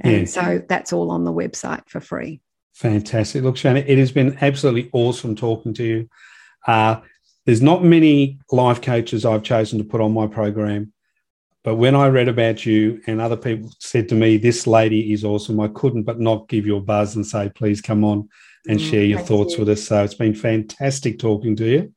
And 0.00 0.20
yeah. 0.20 0.24
so 0.24 0.62
that's 0.68 0.92
all 0.92 1.10
on 1.10 1.24
the 1.24 1.32
website 1.32 1.88
for 1.88 2.00
free. 2.00 2.40
Fantastic. 2.74 3.42
Look, 3.42 3.56
Shannon, 3.56 3.84
it 3.86 3.98
has 3.98 4.12
been 4.12 4.38
absolutely 4.40 4.90
awesome 4.92 5.36
talking 5.36 5.74
to 5.74 5.84
you. 5.84 6.08
Uh, 6.66 7.00
there's 7.44 7.62
not 7.62 7.84
many 7.84 8.38
life 8.50 8.80
coaches 8.80 9.24
I've 9.24 9.42
chosen 9.42 9.78
to 9.78 9.84
put 9.84 10.00
on 10.00 10.12
my 10.12 10.26
program 10.26 10.92
but 11.64 11.76
when 11.76 11.94
I 11.94 12.08
read 12.08 12.28
about 12.28 12.66
you 12.66 13.00
and 13.06 13.20
other 13.20 13.36
people 13.36 13.72
said 13.78 14.08
to 14.08 14.14
me, 14.16 14.36
this 14.36 14.66
lady 14.66 15.12
is 15.12 15.24
awesome, 15.24 15.60
I 15.60 15.68
couldn't 15.68 16.02
but 16.02 16.18
not 16.18 16.48
give 16.48 16.66
you 16.66 16.76
a 16.76 16.80
buzz 16.80 17.14
and 17.14 17.24
say, 17.24 17.50
please 17.54 17.80
come 17.80 18.04
on 18.04 18.28
and 18.66 18.80
mm, 18.80 18.90
share 18.90 19.04
your 19.04 19.20
thoughts 19.20 19.54
you. 19.54 19.60
with 19.60 19.68
us. 19.68 19.84
So 19.84 20.02
it's 20.02 20.14
been 20.14 20.34
fantastic 20.34 21.20
talking 21.20 21.54
to 21.56 21.64
you. 21.64 21.94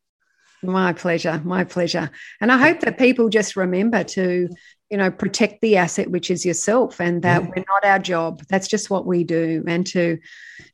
My 0.62 0.93
pleasure. 0.93 1.41
My 1.43 1.64
pleasure. 1.64 2.12
And 2.41 2.52
I 2.52 2.58
hope 2.58 2.82
that 2.82 2.98
people 2.98 3.30
just 3.30 3.56
remember 3.56 4.04
to 4.04 4.50
you 4.89 4.97
know 4.97 5.09
protect 5.09 5.61
the 5.61 5.77
asset 5.77 6.11
which 6.11 6.29
is 6.29 6.45
yourself 6.45 7.01
and 7.01 7.21
that 7.23 7.41
yeah. 7.41 7.49
we're 7.49 7.65
not 7.67 7.83
our 7.83 7.99
job 7.99 8.43
that's 8.49 8.67
just 8.67 8.89
what 8.89 9.05
we 9.05 9.23
do 9.23 9.63
and 9.67 9.88
to 9.88 10.17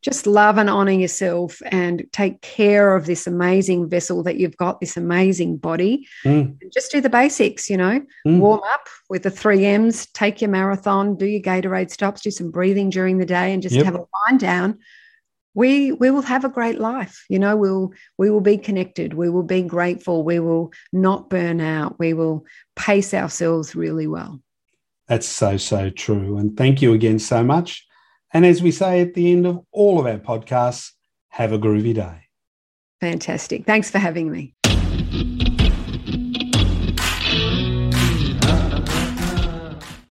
just 0.02 0.28
love 0.28 0.58
and 0.58 0.70
honor 0.70 0.92
yourself 0.92 1.62
and 1.68 2.06
take 2.12 2.42
care 2.42 2.96
of 2.96 3.06
this 3.06 3.26
amazing 3.26 3.88
vessel 3.88 4.22
that 4.22 4.38
you've 4.38 4.58
got 4.58 4.80
this 4.80 4.98
amazing 4.98 5.56
body 5.56 6.06
mm. 6.26 6.56
just 6.74 6.92
do 6.92 7.00
the 7.00 7.10
basics 7.10 7.70
you 7.70 7.78
know 7.78 8.02
mm. 8.28 8.40
warm 8.40 8.62
up 8.66 8.88
with 9.10 9.24
the 9.24 9.32
3 9.32 9.66
m's 9.66 10.08
take 10.08 10.42
your 10.42 10.50
marathon 10.50 11.16
do 11.16 11.26
your 11.26 11.42
gatorade 11.42 11.90
stops 11.90 12.22
do 12.22 12.32
some 12.32 12.52
breathing 12.52 12.90
during 12.90 13.18
the 13.18 13.26
day 13.26 13.54
and 13.54 13.62
just 13.62 13.76
yep. 13.76 13.86
have 13.86 13.96
a 13.96 14.06
wind 14.28 14.40
down 14.40 14.78
we 15.54 15.92
we 15.92 16.10
will 16.12 16.22
have 16.22 16.46
a 16.46 16.50
great 16.50 16.80
life 16.80 17.26
you 17.30 17.38
know 17.38 17.56
we'll 17.56 17.92
we 18.18 18.30
will 18.30 18.42
be 18.42 18.58
connected 18.58 19.14
we 19.14 19.30
will 19.30 19.44
be 19.44 19.62
grateful 19.62 20.24
we 20.24 20.40
will 20.40 20.72
not 20.94 21.30
burn 21.30 21.60
out 21.60 22.00
we 22.00 22.14
will 22.14 22.46
pace 22.76 23.14
ourselves 23.14 23.76
really 23.76 24.08
well. 24.08 24.42
That's 25.08 25.28
so 25.28 25.58
so 25.58 25.90
true 25.90 26.38
and 26.38 26.56
thank 26.56 26.82
you 26.82 26.94
again 26.94 27.20
so 27.20 27.44
much. 27.44 27.86
And 28.34 28.46
as 28.46 28.62
we 28.64 28.72
say 28.72 29.02
at 29.02 29.14
the 29.14 29.32
end 29.32 29.46
of 29.46 29.60
all 29.72 30.00
of 30.00 30.06
our 30.06 30.18
podcasts 30.18 30.92
have 31.30 31.52
a 31.52 31.60
groovy 31.60 31.94
day. 31.94 32.28
Fantastic. 33.02 33.66
Thanks 33.66 33.90
for 33.90 34.00
having 34.00 34.32
me 34.32 34.56